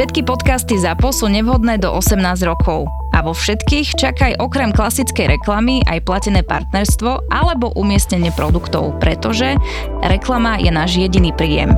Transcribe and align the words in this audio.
Všetky 0.00 0.24
podcasty 0.24 0.80
ZAPO 0.80 1.12
sú 1.12 1.28
nevhodné 1.28 1.76
do 1.76 1.92
18 1.92 2.24
rokov. 2.48 2.88
A 3.12 3.20
vo 3.20 3.36
všetkých 3.36 4.00
čakaj 4.00 4.40
okrem 4.40 4.72
klasickej 4.72 5.36
reklamy 5.36 5.84
aj 5.84 6.08
platené 6.08 6.40
partnerstvo 6.40 7.28
alebo 7.28 7.68
umiestnenie 7.76 8.32
produktov, 8.32 8.96
pretože 8.96 9.60
reklama 10.00 10.56
je 10.56 10.72
náš 10.72 10.96
jediný 10.96 11.36
príjem. 11.36 11.76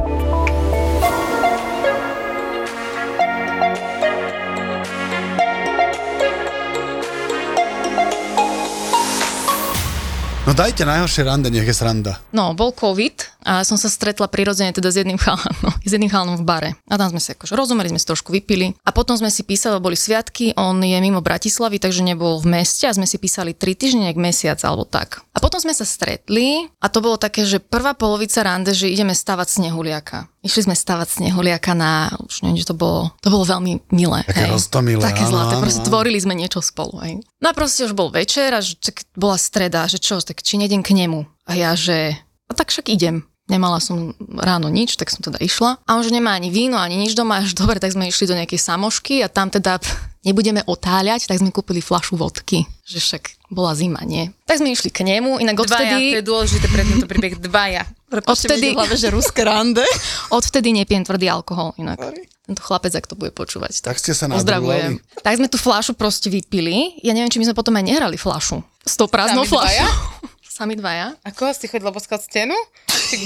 No 10.47 10.55
dajte 10.55 10.87
najhoršie 10.87 11.27
rande, 11.27 11.51
nech 11.51 11.67
je 11.67 11.75
sranda. 11.75 12.23
No, 12.31 12.55
bol 12.55 12.71
COVID 12.71 13.32
a 13.43 13.67
som 13.67 13.75
sa 13.79 13.91
stretla 13.91 14.31
prirodzene 14.31 14.71
teda 14.71 14.91
s 14.91 14.97
jedným 14.99 15.19
chalanom, 15.19 15.75
s 15.89 15.91
jedným 15.91 16.11
chalanom 16.11 16.39
v 16.39 16.45
bare. 16.47 16.71
A 16.87 16.95
tam 16.99 17.11
sme 17.11 17.21
sa 17.23 17.35
akože 17.35 17.55
rozumeli, 17.55 17.91
sme 17.91 18.01
si 18.01 18.07
trošku 18.07 18.31
vypili. 18.31 18.75
A 18.87 18.91
potom 18.95 19.19
sme 19.19 19.29
si 19.29 19.43
písali, 19.43 19.79
boli 19.83 19.99
sviatky, 19.99 20.55
on 20.57 20.79
je 20.83 20.99
mimo 21.03 21.21
Bratislavy, 21.21 21.83
takže 21.83 22.07
nebol 22.07 22.39
v 22.39 22.63
meste 22.63 22.87
a 22.87 22.95
sme 22.95 23.07
si 23.07 23.19
písali 23.19 23.55
tri 23.55 23.75
týždne, 23.75 24.11
nejak 24.11 24.19
mesiac 24.19 24.59
alebo 24.63 24.87
tak. 24.87 25.23
A 25.35 25.39
potom 25.43 25.59
sme 25.59 25.75
sa 25.75 25.83
stretli 25.87 26.71
a 26.79 26.87
to 26.87 27.03
bolo 27.03 27.19
také, 27.19 27.43
že 27.43 27.59
prvá 27.59 27.95
polovica 27.99 28.43
rande, 28.47 28.73
že 28.75 28.91
ideme 28.91 29.15
stavať 29.15 29.63
snehuliaka. 29.63 30.31
Išli 30.43 30.67
sme 30.67 30.75
stavať 30.75 31.23
snehuliaka 31.23 31.71
na, 31.71 32.11
už 32.19 32.43
neviem, 32.43 32.59
že 32.59 32.75
to 32.75 32.75
bolo, 32.75 33.15
to 33.23 33.31
bolo 33.31 33.47
veľmi 33.47 33.79
milé. 33.95 34.27
Také 34.27 34.51
roztomilé, 34.51 34.99
Také 34.99 35.23
zlaté, 35.23 35.55
áno, 35.55 35.63
proste 35.63 35.87
áno. 35.87 35.89
tvorili 35.91 36.19
sme 36.19 36.35
niečo 36.35 36.59
spolu. 36.59 36.99
Hej. 37.07 37.23
No 37.39 37.47
a 37.51 37.55
proste 37.55 37.87
už 37.87 37.95
bol 37.95 38.11
večer 38.11 38.51
a 38.51 38.59
že, 38.59 38.75
tak 38.75 39.07
bola 39.15 39.39
streda, 39.39 39.87
že 39.87 40.03
čo, 40.03 40.19
tak 40.19 40.43
či 40.43 40.59
nejdem 40.59 40.83
k 40.83 40.99
nemu. 40.99 41.23
A 41.47 41.55
ja, 41.55 41.79
že 41.79 42.19
a 42.51 42.53
tak 42.53 42.69
však 42.69 42.91
idem. 42.93 43.25
Nemala 43.53 43.85
som 43.85 44.17
ráno 44.33 44.73
nič, 44.73 44.97
tak 44.97 45.13
som 45.13 45.21
teda 45.21 45.37
išla. 45.37 45.77
A 45.85 45.91
on 45.93 46.01
že 46.01 46.09
nemá 46.09 46.33
ani 46.33 46.49
víno, 46.49 46.81
ani 46.81 46.97
nič 46.97 47.13
doma, 47.13 47.45
až 47.45 47.53
dobre, 47.53 47.77
tak 47.77 47.93
sme 47.93 48.09
išli 48.09 48.25
do 48.25 48.33
nejakej 48.33 48.57
samošky 48.57 49.21
a 49.21 49.29
tam 49.29 49.53
teda 49.53 49.77
pff, 49.77 49.93
nebudeme 50.27 50.65
otáľať, 50.65 51.29
tak 51.29 51.37
sme 51.37 51.53
kúpili 51.53 51.85
flašu 51.85 52.17
vodky, 52.17 52.65
že 52.89 52.97
však 52.97 53.53
bola 53.53 53.77
zima, 53.77 54.01
nie? 54.09 54.33
Tak 54.49 54.65
sme 54.65 54.73
išli 54.73 54.89
k 54.89 55.05
nemu, 55.05 55.37
inak 55.37 55.61
Dvaja, 55.61 55.69
to 55.69 55.77
odvtedy, 55.77 56.05
je 56.17 56.25
dôležité 56.25 56.67
pre 56.73 56.83
tento 56.89 57.05
príbeh. 57.05 57.35
Dvaja. 57.37 57.85
odvtedy, 58.25 58.73
hlave, 58.73 58.97
že 58.97 59.13
ruské 59.13 59.45
rande. 59.45 59.85
odvtedy 60.41 60.73
nepijem 60.73 61.05
tvrdý 61.05 61.29
alkohol 61.29 61.77
inak. 61.77 62.01
Tento 62.43 62.59
chlapec, 62.65 62.91
ak 62.97 63.07
to 63.07 63.15
bude 63.15 63.37
počúvať. 63.37 63.85
Tak 63.85 64.01
ste 64.01 64.17
sa 64.17 64.27
Pozdravujem. 64.27 64.99
nadrúvali. 64.99 65.23
Tak 65.23 65.35
sme 65.39 65.47
tú 65.47 65.61
fľašu 65.61 65.95
proste 65.95 66.27
vypili. 66.27 66.99
Ja 67.05 67.15
neviem, 67.15 67.31
či 67.31 67.39
my 67.39 67.53
sme 67.53 67.55
potom 67.55 67.77
aj 67.79 67.85
nehrali 67.87 68.19
fľašu. 68.19 68.59
S 68.83 68.99
tou 68.99 69.07
prázdnou 69.07 69.47
Sami 69.47 69.53
dvaja? 69.55 69.87
fľašou. 69.87 70.31
Sami 70.59 70.75
dvaja. 70.75 71.07
Ako 71.23 71.55
si 71.55 71.71
chodila 71.71 71.95
boskať 71.95 72.27
stenu? 72.27 72.57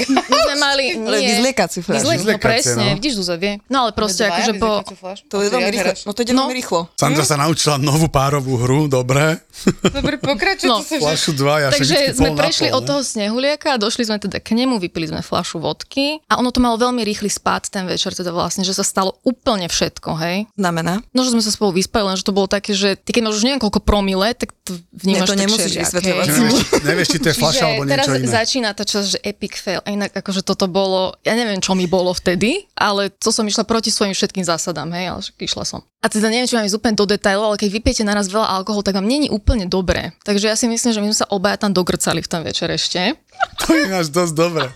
My 0.09 0.39
sme 0.43 0.55
mali... 0.57 0.85
Ale 1.07 1.17
vyzliekaciu 1.21 1.81
fľašu. 1.81 1.97
Vyzliek, 1.99 2.19
no 2.29 2.39
presne, 2.39 2.85
no. 2.85 2.97
vidíš, 2.97 3.15
Zuzа 3.17 3.35
vie. 3.35 3.59
No 3.67 3.77
ale 3.81 3.91
proste 3.91 4.25
akože 4.25 4.53
po... 4.57 4.83
To 5.29 5.37
je 5.39 5.49
veľmi 5.49 5.71
rýchlo. 5.71 5.93
No 6.03 6.13
to 6.13 6.21
ide 6.21 6.33
No. 6.33 6.45
veľmi 6.45 6.57
rýchlo. 6.57 6.81
Sandra 6.95 7.23
sa 7.23 7.37
naučila 7.37 7.77
novú 7.77 8.07
párovú 8.07 8.57
hru, 8.57 8.87
dobre. 8.87 9.41
Dobre, 9.83 10.17
pokračuj, 10.17 10.67
No. 10.67 10.83
Flašu 10.83 11.33
dva, 11.33 11.61
ja 11.61 11.69
Takže 11.69 12.13
sme 12.13 12.33
prešli 12.33 12.69
od 12.69 12.81
ne? 12.81 12.87
toho 12.87 13.01
snehuliaka 13.01 13.73
a 13.73 13.79
došli 13.79 14.05
sme 14.05 14.19
teda 14.19 14.37
k 14.37 14.53
nemu, 14.53 14.77
vypili 14.77 15.07
sme 15.07 15.21
fľašu 15.21 15.59
vodky 15.59 16.19
a 16.25 16.37
ono 16.37 16.51
to 16.51 16.59
malo 16.59 16.77
veľmi 16.77 17.01
rýchly 17.03 17.29
spád 17.29 17.69
ten 17.69 17.85
večer, 17.85 18.11
teda 18.11 18.31
vlastne, 18.31 18.63
že 18.63 18.73
sa 18.73 18.83
stalo 18.83 19.17
úplne 19.23 19.67
všetko, 19.67 20.11
hej. 20.19 20.37
Znamená? 20.55 21.01
No, 21.11 21.23
že 21.23 21.31
sme 21.31 21.41
sa 21.41 21.49
spolu 21.49 21.73
vyspali, 21.73 22.05
len 22.05 22.15
že 22.15 22.23
to 22.23 22.33
bolo 22.33 22.47
také, 22.47 22.73
že 22.73 22.95
ty 22.95 23.11
keď 23.11 23.23
máš 23.25 23.37
už 23.37 23.45
neviem 23.45 23.59
koľko 23.59 23.81
promile, 23.81 24.29
tak 24.33 24.51
to 24.61 24.75
vnímaš 24.93 25.25
Nie, 25.25 25.31
to 25.31 25.37
nemusíš 25.39 25.73
vysvetľovať. 25.79 26.27
Nevieš, 26.27 26.53
či- 26.53 26.85
nevieš, 26.85 27.09
či 27.09 27.19
to 27.19 27.27
je 27.27 27.37
fľaša 27.37 27.63
alebo 27.65 27.83
teraz 27.85 28.07
niečo 28.07 28.15
iné. 28.19 28.29
začína 28.29 28.69
tá 28.71 28.83
časť, 28.83 29.07
že 29.09 29.19
epic 29.23 29.55
fail. 29.55 29.76
A 29.83 29.89
inak 29.93 30.13
akože 30.15 30.47
toto 30.47 30.71
bolo, 30.71 31.17
ja 31.27 31.35
neviem, 31.35 31.61
čo 31.61 31.77
mi 31.77 31.91
bolo 31.91 32.15
vtedy, 32.15 32.65
ale 32.77 33.13
to 33.13 33.35
som 33.35 33.45
išla 33.45 33.67
proti 33.67 33.91
svojim 33.91 34.15
všetkým 34.15 34.47
zásadám, 34.47 34.89
hej, 34.95 35.13
ale 35.13 35.21
išla 35.43 35.65
som. 35.67 35.81
A 36.05 36.07
teda 36.07 36.31
neviem, 36.31 36.47
či 36.47 36.55
mám 36.55 36.69
ísť 36.69 36.79
úplne 36.79 36.95
do 36.95 37.07
detailov, 37.09 37.51
ale 37.51 37.59
keď 37.59 37.69
vypijete 37.83 38.07
naraz 38.07 38.31
veľa 38.31 38.47
alkoholu, 38.63 38.87
tak 38.87 38.95
vám 38.95 39.11
není 39.11 39.27
úplne 39.27 39.67
dobré. 39.67 40.15
Takže 40.23 40.47
ja 40.47 40.55
si 40.55 40.71
myslím, 40.71 40.93
že 40.95 41.03
my 41.03 41.07
sme 41.11 41.19
sa 41.19 41.31
obaja 41.35 41.59
tam 41.59 41.75
dogrcali 41.75 42.23
v 42.23 42.31
ten 42.31 42.47
večer 42.47 42.71
ešte. 42.71 43.19
To 43.57 43.75
je 43.75 43.87
náš 43.89 44.07
dosť 44.09 44.35
dobre. 44.37 44.69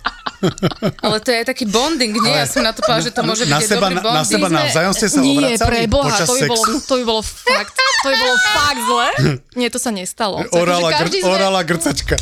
Ale 1.05 1.21
to 1.21 1.31
je 1.31 1.45
taký 1.45 1.69
bonding, 1.69 2.17
nie? 2.17 2.33
Ja 2.33 2.49
som 2.49 2.65
na 2.65 2.73
to 2.73 2.81
povedala, 2.81 3.05
že 3.05 3.13
to 3.13 3.21
môže 3.21 3.45
byť 3.45 3.61
seba, 3.61 3.93
dobrý 3.93 3.95
na, 3.95 4.01
na 4.01 4.05
bonding. 4.09 4.33
seba 4.33 4.47
navzájom 4.49 4.93
ste 4.97 5.07
sa 5.07 5.19
Nie, 5.21 5.37
obracali 5.37 5.69
pre 5.69 5.79
Boha, 5.85 6.05
počas 6.09 6.27
to 6.27 6.33
by, 6.33 6.41
bolo, 6.49 6.65
sexu? 6.65 6.77
to 6.81 6.95
by 6.97 7.05
bolo 7.05 7.23
fakt, 7.23 7.73
to 7.77 8.07
by 8.09 8.17
bolo 8.17 8.37
fakt 8.41 8.81
zle. 8.81 9.09
Nie, 9.53 9.69
to 9.69 9.77
sa 9.77 9.91
nestalo. 9.93 10.41
Orala, 10.51 10.89
gr- 10.97 11.13
sme- 11.13 11.29
orala 11.29 11.61
grcačka. 11.61 12.17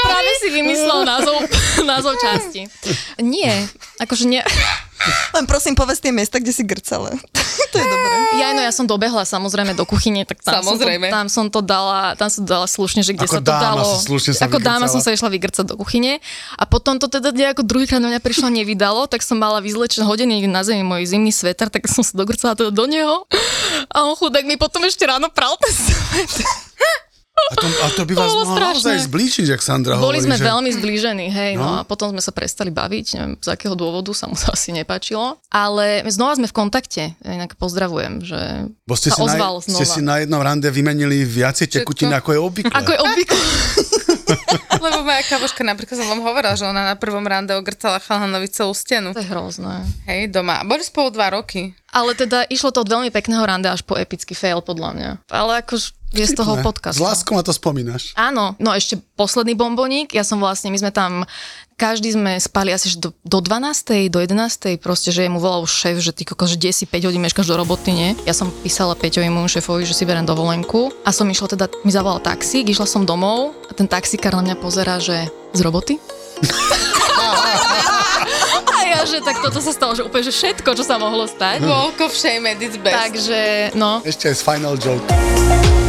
Práve 0.00 0.30
si 0.40 0.48
vymyslel 0.48 1.04
názov, 1.04 1.36
názov 1.84 2.14
časti. 2.16 2.64
Nie, 3.20 3.68
akože 4.00 4.24
nie. 4.24 4.40
Len 5.32 5.44
prosím, 5.44 5.76
povedz 5.76 6.00
tie 6.00 6.12
miesta, 6.12 6.40
kde 6.40 6.52
si 6.52 6.64
grcala. 6.64 7.12
to 7.72 7.76
je 7.76 7.84
dobré. 7.84 7.99
Ja, 8.40 8.50
no 8.50 8.60
ja 8.60 8.72
som 8.72 8.88
dobehla 8.88 9.22
samozrejme 9.22 9.76
do 9.76 9.84
kuchyne, 9.84 10.24
tak 10.24 10.40
tam, 10.40 10.64
Samozrejme. 10.64 11.06
Som, 11.06 11.12
to, 11.12 11.16
tam 11.16 11.26
som 11.28 11.44
to 11.52 11.60
dala, 11.60 12.16
tam 12.16 12.28
som 12.32 12.40
to 12.42 12.50
dala 12.50 12.64
slušne, 12.64 13.04
že 13.04 13.12
kde 13.12 13.28
Ako 13.28 13.36
sa 13.36 13.42
to 13.44 13.52
dáma 13.52 13.82
dalo. 13.84 13.92
si 13.92 13.96
slušne 14.08 14.32
sa 14.32 14.42
ako 14.48 14.58
dáma 14.58 14.86
vygrcala. 14.88 14.94
som 14.96 15.00
sa 15.00 15.10
išla 15.12 15.28
vygrcať 15.28 15.64
do 15.68 15.76
kuchyne 15.76 16.18
a 16.56 16.64
potom 16.64 16.96
to 16.96 17.06
teda 17.06 17.30
nejako 17.30 17.62
druhýkrát 17.62 18.00
na 18.00 18.08
mňa 18.08 18.20
prišlo 18.20 18.48
nevydalo, 18.58 19.04
tak 19.06 19.20
som 19.20 19.36
mala 19.36 19.60
vyzlečený 19.60 20.08
hodený 20.08 20.48
na 20.48 20.64
zemi 20.64 20.80
môj 20.80 21.04
zimný 21.04 21.30
sveter, 21.30 21.68
tak 21.68 21.84
som 21.86 22.00
sa 22.00 22.16
dogrcala 22.16 22.56
teda 22.56 22.72
do 22.72 22.84
neho 22.88 23.28
a 23.92 23.96
on 24.02 24.16
chudák 24.16 24.42
mi 24.42 24.56
potom 24.56 24.80
ešte 24.82 25.04
ráno 25.04 25.28
pral 25.28 25.54
ten 25.60 25.72
sveter. 25.84 26.48
A 27.50 27.54
to, 27.58 27.66
a 27.66 27.88
to 27.96 28.02
by 28.06 28.14
vás 28.20 28.30
mohlo 28.30 28.54
strašné. 28.54 28.74
naozaj 28.78 28.96
zblíčiť, 29.10 29.46
jak 29.50 29.62
Sandra 29.64 29.98
Boli 29.98 30.18
hovorí, 30.18 30.18
sme 30.22 30.36
že... 30.38 30.44
veľmi 30.46 30.70
zblížení, 30.70 31.26
hej, 31.32 31.52
no. 31.58 31.66
No. 31.66 31.70
a 31.80 31.82
potom 31.82 32.12
sme 32.14 32.22
sa 32.22 32.30
prestali 32.30 32.70
baviť, 32.70 33.06
neviem 33.18 33.34
z 33.40 33.48
akého 33.50 33.74
dôvodu, 33.74 34.12
sa 34.14 34.30
mu 34.30 34.38
to 34.38 34.52
asi 34.56 34.70
nepáčilo, 34.70 35.40
ale 35.50 36.04
znova 36.06 36.38
sme 36.38 36.46
v 36.46 36.54
kontakte, 36.54 37.02
inak 37.26 37.58
pozdravujem, 37.58 38.22
že 38.22 38.40
Bo 38.86 38.94
ste 38.94 39.10
sa 39.10 39.24
si, 39.24 39.34
ozval 39.34 39.58
na, 39.58 39.64
znova. 39.64 39.78
ste 39.78 39.86
si 39.88 40.00
na 40.04 40.14
jednom 40.22 40.42
rande 40.42 40.68
vymenili 40.70 41.26
viacej 41.26 41.66
tekutín, 41.80 42.14
ako 42.14 42.36
je 42.36 42.40
obvykle. 42.40 42.74
Ako 42.76 42.90
je 42.94 43.00
obvykle. 43.02 43.40
Lebo 44.84 45.04
moja 45.04 45.22
kamoška 45.26 45.62
napríklad 45.66 45.96
som 45.98 46.08
vám 46.08 46.22
hovorila, 46.24 46.54
že 46.54 46.64
ona 46.64 46.86
na 46.86 46.96
prvom 46.96 47.22
rande 47.26 47.52
ogrcala 47.52 47.98
chalanovi 48.00 48.48
celú 48.48 48.72
stenu. 48.72 49.12
To 49.12 49.20
je 49.20 49.28
hrozné. 49.28 49.84
Hej, 50.06 50.32
doma. 50.32 50.62
Boli 50.64 50.80
spolu 50.86 51.12
dva 51.12 51.34
roky. 51.34 51.74
Ale 51.90 52.14
teda 52.14 52.46
išlo 52.46 52.70
to 52.70 52.86
od 52.86 52.88
veľmi 52.88 53.10
pekného 53.10 53.42
rande 53.42 53.66
až 53.66 53.82
po 53.82 53.98
epický 53.98 54.38
fail, 54.38 54.62
podľa 54.62 54.90
mňa. 54.94 55.10
Ale 55.28 55.60
akož 55.60 55.92
je 56.10 56.26
z 56.26 56.34
toho 56.34 56.58
Ne? 56.58 56.62
podcast. 56.62 56.98
S 56.98 57.02
láskou 57.02 57.38
na 57.38 57.46
to 57.46 57.54
spomínaš. 57.54 58.12
Áno, 58.18 58.58
no 58.58 58.74
ešte 58.74 58.98
posledný 59.14 59.54
bomboník, 59.54 60.10
ja 60.10 60.26
som 60.26 60.42
vlastne, 60.42 60.74
my 60.74 60.78
sme 60.78 60.90
tam, 60.90 61.22
každý 61.78 62.12
sme 62.12 62.36
spali 62.36 62.74
asi 62.74 62.98
do, 62.98 63.14
do 63.22 63.38
12. 63.40 64.10
do 64.10 64.18
11. 64.20 64.76
proste, 64.82 65.14
že 65.14 65.30
mu 65.30 65.38
volal 65.40 65.64
šéf, 65.64 65.96
že 66.02 66.12
ty 66.12 66.26
kokos, 66.26 66.52
že 66.52 66.58
10, 66.60 66.90
5 66.90 67.08
hodín 67.08 67.22
meškáš 67.22 67.48
do 67.48 67.56
roboty, 67.56 67.94
nie? 67.94 68.10
Ja 68.26 68.34
som 68.34 68.50
písala 68.50 68.98
Peťovi 68.98 69.30
môjmu 69.30 69.48
šéfovi, 69.48 69.86
že 69.86 69.94
si 69.94 70.04
berem 70.04 70.26
dovolenku 70.26 70.92
a 71.06 71.14
som 71.14 71.30
išla 71.30 71.56
teda, 71.56 71.66
mi 71.86 71.94
zavolal 71.94 72.20
taxík, 72.20 72.66
išla 72.68 72.84
som 72.84 73.06
domov 73.06 73.54
a 73.70 73.72
ten 73.72 73.86
taxikár 73.88 74.34
na 74.36 74.50
mňa 74.50 74.56
pozera, 74.60 74.98
že 75.00 75.30
z 75.54 75.60
roboty? 75.62 75.96
ja, 78.90 79.06
že 79.06 79.22
tak 79.22 79.38
toto 79.38 79.62
sa 79.62 79.72
stalo, 79.72 79.94
že 79.94 80.02
úplne, 80.02 80.24
že 80.26 80.34
všetko, 80.34 80.74
čo 80.74 80.84
sa 80.84 80.98
mohlo 80.98 81.24
stať. 81.24 81.62
Walk 81.62 82.02
of 82.02 82.12
shame 82.12 82.50
its 82.58 82.76
best. 82.76 82.96
Takže, 82.96 83.40
no, 83.78 84.02
Ešte 84.02 84.28
aj 84.28 84.36
z 84.36 84.42
Final 84.42 84.74
Joke. 84.76 85.79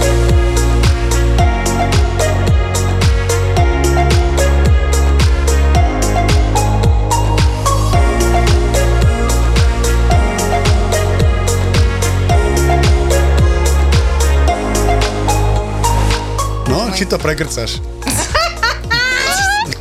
Či 17.02 17.10
to 17.10 17.18
pregrcaš. 17.18 17.82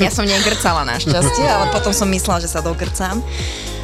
Ja 0.01 0.09
som 0.09 0.25
negrcala 0.25 0.89
našťastie, 0.89 1.45
ale 1.45 1.69
potom 1.69 1.93
som 1.93 2.09
myslela, 2.09 2.41
že 2.41 2.49
sa 2.49 2.65
dogrcám. 2.65 3.21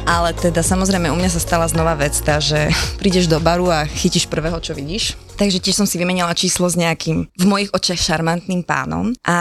Ale 0.09 0.33
teda 0.33 0.65
samozrejme 0.65 1.13
u 1.13 1.13
mňa 1.13 1.29
sa 1.29 1.37
stala 1.37 1.69
znova 1.69 1.93
vec 1.93 2.17
tá, 2.25 2.41
že 2.41 2.73
prídeš 3.01 3.29
do 3.29 3.37
baru 3.37 3.69
a 3.69 3.85
chytíš 3.85 4.25
prvého, 4.25 4.57
čo 4.57 4.73
vidíš. 4.73 5.13
Takže 5.37 5.61
tiež 5.61 5.85
som 5.85 5.85
si 5.85 6.01
vymenila 6.01 6.33
číslo 6.33 6.65
s 6.65 6.73
nejakým 6.73 7.29
v 7.29 7.45
mojich 7.45 7.69
očiach 7.69 8.01
šarmantným 8.01 8.65
pánom. 8.65 9.13
A 9.21 9.37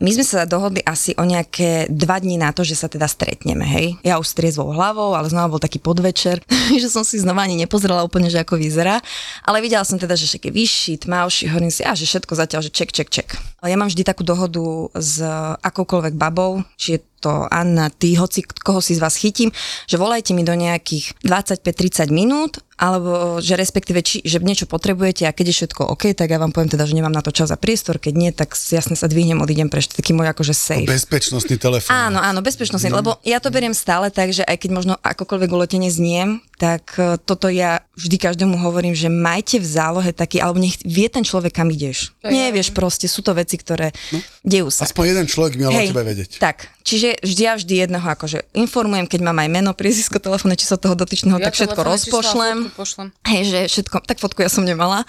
my 0.00 0.10
sme 0.16 0.24
sa 0.24 0.48
dohodli 0.48 0.80
asi 0.80 1.12
o 1.20 1.28
nejaké 1.28 1.92
dva 1.92 2.16
dní 2.16 2.40
na 2.40 2.56
to, 2.56 2.64
že 2.64 2.72
sa 2.72 2.88
teda 2.88 3.04
stretneme, 3.04 3.60
hej. 3.68 4.00
Ja 4.00 4.16
už 4.16 4.32
s 4.32 4.56
hlavou, 4.56 5.12
ale 5.12 5.28
znova 5.28 5.52
bol 5.52 5.60
taký 5.60 5.76
podvečer, 5.76 6.40
že 6.82 6.88
som 6.88 7.04
si 7.04 7.20
znova 7.20 7.44
ani 7.44 7.60
nepozrela 7.60 8.00
úplne, 8.00 8.32
že 8.32 8.40
ako 8.40 8.56
vyzerá. 8.56 9.04
Ale 9.44 9.60
videla 9.60 9.84
som 9.84 10.00
teda, 10.00 10.16
že 10.16 10.40
je 10.40 10.48
vyšší, 10.48 11.04
tmavší, 11.04 11.52
hovorím 11.52 11.68
si, 11.68 11.84
a 11.84 11.92
že 11.92 12.08
všetko 12.08 12.32
zatiaľ, 12.32 12.60
že 12.64 12.72
ček, 12.72 12.90
ček, 12.96 13.08
ček. 13.12 13.28
Ja 13.60 13.76
mám 13.76 13.92
vždy 13.92 14.08
takú 14.08 14.24
dohodu 14.24 14.88
s 14.96 15.20
akoukoľvek 15.60 16.16
babou, 16.16 16.64
či 16.80 16.96
je 16.96 16.98
to 17.20 17.48
Anna, 17.48 17.88
ty, 17.90 18.14
hoci 18.14 18.44
koho 18.44 18.84
si 18.84 18.94
z 18.96 19.02
vás 19.02 19.16
chytím, 19.16 19.50
že 19.88 19.96
volajte 19.96 20.36
mi 20.36 20.44
do 20.44 20.52
nejakých 20.52 21.16
25-30 21.24 22.12
minút, 22.12 22.60
alebo 22.76 23.40
že 23.40 23.56
respektíve, 23.56 24.04
či, 24.04 24.20
že 24.20 24.36
niečo 24.36 24.68
potrebujete 24.68 25.24
a 25.24 25.32
keď 25.32 25.48
je 25.48 25.56
všetko 25.64 25.96
OK, 25.96 26.12
tak 26.12 26.28
ja 26.28 26.36
vám 26.36 26.52
poviem 26.52 26.68
teda, 26.68 26.84
že 26.84 26.92
nemám 26.92 27.12
na 27.12 27.24
to 27.24 27.32
čas 27.32 27.48
a 27.48 27.56
priestor, 27.56 27.96
keď 27.96 28.14
nie, 28.14 28.30
tak 28.36 28.52
jasne 28.52 28.92
sa 29.00 29.08
dvihnem, 29.08 29.40
odídem 29.40 29.72
preč, 29.72 29.88
taký 29.88 30.12
môj 30.12 30.28
akože 30.36 30.52
safe. 30.52 30.84
Bezpečnostný 30.84 31.56
telefón. 31.56 31.88
Áno, 31.88 32.20
áno, 32.20 32.44
bezpečnostný, 32.44 32.92
lebo 32.92 33.16
ja 33.24 33.40
to 33.40 33.48
beriem 33.48 33.72
stále 33.72 34.12
tak, 34.12 34.36
že 34.36 34.44
aj 34.44 34.60
keď 34.60 34.70
možno 34.76 34.94
akokoľvek 35.00 35.50
uletenie 35.56 35.88
zniem, 35.88 36.44
tak 36.56 36.96
e, 36.96 37.20
toto 37.20 37.52
ja 37.52 37.84
vždy 38.00 38.16
každému 38.16 38.56
hovorím, 38.56 38.96
že 38.96 39.12
majte 39.12 39.60
v 39.60 39.68
zálohe 39.68 40.10
taký, 40.16 40.40
alebo 40.40 40.56
nech 40.56 40.80
vie 40.80 41.04
ten 41.12 41.20
človek, 41.20 41.52
kam 41.52 41.68
ideš. 41.68 42.16
To 42.24 42.28
je 42.28 42.32
Nevieš 42.32 42.72
proste, 42.72 43.04
sú 43.12 43.20
to 43.20 43.36
veci, 43.36 43.60
ktoré 43.60 43.92
no, 44.12 44.18
dejú 44.40 44.72
sa. 44.72 44.88
Aspoň 44.88 45.04
jeden 45.12 45.26
človek 45.28 45.60
by 45.60 45.62
mal 45.68 45.72
o 45.76 45.82
tebe 45.92 46.04
vedieť. 46.04 46.40
Tak, 46.40 46.72
čiže 46.80 47.20
vždy 47.20 47.42
ja 47.44 47.52
vždy 47.60 47.74
jedného 47.84 48.06
akože 48.08 48.48
informujem, 48.56 49.04
keď 49.04 49.20
mám 49.20 49.36
aj 49.36 49.48
meno, 49.52 49.70
priezvisko, 49.76 50.16
telefónne 50.16 50.56
číslo 50.56 50.80
toho 50.80 50.96
dotyčného, 50.96 51.36
tak 51.36 51.52
všetko 51.52 51.80
rozpošlem. 51.84 52.72
pošlem. 52.72 53.12
Hej, 53.28 53.42
že 53.52 53.58
všetko, 53.76 54.08
tak 54.08 54.16
fotku 54.16 54.40
ja 54.40 54.48
som 54.48 54.64
nemala. 54.64 55.04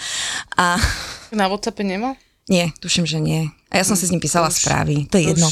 A 0.59 0.75
Na 1.31 1.47
Whatsappe 1.47 1.87
nemal? 1.87 2.19
nie, 2.47 2.71
tuším, 2.79 3.03
že 3.07 3.19
nie. 3.19 3.51
A 3.67 3.79
ja 3.79 3.83
som 3.83 3.95
si 3.95 4.07
s 4.07 4.11
ním 4.11 4.23
písala 4.23 4.47
už- 4.47 4.59
správy, 4.59 5.07
to 5.11 5.19
je 5.19 5.33
jedno. 5.35 5.47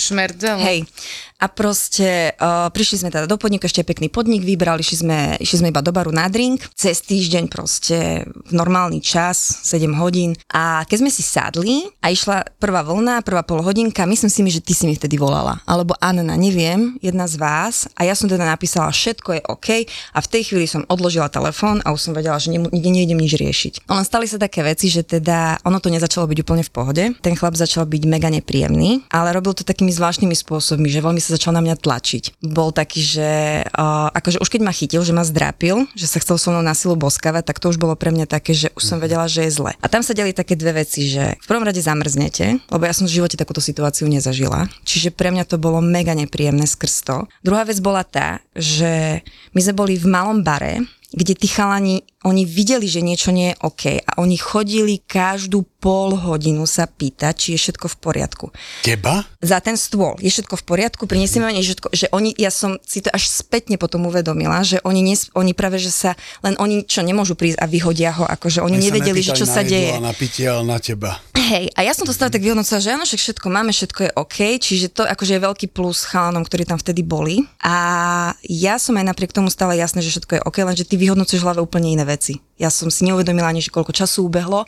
Hej. 0.61 0.87
A 1.35 1.51
proste 1.51 2.31
uh, 2.39 2.71
prišli 2.71 3.03
sme 3.03 3.11
teda 3.11 3.27
do 3.27 3.35
podniku, 3.35 3.67
ešte 3.67 3.83
pekný 3.83 4.07
podnik 4.07 4.39
vybrali, 4.39 4.79
išli 4.79 5.03
sme, 5.03 5.19
išli 5.35 5.59
sme 5.59 5.67
iba 5.67 5.83
do 5.83 5.91
baru 5.91 6.07
na 6.07 6.31
drink, 6.31 6.63
cez 6.71 7.03
týždeň 7.03 7.51
proste 7.51 8.23
v 8.23 8.53
normálny 8.55 9.03
čas, 9.03 9.35
7 9.67 9.83
hodín. 9.99 10.31
A 10.55 10.87
keď 10.87 11.03
sme 11.03 11.11
si 11.11 11.19
sadli 11.19 11.91
a 11.99 12.07
išla 12.07 12.55
prvá 12.55 12.87
vlna, 12.87 13.19
prvá 13.19 13.43
pol 13.43 13.59
hodinka, 13.59 14.07
myslím 14.07 14.31
si 14.31 14.39
mi, 14.47 14.49
že 14.49 14.63
ty 14.63 14.71
si 14.71 14.87
mi 14.87 14.95
vtedy 14.95 15.19
volala. 15.19 15.59
Alebo 15.67 15.91
Anna, 15.99 16.39
neviem, 16.39 16.95
jedna 17.03 17.27
z 17.27 17.35
vás. 17.35 17.83
A 17.99 18.07
ja 18.07 18.15
som 18.15 18.31
teda 18.31 18.47
napísala, 18.47 18.95
všetko 18.95 19.35
je 19.35 19.41
OK. 19.51 19.69
A 20.15 20.23
v 20.23 20.31
tej 20.31 20.55
chvíli 20.55 20.71
som 20.71 20.87
odložila 20.87 21.27
telefón 21.27 21.83
a 21.83 21.91
už 21.91 21.99
som 21.99 22.13
vedela, 22.15 22.39
že 22.39 22.55
nikde 22.55 22.71
nejdem 22.95 23.19
nič 23.19 23.35
riešiť. 23.35 23.73
Len 23.91 24.07
stali 24.07 24.23
sa 24.23 24.39
také 24.39 24.63
veci, 24.63 24.87
že 24.87 25.03
teda 25.03 25.59
ono 25.67 25.83
to 25.83 25.91
nezačalo 25.91 26.31
byť 26.31 26.39
úplne 26.47 26.63
v 26.63 26.71
pohode. 26.71 27.03
Ten 27.19 27.35
chlap 27.35 27.59
začal 27.59 27.83
byť 27.83 28.03
mega 28.05 28.29
nepríjemný, 28.29 29.05
ale 29.11 29.35
robil 29.35 29.53
to 29.53 29.67
takými 29.67 29.91
zvláštnymi 29.93 30.33
spôsobmi, 30.33 30.87
že 30.89 31.03
veľmi 31.03 31.21
sa 31.21 31.35
začal 31.35 31.53
na 31.53 31.61
mňa 31.61 31.75
tlačiť. 31.81 32.41
Bol 32.41 32.71
taký, 32.71 33.01
že 33.01 33.29
uh, 33.65 34.09
akože 34.13 34.41
už 34.41 34.49
keď 34.49 34.61
ma 34.63 34.73
chytil, 34.73 35.01
že 35.01 35.13
ma 35.13 35.25
zdrápil, 35.25 35.89
že 35.97 36.07
sa 36.09 36.21
chcel 36.21 36.37
so 36.37 36.49
mnou 36.53 36.63
na 36.63 36.77
silu 36.77 36.93
boskavať, 36.95 37.43
tak 37.45 37.57
to 37.61 37.69
už 37.73 37.77
bolo 37.81 37.97
pre 37.97 38.13
mňa 38.13 38.25
také, 38.29 38.53
že 38.55 38.71
už 38.73 38.83
som 38.83 38.97
vedela, 39.01 39.25
že 39.25 39.49
je 39.49 39.51
zle. 39.53 39.71
A 39.81 39.87
tam 39.89 40.05
sa 40.05 40.13
diali 40.13 40.31
také 40.31 40.53
dve 40.55 40.85
veci, 40.85 41.09
že 41.09 41.35
v 41.41 41.45
prvom 41.49 41.65
rade 41.65 41.81
zamrznete, 41.81 42.61
lebo 42.69 42.83
ja 42.85 42.93
som 42.93 43.09
v 43.09 43.15
živote 43.17 43.35
takúto 43.35 43.59
situáciu 43.59 44.07
nezažila. 44.07 44.69
Čiže 44.85 45.11
pre 45.11 45.33
mňa 45.33 45.49
to 45.49 45.57
bolo 45.57 45.81
mega 45.81 46.13
nepríjemné 46.13 46.69
skrz 46.69 46.95
to. 47.05 47.17
Druhá 47.41 47.65
vec 47.65 47.81
bola 47.81 48.05
tá, 48.05 48.39
že 48.55 49.21
my 49.51 49.59
sme 49.61 49.73
boli 49.75 49.93
v 49.97 50.07
malom 50.07 50.41
bare, 50.45 50.83
kde 51.15 51.33
tí 51.37 51.47
chalani, 51.47 52.03
oni 52.25 52.43
videli, 52.43 52.89
že 52.89 53.05
niečo 53.05 53.29
nie 53.29 53.53
je 53.53 53.59
OK 53.61 53.83
a 54.01 54.11
oni 54.17 54.35
chodili 54.35 54.99
každú 55.05 55.63
pol 55.77 56.17
hodinu 56.17 56.65
sa 56.65 56.89
pýtať, 56.89 57.33
či 57.37 57.47
je 57.53 57.59
všetko 57.61 57.85
v 57.93 57.95
poriadku. 58.01 58.45
Teba? 58.81 59.21
Za 59.45 59.61
ten 59.61 59.77
stôl, 59.77 60.17
je 60.17 60.33
všetko 60.33 60.57
v 60.57 60.63
poriadku, 60.65 61.05
prinesieme 61.05 61.53
mi 61.53 61.61
všetko, 61.61 61.93
že 61.93 62.09
oni, 62.09 62.33
ja 62.33 62.49
som 62.49 62.81
si 62.81 63.05
to 63.05 63.13
až 63.13 63.29
spätne 63.29 63.77
potom 63.77 64.09
uvedomila, 64.09 64.65
že 64.65 64.81
oni, 64.81 65.05
nes, 65.05 65.29
oni 65.37 65.53
práve, 65.53 65.77
že 65.77 65.93
sa, 65.93 66.17
len 66.41 66.57
oni 66.57 66.89
čo, 66.89 67.05
nemôžu 67.05 67.37
prísť 67.37 67.61
a 67.61 67.69
vyhodia 67.69 68.09
ho, 68.17 68.25
akože 68.25 68.65
oni 68.65 68.81
Oni 68.81 68.89
nevedeli, 68.89 69.21
že 69.21 69.37
čo 69.37 69.45
sa 69.45 69.61
deje. 69.61 69.93
A 69.93 70.01
na 70.01 70.17
pitie, 70.17 70.49
ale 70.49 70.65
na 70.65 70.81
teba. 70.81 71.21
Hej, 71.45 71.69
a 71.77 71.85
ja 71.85 71.93
som 71.93 72.09
to 72.09 72.15
stále 72.15 72.33
tak 72.33 72.41
vyhodnocila, 72.41 72.81
že 72.81 72.89
áno, 72.97 73.05
však 73.05 73.21
všetko 73.21 73.47
máme, 73.53 73.69
všetko 73.69 73.99
je 74.01 74.11
OK, 74.17 74.37
čiže 74.57 74.87
to 74.89 75.05
akože 75.05 75.37
je 75.37 75.45
veľký 75.45 75.67
plus 75.69 76.01
chalanom, 76.01 76.41
ktorí 76.41 76.65
tam 76.65 76.81
vtedy 76.81 77.05
boli. 77.05 77.45
A 77.61 78.33
ja 78.49 78.81
som 78.81 78.97
aj 78.97 79.05
napriek 79.13 79.29
tomu 79.29 79.53
stále 79.53 79.77
jasné, 79.77 80.01
že 80.01 80.09
všetko 80.09 80.41
je 80.41 80.41
OK, 80.41 80.57
lenže 80.65 80.89
ty 80.89 80.97
vyhodnocuješ 80.97 81.45
hlave 81.45 81.61
úplne 81.61 81.93
iné 81.93 82.01
veci. 82.01 82.14
Ja 82.55 82.71
som 82.71 82.87
si 82.91 83.03
neuvedomila 83.05 83.51
ani, 83.51 83.59
že 83.59 83.73
koľko 83.73 83.91
času 83.91 84.25
ubehlo. 84.27 84.63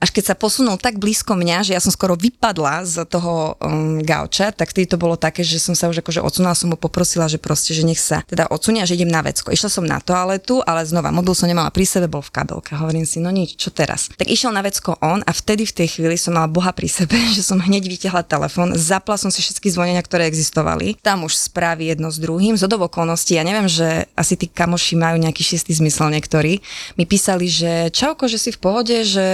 Až 0.00 0.12
keď 0.12 0.32
sa 0.32 0.34
posunul 0.36 0.76
tak 0.80 1.00
blízko 1.00 1.34
mňa, 1.36 1.66
že 1.66 1.72
ja 1.76 1.80
som 1.82 1.92
skoro 1.92 2.16
vypadla 2.16 2.84
z 2.84 3.04
toho 3.08 3.56
um, 3.60 4.00
gauča, 4.00 4.52
tak 4.52 4.72
vtedy 4.72 4.90
to 4.92 5.00
bolo 5.00 5.16
také, 5.18 5.44
že 5.44 5.60
som 5.60 5.76
sa 5.76 5.90
už 5.90 6.00
akože 6.00 6.20
odsunula, 6.20 6.56
som 6.56 6.72
mu 6.72 6.78
poprosila, 6.78 7.28
že 7.28 7.36
proste, 7.36 7.72
že 7.72 7.84
nech 7.84 8.00
sa 8.00 8.24
teda 8.24 8.48
odsunia, 8.48 8.88
že 8.88 8.96
idem 8.96 9.10
na 9.10 9.20
vecko. 9.20 9.52
Išla 9.52 9.70
som 9.72 9.84
na 9.84 10.00
toaletu, 10.00 10.62
ale 10.64 10.86
znova, 10.86 11.12
mobil 11.12 11.34
som 11.34 11.48
nemala 11.48 11.72
pri 11.72 11.84
sebe, 11.84 12.06
bol 12.08 12.22
v 12.22 12.32
kabelke. 12.32 12.76
Hovorím 12.76 13.08
si, 13.08 13.18
no 13.20 13.32
nič, 13.32 13.56
čo 13.56 13.72
teraz? 13.72 14.12
Tak 14.14 14.28
išiel 14.28 14.52
na 14.52 14.64
vecko 14.64 14.96
on 15.04 15.20
a 15.24 15.32
vtedy 15.32 15.68
v 15.68 15.84
tej 15.84 15.88
chvíli 15.98 16.16
som 16.20 16.36
mala 16.36 16.48
Boha 16.48 16.70
pri 16.72 16.88
sebe, 16.88 17.16
že 17.36 17.42
som 17.44 17.60
hneď 17.60 17.88
vytiahla 17.88 18.24
telefón, 18.24 18.76
zapla 18.76 19.16
som 19.16 19.32
si 19.32 19.40
všetky 19.40 19.72
zvonenia, 19.72 20.00
ktoré 20.04 20.28
existovali. 20.28 20.96
Tam 21.00 21.24
už 21.24 21.36
správy 21.36 21.92
jedno 21.92 22.12
s 22.12 22.20
druhým, 22.20 22.54
z 22.54 22.64
okolností, 22.66 23.40
ja 23.40 23.44
neviem, 23.44 23.66
že 23.66 24.04
asi 24.12 24.36
tí 24.36 24.46
kamoši 24.48 24.94
majú 24.96 25.16
nejaký 25.20 25.42
šiestý 25.42 25.72
zmysel 25.72 26.12
niektorí. 26.12 26.60
Mi 27.00 27.04
písali, 27.08 27.48
že 27.48 27.88
čauko, 27.90 28.28
že 28.28 28.36
si 28.36 28.50
v 28.52 28.60
pohode, 28.60 28.96
že 29.04 29.26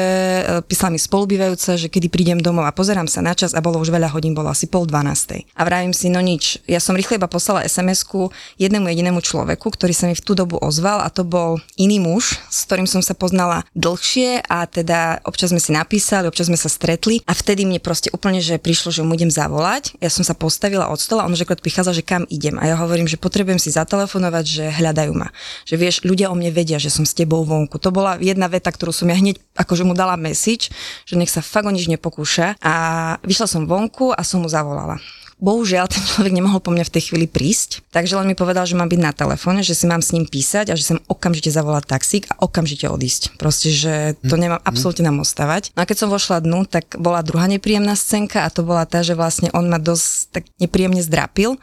písala 0.60 0.92
mi 0.92 1.00
spolubývajúca, 1.00 1.80
že 1.80 1.88
kedy 1.88 2.12
prídem 2.12 2.38
domov 2.44 2.68
a 2.68 2.76
pozerám 2.76 3.08
sa 3.08 3.24
na 3.24 3.32
čas 3.32 3.56
a 3.56 3.64
bolo 3.64 3.80
už 3.80 3.88
veľa 3.88 4.12
hodín, 4.12 4.36
bolo 4.36 4.52
asi 4.52 4.68
pol 4.68 4.84
dvanástej. 4.84 5.48
A 5.56 5.64
vravím 5.64 5.96
si, 5.96 6.12
no 6.12 6.20
nič, 6.20 6.60
ja 6.68 6.82
som 6.82 6.92
rýchle 6.92 7.16
iba 7.16 7.30
poslala 7.30 7.64
SMS-ku 7.64 8.28
jednému 8.60 8.92
jedinému 8.92 9.24
človeku, 9.24 9.72
ktorý 9.72 9.94
sa 9.96 10.10
mi 10.10 10.18
v 10.18 10.20
tú 10.20 10.36
dobu 10.36 10.60
ozval 10.60 11.00
a 11.00 11.08
to 11.08 11.24
bol 11.24 11.56
iný 11.80 11.96
muž, 12.02 12.36
s 12.52 12.68
ktorým 12.68 12.84
som 12.84 13.00
sa 13.00 13.16
poznala 13.16 13.64
dlhšie 13.72 14.44
a 14.44 14.68
teda 14.68 15.24
občas 15.24 15.54
sme 15.54 15.62
si 15.62 15.72
napísali, 15.72 16.28
občas 16.28 16.50
sme 16.50 16.58
sa 16.60 16.68
stretli 16.68 17.24
a 17.24 17.32
vtedy 17.32 17.64
mne 17.64 17.80
proste 17.80 18.12
úplne, 18.12 18.42
že 18.42 18.60
prišlo, 18.60 18.90
že 18.90 19.06
mu 19.06 19.14
idem 19.14 19.30
zavolať. 19.30 19.94
Ja 20.02 20.10
som 20.10 20.26
sa 20.26 20.34
postavila 20.34 20.90
od 20.90 20.98
stola, 20.98 21.24
on 21.24 21.38
že 21.38 21.46
prichádza, 21.46 21.94
že 21.94 22.02
kam 22.02 22.26
idem 22.26 22.58
a 22.58 22.66
ja 22.66 22.74
hovorím, 22.74 23.06
že 23.06 23.20
potrebujem 23.20 23.62
si 23.62 23.70
zatelefonovať, 23.70 24.44
že 24.44 24.64
hľadajú 24.74 25.12
ma. 25.14 25.30
Že 25.62 25.74
vieš, 25.78 25.96
ľudia 26.02 26.28
o 26.28 26.34
mne 26.34 26.50
vedia, 26.50 26.82
že 26.82 26.90
som 26.90 27.06
s 27.06 27.14
tebou 27.14 27.46
vonku. 27.46 27.78
To 27.78 27.94
bola 27.94 28.18
jedna 28.18 28.50
veta, 28.50 28.74
ktorú 28.74 28.90
som 28.90 29.06
ja 29.06 29.14
hneď 29.14 29.38
akože 29.54 29.86
mu 29.86 29.94
dala 29.94 30.18
message, 30.42 30.74
že 31.06 31.14
nech 31.14 31.30
sa 31.30 31.38
fakt 31.38 31.70
o 31.70 31.70
nič 31.70 31.86
nepokúša 31.86 32.58
a 32.58 32.74
vyšla 33.22 33.46
som 33.46 33.70
vonku 33.70 34.10
a 34.10 34.26
som 34.26 34.42
mu 34.42 34.50
zavolala. 34.50 34.98
Bohužiaľ, 35.42 35.90
ten 35.90 36.02
človek 36.06 36.30
nemohol 36.38 36.62
po 36.62 36.70
mňa 36.70 36.86
v 36.86 36.94
tej 36.94 37.02
chvíli 37.10 37.26
prísť, 37.26 37.82
takže 37.90 38.14
len 38.14 38.30
mi 38.30 38.38
povedal, 38.38 38.62
že 38.62 38.78
mám 38.78 38.86
byť 38.86 39.00
na 39.02 39.10
telefóne, 39.10 39.66
že 39.66 39.74
si 39.74 39.90
mám 39.90 39.98
s 39.98 40.14
ním 40.14 40.22
písať 40.22 40.70
a 40.70 40.78
že 40.78 40.86
som 40.86 41.02
okamžite 41.10 41.50
zavolať 41.50 41.90
taxík 41.90 42.30
a 42.30 42.38
okamžite 42.46 42.86
odísť. 42.86 43.34
Proste, 43.42 43.74
že 43.74 44.14
to 44.22 44.38
nemám 44.38 44.62
absolútne 44.62 45.02
nám 45.02 45.18
ostávať. 45.26 45.74
No 45.74 45.82
a 45.82 45.88
keď 45.90 46.06
som 46.06 46.14
vošla 46.14 46.46
dnu, 46.46 46.62
tak 46.70 46.94
bola 46.94 47.26
druhá 47.26 47.50
nepríjemná 47.50 47.98
scénka 47.98 48.46
a 48.46 48.54
to 48.54 48.62
bola 48.62 48.86
tá, 48.86 49.02
že 49.02 49.18
vlastne 49.18 49.50
on 49.50 49.66
ma 49.66 49.82
dosť 49.82 50.06
tak 50.30 50.44
nepríjemne 50.62 51.02
zdrapil. 51.02 51.58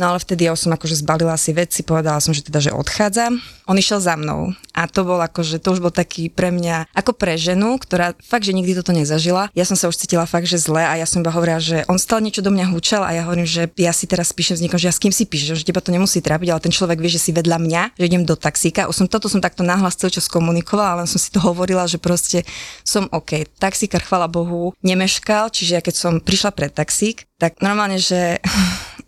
No 0.00 0.08
ale 0.08 0.18
vtedy 0.24 0.48
ja 0.48 0.56
som 0.56 0.72
akože 0.72 1.04
zbalila 1.04 1.36
si 1.36 1.52
veci, 1.52 1.84
povedala 1.84 2.16
som, 2.16 2.32
že 2.32 2.40
teda, 2.40 2.64
že 2.64 2.72
odchádzam. 2.72 3.36
On 3.68 3.76
išiel 3.76 4.00
za 4.00 4.16
mnou 4.16 4.56
a 4.72 4.88
to 4.88 5.04
bol 5.04 5.20
akože, 5.20 5.60
to 5.60 5.68
už 5.76 5.84
bol 5.84 5.92
taký 5.92 6.32
pre 6.32 6.48
mňa, 6.48 6.88
ako 6.96 7.12
pre 7.12 7.36
ženu, 7.36 7.76
ktorá 7.76 8.16
fakt, 8.24 8.48
že 8.48 8.56
nikdy 8.56 8.72
toto 8.72 8.96
nezažila. 8.96 9.52
Ja 9.52 9.68
som 9.68 9.76
sa 9.76 9.92
už 9.92 10.00
cítila 10.00 10.24
fakt, 10.24 10.48
že 10.48 10.56
zle 10.56 10.80
a 10.80 10.96
ja 10.96 11.04
som 11.04 11.20
iba 11.20 11.28
hovorila, 11.28 11.60
že 11.60 11.84
on 11.92 12.00
stále 12.00 12.24
niečo 12.24 12.40
do 12.40 12.48
mňa 12.48 12.72
húčal 12.72 13.04
a 13.04 13.12
ja 13.12 13.22
hovorím, 13.28 13.44
že 13.44 13.68
ja 13.76 13.92
si 13.92 14.08
teraz 14.08 14.32
píšem 14.32 14.58
s 14.58 14.62
niekým, 14.64 14.80
že 14.80 14.88
ja 14.88 14.94
s 14.96 14.98
kým 14.98 15.12
si 15.12 15.28
píšeš, 15.28 15.60
že 15.60 15.68
teba 15.68 15.84
to 15.84 15.92
nemusí 15.92 16.24
trápiť, 16.24 16.48
ale 16.50 16.64
ten 16.64 16.72
človek 16.72 16.96
vie, 16.96 17.12
že 17.12 17.20
si 17.20 17.30
vedľa 17.36 17.60
mňa, 17.60 17.82
že 17.94 18.08
idem 18.08 18.24
do 18.24 18.32
taxíka. 18.32 18.88
Už 18.88 18.96
som 18.96 19.06
toto 19.06 19.28
som 19.28 19.44
takto 19.44 19.60
nahlas 19.60 19.94
celý 20.00 20.16
čas 20.16 20.26
komunikovala, 20.26 21.04
len 21.04 21.08
som 21.08 21.20
si 21.20 21.28
to 21.28 21.38
hovorila, 21.44 21.84
že 21.84 22.00
proste 22.00 22.48
som 22.80 23.12
OK. 23.12 23.44
Taxíkar, 23.60 24.00
chvala 24.00 24.24
Bohu, 24.26 24.72
nemeškal, 24.80 25.52
čiže 25.52 25.76
ja 25.76 25.82
keď 25.84 25.94
som 25.94 26.12
prišla 26.18 26.50
pred 26.56 26.72
taxík, 26.72 27.28
tak 27.42 27.58
normálne, 27.58 27.98
že 27.98 28.38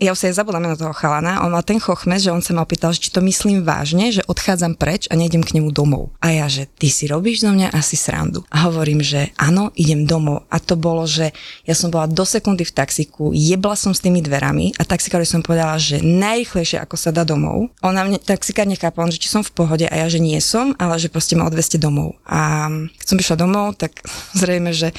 ja 0.03 0.11
už 0.11 0.19
sa 0.19 0.26
aj 0.26 0.43
zabudám 0.43 0.67
na 0.67 0.75
toho 0.75 0.91
chalana, 0.91 1.47
on 1.47 1.55
mal 1.55 1.62
ten 1.62 1.79
chochmes, 1.79 2.26
že 2.26 2.35
on 2.35 2.43
sa 2.43 2.50
ma 2.50 2.67
opýtal, 2.67 2.91
či 2.91 3.14
to 3.14 3.23
myslím 3.23 3.62
vážne, 3.62 4.11
že 4.11 4.26
odchádzam 4.26 4.75
preč 4.75 5.07
a 5.07 5.14
nejdem 5.14 5.47
k 5.47 5.55
nemu 5.55 5.71
domov. 5.71 6.11
A 6.19 6.35
ja, 6.35 6.50
že 6.50 6.67
ty 6.67 6.91
si 6.91 7.07
robíš 7.07 7.47
zo 7.47 7.55
mňa 7.55 7.71
asi 7.71 7.95
srandu. 7.95 8.43
A 8.50 8.67
hovorím, 8.67 9.07
že 9.07 9.31
áno, 9.38 9.71
idem 9.79 10.03
domov. 10.03 10.50
A 10.50 10.59
to 10.59 10.75
bolo, 10.75 11.07
že 11.07 11.31
ja 11.62 11.79
som 11.79 11.95
bola 11.95 12.11
do 12.11 12.26
sekundy 12.26 12.67
v 12.67 12.75
taxiku, 12.75 13.31
jebla 13.31 13.79
som 13.79 13.95
s 13.95 14.03
tými 14.03 14.19
dverami 14.19 14.75
a 14.76 14.83
taxikárovi 14.83 15.31
som 15.31 15.47
povedala, 15.47 15.79
že 15.79 16.03
najrychlejšie 16.03 16.83
ako 16.83 16.99
sa 16.99 17.14
dá 17.14 17.23
domov. 17.23 17.71
Ona 17.87 18.03
mne, 18.03 18.19
taxikár 18.19 18.67
nechápal, 18.67 19.07
že 19.14 19.23
či 19.23 19.31
som 19.31 19.47
v 19.47 19.55
pohode 19.55 19.87
a 19.87 19.95
ja, 19.95 20.11
že 20.11 20.19
nie 20.19 20.43
som, 20.43 20.75
ale 20.83 20.99
že 20.99 21.07
proste 21.07 21.38
ma 21.38 21.47
odveste 21.47 21.79
domov. 21.79 22.19
A 22.26 22.67
keď 22.99 23.07
som 23.07 23.17
prišla 23.17 23.37
domov, 23.38 23.79
tak 23.79 24.03
zrejme, 24.43 24.75
že 24.75 24.91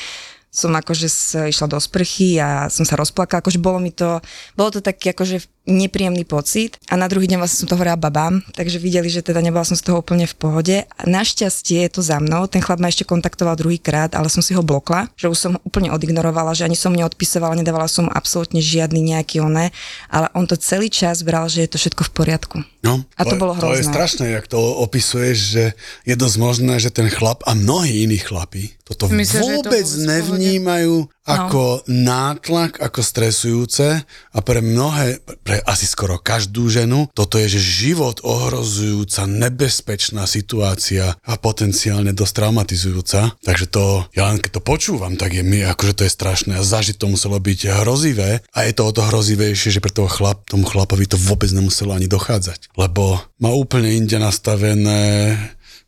som 0.56 0.72
akože 0.72 1.12
išla 1.52 1.68
do 1.68 1.76
sprchy 1.76 2.40
a 2.40 2.72
som 2.72 2.88
sa 2.88 2.96
rozplakala, 2.96 3.44
akože 3.44 3.60
bolo 3.60 3.84
mi 3.84 3.92
to, 3.92 4.24
bolo 4.56 4.72
to 4.72 4.80
taký 4.80 5.12
akože 5.12 5.44
nepríjemný 5.68 6.24
pocit 6.24 6.78
a 6.88 6.96
na 6.96 7.10
druhý 7.10 7.26
deň 7.28 7.42
vlastne 7.42 7.66
som 7.66 7.68
to 7.68 7.76
hovorila 7.76 7.98
babám, 8.00 8.40
takže 8.54 8.80
videli, 8.80 9.10
že 9.12 9.26
teda 9.26 9.42
nebola 9.42 9.66
som 9.66 9.76
z 9.76 9.84
toho 9.84 10.00
úplne 10.00 10.30
v 10.30 10.36
pohode. 10.38 10.76
A 10.86 11.02
našťastie 11.04 11.84
je 11.84 11.92
to 11.92 12.02
za 12.06 12.22
mnou, 12.22 12.46
ten 12.46 12.62
chlap 12.62 12.80
ma 12.80 12.88
ešte 12.88 13.04
kontaktoval 13.04 13.58
druhýkrát, 13.58 14.14
ale 14.14 14.30
som 14.32 14.46
si 14.46 14.54
ho 14.54 14.62
blokla, 14.62 15.10
že 15.18 15.28
už 15.28 15.38
som 15.38 15.52
ho 15.58 15.60
úplne 15.66 15.90
odignorovala, 15.92 16.56
že 16.56 16.64
ani 16.64 16.78
som 16.78 16.94
neodpisovala, 16.94 17.58
nedávala 17.58 17.90
som 17.90 18.08
mu 18.08 18.12
absolútne 18.14 18.62
žiadny 18.62 19.02
nejaký 19.18 19.42
oné, 19.42 19.74
ale 20.08 20.30
on 20.38 20.46
to 20.46 20.56
celý 20.56 20.88
čas 20.88 21.26
bral, 21.26 21.50
že 21.50 21.66
je 21.66 21.70
to 21.74 21.82
všetko 21.82 22.08
v 22.08 22.12
poriadku. 22.14 22.58
No, 22.86 23.02
A 23.18 23.26
to 23.26 23.34
bolo 23.42 23.58
To 23.58 23.74
je 23.74 23.82
hrozné. 23.82 23.90
strašné, 23.90 24.26
jak 24.38 24.46
to 24.46 24.62
opisuješ, 24.62 25.38
že 25.42 25.64
je 26.06 26.14
dosť 26.14 26.38
možné, 26.38 26.78
že 26.78 26.94
ten 26.94 27.10
chlap 27.10 27.42
a 27.50 27.58
mnohí 27.58 28.06
iní 28.06 28.22
chlapi 28.22 28.78
toto 28.86 29.10
to 29.10 29.18
vôbec 29.18 29.82
pohode. 29.82 30.06
nevnímajú 30.06 31.10
ako 31.26 31.82
nátlak, 31.90 32.78
ako 32.78 33.02
stresujúce 33.02 34.06
a 34.06 34.40
pre 34.46 34.62
mnohé, 34.62 35.18
pre 35.42 35.58
asi 35.66 35.90
skoro 35.90 36.22
každú 36.22 36.70
ženu, 36.70 37.10
toto 37.18 37.42
je, 37.42 37.58
že 37.58 37.90
život 37.90 38.22
ohrozujúca, 38.22 39.26
nebezpečná 39.26 40.30
situácia 40.30 41.18
a 41.26 41.34
potenciálne 41.42 42.14
dosť 42.14 42.34
traumatizujúca. 42.46 43.34
Takže 43.42 43.66
to, 43.66 44.06
ja 44.14 44.30
len 44.30 44.38
keď 44.38 44.62
to 44.62 44.62
počúvam, 44.62 45.18
tak 45.18 45.34
je 45.34 45.42
mi, 45.42 45.66
akože 45.66 45.98
to 45.98 46.06
je 46.06 46.14
strašné 46.14 46.62
a 46.62 46.62
zažiť 46.62 47.02
to 47.02 47.10
muselo 47.10 47.42
byť 47.42 47.82
hrozivé 47.82 48.46
a 48.54 48.70
je 48.70 48.74
to 48.78 48.86
o 48.86 48.94
to 48.94 49.02
hrozivejšie, 49.02 49.74
že 49.74 49.82
pre 49.82 49.90
toho 49.90 50.06
chlap, 50.06 50.46
tomu 50.46 50.70
chlapovi 50.70 51.10
to 51.10 51.18
vôbec 51.18 51.50
nemuselo 51.50 51.98
ani 51.98 52.06
dochádzať. 52.06 52.75
Lebo 52.76 53.20
má 53.40 53.56
úplne 53.56 53.96
inde 53.96 54.20
nastavené 54.20 55.32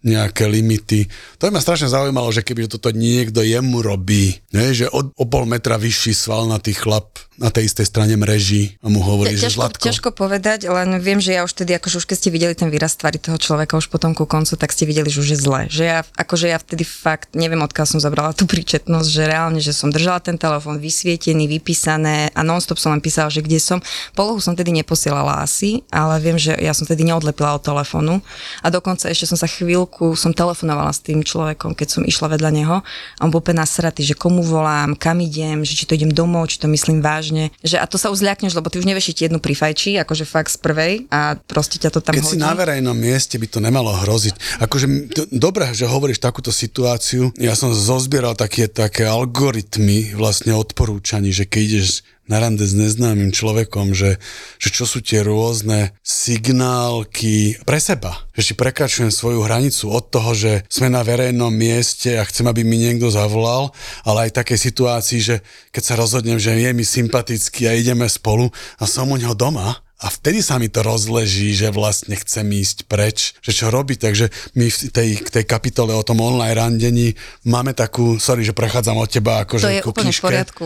nejaké 0.08 0.48
limity. 0.48 1.12
To 1.38 1.52
by 1.52 1.60
ma 1.60 1.62
strašne 1.62 1.92
zaujímalo, 1.92 2.32
že 2.32 2.48
keby 2.48 2.72
toto 2.72 2.96
niekto 2.96 3.44
jemu 3.44 3.84
robí, 3.84 4.40
ne? 4.56 4.72
že 4.72 4.88
o, 4.88 5.12
o 5.12 5.26
pol 5.28 5.44
metra 5.44 5.76
vyšší 5.76 6.16
svalnatý 6.16 6.72
chlap 6.72 7.28
na 7.38 7.54
tej 7.54 7.70
istej 7.70 7.86
strane 7.86 8.18
mreží 8.18 8.82
a 8.82 8.90
mu 8.90 8.98
hovorí, 8.98 9.38
že 9.38 9.46
ťažko, 9.46 9.58
Zlatko. 9.62 9.84
ťažko 9.86 10.10
povedať, 10.10 10.66
len 10.66 10.98
viem, 10.98 11.22
že 11.22 11.38
ja 11.38 11.46
už 11.46 11.54
tedy, 11.54 11.78
akože 11.78 12.02
už 12.02 12.10
keď 12.10 12.18
ste 12.18 12.30
videli 12.34 12.54
ten 12.58 12.74
výraz 12.74 12.98
tvary 12.98 13.22
toho 13.22 13.38
človeka 13.38 13.78
už 13.78 13.94
potom 13.94 14.18
ku 14.18 14.26
koncu, 14.26 14.58
tak 14.58 14.74
ste 14.74 14.90
videli, 14.90 15.06
že 15.14 15.22
už 15.22 15.30
je 15.38 15.40
zle. 15.40 15.62
Že 15.70 15.84
ja, 15.86 16.00
akože 16.18 16.50
ja 16.50 16.58
vtedy 16.58 16.82
fakt, 16.82 17.38
neviem 17.38 17.62
odkiaľ 17.62 17.86
som 17.86 18.00
zabrala 18.02 18.34
tú 18.34 18.50
príčetnosť, 18.50 19.08
že 19.08 19.24
reálne, 19.30 19.62
že 19.62 19.70
som 19.70 19.94
držala 19.94 20.18
ten 20.18 20.42
telefón 20.42 20.82
vysvietený, 20.82 21.46
vypísané 21.46 22.34
a 22.34 22.42
nonstop 22.42 22.82
som 22.82 22.90
len 22.90 23.06
písala, 23.06 23.30
že 23.30 23.46
kde 23.46 23.62
som. 23.62 23.80
Polohu 24.18 24.42
som 24.42 24.58
tedy 24.58 24.74
neposielala 24.74 25.46
asi, 25.46 25.86
ale 25.94 26.18
viem, 26.18 26.42
že 26.42 26.58
ja 26.58 26.74
som 26.74 26.90
tedy 26.90 27.06
neodlepila 27.06 27.54
od 27.54 27.62
telefónu 27.62 28.26
a 28.66 28.68
dokonca 28.74 29.14
ešte 29.14 29.30
som 29.30 29.38
sa 29.38 29.46
chvíľku, 29.46 29.97
som 30.14 30.32
telefonovala 30.32 30.92
s 30.92 31.02
tým 31.02 31.24
človekom, 31.24 31.74
keď 31.74 31.88
som 31.90 32.04
išla 32.04 32.38
vedľa 32.38 32.52
neho 32.54 32.78
a 32.82 33.20
on 33.22 33.32
bol 33.32 33.40
úplne 33.40 33.62
nasratý, 33.62 34.04
že 34.04 34.14
komu 34.14 34.42
volám, 34.42 34.94
kam 34.94 35.18
idem, 35.20 35.64
že 35.64 35.74
či 35.74 35.88
to 35.88 35.96
idem 35.96 36.12
domov, 36.12 36.52
či 36.52 36.60
to 36.60 36.68
myslím 36.68 37.02
vážne. 37.02 37.50
Že, 37.62 37.82
a 37.82 37.86
to 37.86 37.98
sa 37.98 38.12
už 38.12 38.22
zľakneš, 38.22 38.54
lebo 38.54 38.70
ty 38.70 38.78
už 38.78 38.86
nevieš 38.86 39.12
ti 39.12 39.26
jednu 39.26 39.42
prifajči, 39.42 39.98
akože 39.98 40.24
fakt 40.24 40.54
z 40.54 40.58
prvej 40.60 40.94
a 41.10 41.36
proste 41.40 41.80
ťa 41.80 41.90
to 41.90 42.00
tam 42.04 42.14
Keď 42.14 42.24
hodí. 42.24 42.34
si 42.36 42.42
na 42.42 42.54
verejnom 42.54 42.94
mieste, 42.94 43.40
by 43.40 43.48
to 43.48 43.60
nemalo 43.60 43.90
hroziť. 43.94 44.62
Akože, 44.62 44.86
d- 45.10 45.30
dobré, 45.32 45.72
že 45.74 45.88
hovoríš 45.88 46.20
takúto 46.20 46.52
situáciu. 46.52 47.32
Ja 47.40 47.56
som 47.56 47.72
zozbieral 47.72 48.36
také, 48.36 48.68
také 48.68 49.08
algoritmy 49.08 50.14
vlastne 50.14 50.52
odporúčaní, 50.54 51.32
že 51.32 51.46
keď 51.46 51.62
ideš 51.64 51.90
na 52.28 52.44
rande 52.44 52.68
s 52.68 52.76
neznámym 52.76 53.32
človekom, 53.32 53.96
že, 53.96 54.20
že 54.60 54.70
čo 54.70 54.84
sú 54.84 55.00
tie 55.00 55.24
rôzne 55.24 55.96
signálky 56.04 57.60
pre 57.64 57.80
seba. 57.80 58.28
Že 58.36 58.42
si 58.44 58.54
prekračujem 58.54 59.12
svoju 59.12 59.44
hranicu 59.48 59.90
od 59.90 60.12
toho, 60.12 60.36
že 60.36 60.68
sme 60.68 60.92
na 60.92 61.02
verejnom 61.02 61.50
mieste 61.50 62.20
a 62.20 62.28
chcem, 62.28 62.46
aby 62.46 62.68
mi 62.68 62.78
niekto 62.78 63.08
zavolal, 63.08 63.72
ale 64.04 64.30
aj 64.30 64.44
také 64.44 64.60
situácii, 64.60 65.20
že 65.24 65.36
keď 65.72 65.84
sa 65.84 66.00
rozhodnem, 66.00 66.38
že 66.38 66.54
je 66.54 66.70
mi 66.76 66.84
sympatický 66.84 67.72
a 67.72 67.76
ideme 67.76 68.06
spolu 68.12 68.52
a 68.78 68.84
som 68.84 69.10
u 69.10 69.18
neho 69.18 69.34
doma, 69.34 69.87
a 69.98 70.14
vtedy 70.14 70.46
sa 70.46 70.62
mi 70.62 70.70
to 70.70 70.86
rozleží, 70.86 71.58
že 71.58 71.74
vlastne 71.74 72.14
chcem 72.14 72.46
ísť 72.46 72.86
preč, 72.86 73.34
že 73.42 73.50
čo 73.50 73.74
robiť. 73.74 73.98
Takže 73.98 74.26
my 74.54 74.66
v 74.70 74.78
tej, 74.94 75.10
k 75.26 75.30
tej 75.42 75.46
kapitole 75.50 75.90
o 75.90 76.06
tom 76.06 76.22
online 76.22 76.54
randení 76.54 77.18
máme 77.50 77.74
takú, 77.74 78.22
sorry, 78.22 78.46
že 78.46 78.54
prechádzam 78.54 78.94
od 78.94 79.10
teba 79.10 79.42
akože 79.42 79.66
To 79.66 79.74
je 79.74 79.82
ku 79.82 79.90
úplne 79.90 80.14
v 80.14 80.14
knižke, 80.14 80.26
poriadku. 80.30 80.66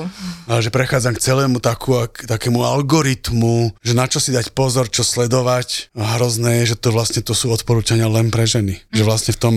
ale 0.52 0.60
že 0.60 0.68
prechádzam 0.76 1.16
k 1.16 1.24
celému 1.24 1.64
takú, 1.64 1.96
k 2.12 2.28
takému 2.28 2.60
algoritmu, 2.60 3.80
že 3.80 3.94
na 3.96 4.12
čo 4.12 4.20
si 4.20 4.36
dať 4.36 4.52
pozor, 4.52 4.92
čo 4.92 5.08
sledovať. 5.08 5.96
A 5.96 6.20
hrozné 6.20 6.68
je, 6.68 6.76
že 6.76 6.84
to 6.84 6.92
vlastne 6.92 7.24
to 7.24 7.32
sú 7.32 7.56
odporúčania 7.56 8.12
len 8.12 8.28
pre 8.36 8.44
ženy. 8.44 8.84
Že 8.92 9.04
vlastne 9.08 9.32
v 9.32 9.40
tom 9.40 9.56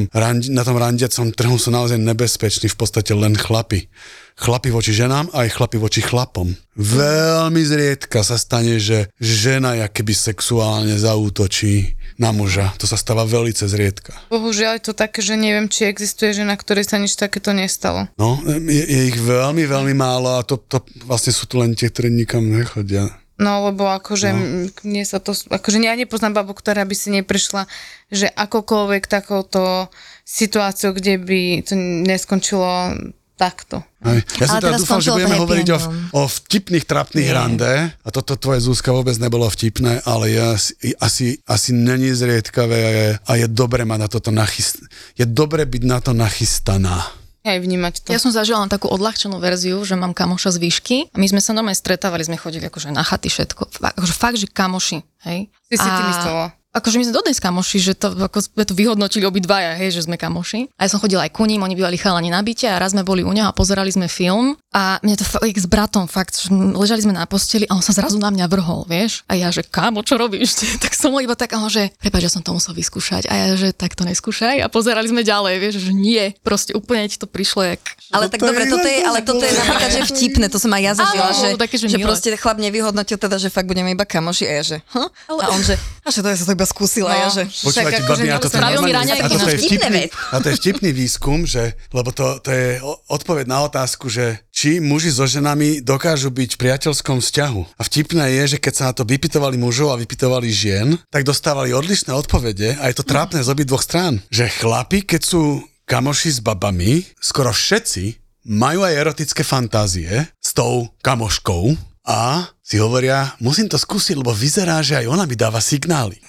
na 0.55 0.63
tom 0.63 0.79
randiacom 0.79 1.35
trhu 1.35 1.59
sú 1.59 1.75
naozaj 1.75 1.99
nebezpeční 1.99 2.71
v 2.71 2.79
podstate 2.79 3.11
len 3.11 3.35
chlapi 3.35 3.91
chlapi 4.35 4.75
voči 4.75 4.91
ženám 4.91 5.31
a 5.31 5.47
aj 5.47 5.55
chlapi 5.55 5.79
voči 5.79 6.03
chlapom. 6.03 6.55
Veľmi 6.75 7.63
zriedka 7.63 8.27
sa 8.27 8.35
stane, 8.35 8.83
že 8.83 9.07
žena 9.23 9.79
keby 9.87 10.11
sexuálne 10.11 10.99
zaútočí 10.99 11.95
na 12.19 12.35
muža. 12.35 12.75
To 12.83 12.87
sa 12.87 12.99
stáva 12.99 13.23
veľmi 13.27 13.55
zriedka. 13.55 14.15
Bohužiaľ 14.31 14.79
je 14.79 14.85
to 14.91 14.95
také, 14.95 15.23
že 15.23 15.39
neviem, 15.39 15.71
či 15.71 15.87
existuje 15.87 16.35
žena, 16.35 16.59
ktorej 16.59 16.91
sa 16.91 16.99
nič 16.99 17.15
takéto 17.15 17.55
nestalo. 17.55 18.11
No, 18.19 18.39
je, 18.47 18.83
je 18.83 19.01
ich 19.15 19.19
veľmi, 19.19 19.67
veľmi 19.67 19.95
málo 19.95 20.39
a 20.39 20.47
to, 20.47 20.59
to 20.59 20.83
vlastne 21.07 21.31
sú 21.31 21.47
tu 21.47 21.63
len 21.63 21.75
tie, 21.79 21.91
ktorí 21.91 22.11
nikam 22.11 22.43
nechodia. 22.43 23.11
No, 23.35 23.67
lebo 23.67 23.91
akože 23.91 24.31
no. 24.31 24.71
mne 24.87 25.03
sa 25.03 25.19
to, 25.19 25.35
akože 25.35 25.83
ja 25.83 25.99
nepoznám 25.99 26.39
babu, 26.39 26.55
ktorá 26.55 26.87
by 26.87 26.95
si 26.95 27.11
neprišla, 27.11 27.67
že 28.07 28.31
akokoľvek 28.31 29.11
takouto 29.11 29.91
situáciou, 30.23 30.95
kde 30.95 31.19
by 31.19 31.41
to 31.67 31.75
neskončilo 32.07 32.95
takto. 33.35 33.83
Aj. 34.03 34.19
Ja 34.39 34.47
som 34.47 34.59
Ale 34.59 34.65
teda 34.71 34.79
dúfal, 34.79 35.01
že 35.03 35.11
budeme 35.11 35.37
hovoriť 35.43 35.69
o, 35.75 35.79
o 36.15 36.21
vtipných, 36.31 36.87
trapných 36.87 37.31
Nie. 37.31 37.37
rande 37.37 37.73
a 37.91 38.09
toto 38.15 38.39
tvoje 38.39 38.63
Zúska 38.63 38.95
vôbec 38.95 39.19
nebolo 39.19 39.47
vtipné, 39.51 40.03
ale 40.07 40.31
je 40.31 40.43
asi, 40.43 40.73
asi, 41.03 41.27
asi 41.43 41.71
není 41.75 42.15
zriedkavé 42.15 42.79
a 42.79 42.91
je, 42.91 43.09
a 43.19 43.33
je 43.43 43.47
dobre 43.51 43.83
mať 43.83 43.99
na 43.99 44.09
toto 44.09 44.31
nachyst... 44.31 44.87
Je 45.19 45.27
dobre 45.27 45.67
byť 45.67 45.83
na 45.83 45.99
to 45.99 46.15
nachystaná. 46.15 47.03
Aj 47.45 47.61
vnímať 47.61 48.09
to. 48.09 48.09
Ja 48.09 48.23
som 48.23 48.33
zažila 48.33 48.65
len 48.65 48.73
takú 48.73 48.89
odľahčenú 48.89 49.37
verziu, 49.37 49.77
že 49.85 50.01
mám 50.01 50.17
kamoša 50.17 50.57
z 50.57 50.59
výšky 50.65 50.97
a 51.13 51.17
my 51.21 51.29
sme 51.29 51.45
sa 51.45 51.53
normálne 51.53 51.77
stretávali, 51.77 52.25
sme 52.25 52.41
chodili 52.41 52.73
akože 52.73 52.89
na 52.89 53.05
chaty 53.05 53.29
všetko. 53.29 53.69
Fakt, 53.69 53.95
akože 54.01 54.15
fakt, 54.17 54.39
že 54.41 54.49
kamoši, 54.49 55.05
hej. 55.29 55.53
Ty 55.69 55.75
si 55.77 55.85
a... 55.85 55.93
ty 55.93 56.03
myslela. 56.09 56.47
Akože 56.75 56.99
my 56.99 57.07
sme 57.07 57.15
dodnes 57.15 57.39
kamoši, 57.39 57.79
že 57.79 57.93
to, 57.95 58.11
ako 58.19 58.43
sme 58.43 58.67
to 58.67 58.75
vyhodnotili 58.75 59.23
obidvaja, 59.23 59.79
hej, 59.79 59.95
že 59.95 60.11
sme 60.11 60.19
kamoši. 60.19 60.75
A 60.75 60.85
ja 60.85 60.91
som 60.91 60.99
chodila 60.99 61.23
aj 61.23 61.31
ku 61.31 61.47
ním, 61.47 61.63
oni 61.63 61.79
bývali 61.79 61.95
chalani 61.95 62.35
na 62.35 62.43
byte 62.43 62.67
a 62.67 62.83
raz 62.83 62.91
sme 62.91 63.07
boli 63.07 63.23
u 63.23 63.31
neho 63.31 63.47
a 63.47 63.55
pozerali 63.55 63.95
sme 63.95 64.11
film 64.11 64.59
a 64.75 64.99
mne 65.07 65.15
to 65.15 65.23
fakt, 65.23 65.47
s 65.47 65.71
bratom 65.71 66.11
fakt, 66.11 66.35
že 66.35 66.51
ležali 66.51 66.99
sme 66.99 67.15
na 67.15 67.23
posteli 67.31 67.63
a 67.71 67.79
on 67.79 67.85
sa 67.87 67.95
zrazu 67.95 68.19
na 68.19 68.35
mňa 68.35 68.51
vrhol, 68.51 68.83
vieš. 68.91 69.23
A 69.31 69.39
ja, 69.39 69.47
že 69.55 69.63
kámo, 69.63 70.03
čo 70.03 70.19
robíš? 70.19 70.59
tak 70.83 70.99
som 70.99 71.15
iba 71.23 71.39
tak, 71.39 71.55
on, 71.55 71.71
že 71.71 71.95
prepáč, 72.03 72.27
ja 72.27 72.33
som 72.35 72.43
to 72.43 72.51
musel 72.51 72.75
vyskúšať. 72.75 73.31
A 73.31 73.33
ja, 73.33 73.47
že 73.55 73.71
tak 73.71 73.95
to 73.95 74.03
neskúšaj. 74.03 74.59
A 74.59 74.67
pozerali 74.67 75.07
sme 75.07 75.23
ďalej, 75.23 75.55
vieš, 75.63 75.75
že 75.87 75.95
nie, 75.95 76.35
proste 76.43 76.75
úplne 76.75 77.07
ti 77.07 77.23
to 77.23 77.31
prišlo 77.31 77.63
jak... 77.63 77.79
Ale 78.11 78.27
No 78.27 78.31
tak 78.35 78.43
to 78.43 78.51
dobre, 78.51 78.67
je 78.67 78.71
toto 78.75 78.89
je, 78.91 78.99
ale 78.99 79.19
toto 79.23 79.45
je 79.47 79.55
napríklad, 79.55 79.91
že 79.95 80.01
vtipné, 80.11 80.47
to 80.51 80.59
som 80.59 80.71
aj 80.75 80.83
ja 80.83 80.93
zažila, 80.99 81.31
že, 81.31 81.49
také, 81.55 81.77
že 81.79 81.87
že 81.87 81.99
proste 82.03 82.35
chlap 82.35 82.59
nevyhodnotil 82.59 83.15
teda, 83.15 83.39
že 83.39 83.55
fakt 83.55 83.71
budeme 83.71 83.95
iba 83.95 84.03
kamoši 84.03 84.45
a 84.51 84.53
ja, 84.59 84.63
že 84.75 84.77
huh? 84.91 85.07
A 85.31 85.55
on, 85.55 85.63
že, 85.63 85.79
a 86.03 86.09
že 86.11 86.19
to 86.19 86.27
ja 86.27 86.35
som 86.35 86.47
to 86.51 86.55
iba 86.59 86.67
skúsila, 86.67 87.11
No. 87.15 87.21
ja, 87.23 87.29
že 87.31 87.43
Počúvajte, 87.47 88.03
akože 88.03 88.23
babi, 88.27 88.31
a 88.35 89.29
toto 89.31 89.51
je 89.51 89.59
vtipný, 89.63 89.99
vec. 90.09 90.11
a 90.11 90.37
to 90.43 90.47
je 90.51 90.55
vtipný 90.59 90.91
výskum, 90.91 91.39
že, 91.47 91.79
lebo 91.95 92.11
to, 92.11 92.43
to 92.43 92.51
je 92.51 92.81
odpoveď 93.11 93.45
na 93.47 93.59
otázku, 93.69 94.11
že 94.11 94.43
či 94.51 94.64
muži 94.81 95.11
so 95.13 95.29
ženami 95.29 95.85
dokážu 95.85 96.33
byť 96.33 96.57
v 96.57 96.61
priateľskom 96.61 97.21
vzťahu. 97.21 97.63
A 97.77 97.83
vtipné 97.85 98.25
je, 98.43 98.57
že 98.57 98.59
keď 98.63 98.73
sa 98.73 98.85
na 98.91 98.93
to 98.97 99.05
vypitovali 99.05 99.57
mužov 99.61 99.93
a 99.93 100.01
vypitovali 100.01 100.49
žien, 100.49 100.97
tak 101.13 101.29
dostávali 101.29 101.77
odlišné 101.77 102.13
odpovede 102.13 102.81
a 102.81 102.89
je 102.89 102.95
to 102.97 103.05
trápne 103.05 103.41
z 103.45 103.49
obidvoch 103.53 103.85
strán. 103.85 104.25
Že 104.33 104.65
chlapi, 104.65 105.05
keď 105.05 105.23
sú 105.25 105.43
kamoši 105.85 106.31
s 106.37 106.41
babami, 106.41 107.05
skoro 107.21 107.53
všetci 107.53 108.21
majú 108.49 108.85
aj 108.85 108.95
erotické 108.97 109.45
fantázie 109.45 110.09
s 110.37 110.51
tou 110.53 110.93
kamoškou 111.01 111.77
a 112.05 112.49
si 112.61 112.77
hovoria, 112.77 113.33
musím 113.41 113.69
to 113.69 113.81
skúsiť, 113.81 114.21
lebo 114.21 114.33
vyzerá, 114.37 114.81
že 114.85 115.01
aj 115.01 115.07
ona 115.09 115.25
mi 115.25 115.37
dáva 115.37 115.61
signály. 115.61 116.21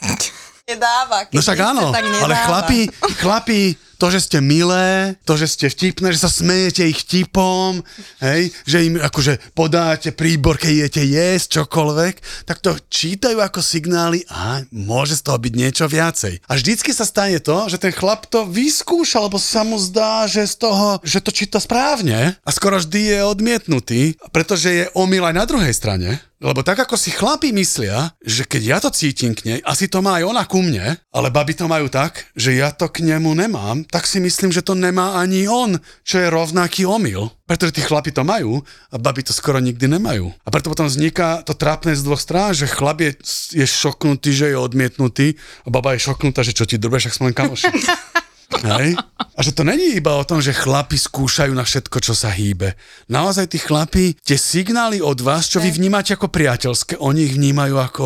nedáva. 0.65 1.29
No 1.29 1.39
však 1.43 1.59
áno, 1.61 1.93
ale 1.93 2.35
chlapi, 2.47 2.79
chlapi, 3.21 3.61
to, 3.95 4.11
že 4.11 4.27
ste 4.27 4.39
milé, 4.43 5.15
to, 5.23 5.39
že 5.39 5.47
ste 5.55 5.65
vtipné, 5.71 6.11
že 6.11 6.23
sa 6.23 6.31
smejete 6.31 6.83
ich 6.85 7.03
vtipom, 7.07 7.81
hej, 8.21 8.51
že 8.67 8.85
im 8.85 8.95
akože 8.99 9.55
podáte 9.55 10.11
príbor, 10.11 10.59
keď 10.59 10.71
idete 10.71 11.03
jesť, 11.03 11.63
čokoľvek, 11.63 12.15
tak 12.45 12.59
to 12.59 12.75
čítajú 12.91 13.39
ako 13.39 13.59
signály 13.63 14.27
a 14.27 14.63
môže 14.71 15.19
z 15.19 15.25
toho 15.25 15.37
byť 15.39 15.53
niečo 15.55 15.85
viacej. 15.87 16.43
A 16.47 16.59
vždycky 16.59 16.91
sa 16.91 17.07
stane 17.07 17.39
to, 17.39 17.67
že 17.71 17.81
ten 17.81 17.95
chlap 17.95 18.27
to 18.27 18.43
vyskúša, 18.45 19.23
lebo 19.23 19.39
sa 19.39 19.63
mu 19.63 19.79
zdá, 19.79 20.27
že 20.27 20.43
z 20.45 20.55
toho, 20.59 20.99
že 21.01 21.23
to 21.23 21.31
číta 21.31 21.57
správne 21.63 22.35
a 22.39 22.49
skoro 22.51 22.77
vždy 22.79 23.15
je 23.15 23.19
odmietnutý, 23.23 24.01
pretože 24.35 24.69
je 24.69 24.85
omyl 24.93 25.23
aj 25.25 25.35
na 25.35 25.45
druhej 25.47 25.73
strane. 25.73 26.19
Lebo 26.45 26.61
tak 26.61 26.77
ako 26.85 26.93
si 26.93 27.09
chlapi 27.09 27.49
myslia, 27.57 28.13
že 28.21 28.45
keď 28.45 28.61
ja 28.61 28.77
to 28.77 28.93
cítim 28.93 29.33
k 29.33 29.49
nej, 29.49 29.59
asi 29.65 29.89
to 29.89 30.05
má 30.05 30.21
aj 30.21 30.29
ona 30.29 30.45
ku 30.45 30.61
mne, 30.61 30.93
ale 31.09 31.33
baby 31.33 31.57
to 31.57 31.65
majú 31.65 31.89
tak, 31.89 32.29
že 32.37 32.53
ja 32.53 32.69
to 32.69 32.85
k 32.85 33.01
nemu 33.01 33.33
nemám, 33.33 33.81
tak 33.89 34.05
si 34.05 34.21
myslím, 34.21 34.53
že 34.53 34.61
to 34.61 34.77
nemá 34.77 35.17
ani 35.17 35.49
on, 35.49 35.81
čo 36.05 36.21
je 36.21 36.29
rovnaký 36.29 36.85
omyl. 36.85 37.33
Pretože 37.49 37.73
tí 37.73 37.81
chlapi 37.81 38.13
to 38.13 38.21
majú 38.21 38.61
a 38.93 39.01
baby 39.01 39.25
to 39.25 39.33
skoro 39.33 39.57
nikdy 39.57 39.89
nemajú. 39.89 40.29
A 40.45 40.53
preto 40.53 40.69
potom 40.69 40.85
vzniká 40.85 41.41
to 41.41 41.57
trápne 41.57 41.97
z 41.97 42.05
dvoch 42.05 42.21
strán, 42.21 42.53
že 42.53 42.69
chlap 42.69 43.01
je, 43.01 43.17
je 43.57 43.65
šoknutý, 43.65 44.29
že 44.29 44.53
je 44.53 44.57
odmietnutý 44.57 45.41
a 45.65 45.73
baba 45.73 45.97
je 45.97 46.05
šoknutá, 46.05 46.45
že 46.45 46.53
čo 46.53 46.69
ti 46.69 46.77
drbeš, 46.77 47.09
ak 47.09 47.15
sme 47.17 47.33
len 47.33 47.37
kamoši. 47.37 47.73
Hej? 48.61 48.93
A 49.35 49.39
že 49.43 49.51
to 49.51 49.67
není 49.67 49.97
iba 49.97 50.15
o 50.15 50.23
tom, 50.23 50.39
že 50.39 50.55
chlapi 50.55 50.95
skúšajú 50.95 51.51
na 51.51 51.65
všetko, 51.65 51.97
čo 51.99 52.13
sa 52.15 52.31
hýbe. 52.31 52.77
Naozaj 53.09 53.51
tí 53.51 53.59
chlapi, 53.59 54.15
tie 54.21 54.39
signály 54.39 55.03
od 55.03 55.19
vás, 55.19 55.49
čo 55.49 55.59
vy 55.59 55.73
vnímate 55.73 56.15
ako 56.15 56.31
priateľské, 56.31 56.95
oni 57.01 57.27
ich 57.27 57.35
vnímajú 57.35 57.75
ako... 57.75 58.05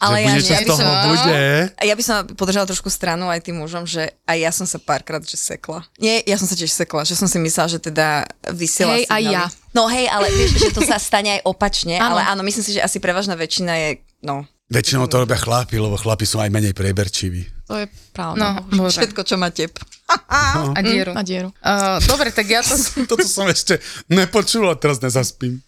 Ale 0.00 0.24
že 0.24 0.24
ja 0.24 0.32
bude, 0.32 0.40
čo 0.40 0.48
ja 0.48 0.56
z 0.56 0.62
by 0.64 0.68
toho 0.72 0.80
som- 0.80 1.04
bude. 1.12 1.40
Ja 1.84 1.94
by 1.94 2.04
som 2.06 2.16
podržala 2.32 2.64
trošku 2.64 2.88
stranu 2.88 3.28
aj 3.28 3.44
tým 3.44 3.60
mužom, 3.60 3.84
že 3.84 4.16
aj 4.24 4.36
ja 4.40 4.48
som 4.48 4.64
sa 4.64 4.80
párkrát 4.80 5.20
že 5.20 5.36
sekla. 5.36 5.84
Nie, 6.00 6.24
ja 6.24 6.40
som 6.40 6.48
sa 6.48 6.56
tiež 6.56 6.72
sekla, 6.72 7.04
že 7.04 7.12
som 7.12 7.28
si 7.28 7.36
myslela, 7.36 7.68
že 7.68 7.84
teda 7.84 8.24
vysiela 8.48 8.96
Hej, 8.96 9.04
aj 9.12 9.20
signály. 9.20 9.36
ja. 9.36 9.44
No 9.76 9.84
hej, 9.92 10.08
ale 10.08 10.32
vieš, 10.32 10.50
že 10.56 10.72
to 10.72 10.80
sa 10.80 10.96
stane 10.96 11.36
aj 11.36 11.40
opačne, 11.44 12.00
Áno. 12.00 12.16
ale 12.16 12.24
áno, 12.24 12.40
myslím 12.40 12.64
si, 12.64 12.72
že 12.72 12.80
asi 12.80 12.96
prevažná 12.96 13.36
väčšina 13.36 13.72
je, 13.76 13.88
no, 14.24 14.48
Väčšinou 14.70 15.10
to 15.10 15.18
robia 15.18 15.34
chlapi, 15.34 15.82
lebo 15.82 15.98
chlapi 15.98 16.22
sú 16.22 16.38
aj 16.38 16.46
menej 16.46 16.70
preberčiví. 16.78 17.59
To 17.70 17.78
je 17.78 17.86
pravda. 18.10 18.34
No, 18.34 18.48
bože. 18.82 18.98
všetko, 18.98 19.22
čo 19.22 19.38
má 19.38 19.54
tep. 19.54 19.78
A 20.10 20.82
dieru. 20.82 21.14
Na 21.14 21.22
dieru. 21.22 21.54
Uh, 21.62 22.02
dobre, 22.02 22.34
tak 22.34 22.50
ja 22.50 22.66
to... 22.66 22.74
Toto 23.14 23.22
som 23.22 23.46
ešte 23.46 23.78
nepočul 24.10 24.66
a 24.66 24.74
teraz 24.74 24.98
nezaspím. 24.98 25.62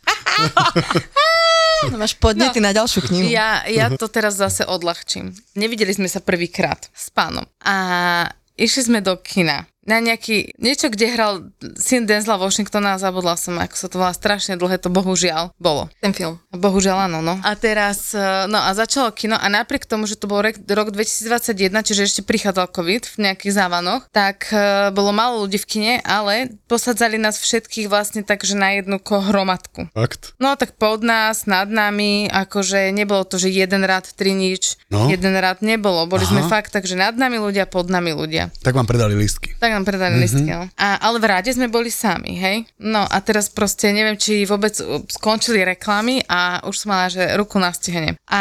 No, 1.87 1.99
máš 1.99 2.19
podnety 2.19 2.59
no. 2.59 2.67
na 2.67 2.73
ďalšiu 2.75 3.07
knihu. 3.07 3.31
Ja, 3.31 3.63
ja 3.71 3.87
to 3.95 4.11
teraz 4.11 4.35
zase 4.35 4.67
odľahčím. 4.67 5.31
Nevideli 5.55 5.95
sme 5.95 6.11
sa 6.11 6.19
prvýkrát 6.19 6.91
s 6.91 7.11
pánom. 7.15 7.47
A 7.63 8.27
išli 8.59 8.91
sme 8.91 8.99
do 8.99 9.15
kina 9.23 9.67
na 9.83 9.99
nejaký, 9.99 10.55
niečo, 10.59 10.91
kde 10.91 11.07
hral 11.11 11.33
syn 11.75 12.07
Denzla 12.07 12.39
Washingtona 12.39 12.95
a 12.95 13.03
zabudla 13.03 13.35
som, 13.35 13.59
ako 13.59 13.75
sa 13.75 13.87
to 13.91 13.97
volá, 13.99 14.13
strašne 14.15 14.55
dlhé 14.55 14.79
to 14.79 14.91
bohužiaľ 14.91 15.55
bolo. 15.59 15.91
Ten 15.99 16.15
film. 16.15 16.39
Bohužiaľ 16.55 17.11
áno, 17.11 17.19
no. 17.19 17.35
A 17.43 17.55
teraz, 17.59 18.15
eh, 18.15 18.47
no 18.47 18.63
a 18.63 18.71
začalo 18.75 19.11
kino 19.11 19.35
a 19.35 19.47
napriek 19.51 19.87
tomu, 19.87 20.07
že 20.07 20.15
to 20.19 20.31
bol 20.31 20.43
rok, 20.43 20.55
rok 20.71 20.95
2021, 20.95 21.83
čiže 21.83 22.03
ešte 22.07 22.21
prichádzal 22.23 22.71
COVID 22.71 23.03
v 23.11 23.17
nejakých 23.27 23.53
závanoch, 23.59 24.07
tak 24.15 24.51
eh, 24.55 24.91
bolo 24.95 25.11
málo 25.11 25.47
ľudí 25.47 25.59
v 25.59 25.67
kine, 25.67 25.95
ale 26.07 26.55
posadzali 26.71 27.19
nás 27.19 27.43
všetkých 27.43 27.91
vlastne 27.91 28.23
tak, 28.23 28.47
že 28.47 28.55
na 28.55 28.79
jednu 28.79 29.03
hromadku. 29.03 29.91
Fakt? 29.93 30.35
No 30.39 30.55
tak 30.55 30.79
pod 30.79 31.03
nás, 31.03 31.45
nad 31.51 31.67
nami, 31.69 32.31
akože 32.31 32.95
nebolo 32.95 33.27
to, 33.27 33.37
že 33.37 33.53
jeden 33.53 33.83
rad, 33.85 34.07
tri 34.15 34.33
nič, 34.33 34.79
No. 34.93 35.09
jeden 35.09 35.35
rad 35.37 35.65
nebolo. 35.65 36.05
Boli 36.05 36.25
Aha. 36.29 36.33
sme 36.33 36.43
fakt 36.47 36.73
tak, 36.73 36.85
že 36.85 36.97
nad 36.97 37.17
nami 37.17 37.41
ľudia, 37.41 37.65
pod 37.65 37.89
nami 37.89 38.13
ľudia. 38.13 38.53
Tak 38.61 38.77
vám 38.77 38.85
predali 38.85 39.17
listky. 39.17 39.57
Tak 39.57 39.72
nám 39.73 39.89
predali 39.89 40.17
mm-hmm. 40.17 40.25
listky, 40.25 40.51
no. 40.53 40.69
a, 40.77 40.89
ale 41.01 41.17
v 41.19 41.27
rade 41.27 41.51
sme 41.53 41.73
boli 41.73 41.89
sami, 41.89 42.37
hej? 42.37 42.57
No 42.79 43.09
a 43.09 43.17
teraz 43.25 43.49
proste 43.49 43.91
neviem, 43.91 44.21
či 44.21 44.45
vôbec 44.45 44.77
uh, 44.79 45.01
skončili 45.09 45.65
reklamy 45.65 46.23
a 46.29 46.63
už 46.69 46.85
som 46.85 46.93
mala, 46.93 47.09
že 47.09 47.25
ruku 47.35 47.57
na 47.57 47.73
stihne. 47.73 48.15
A 48.29 48.41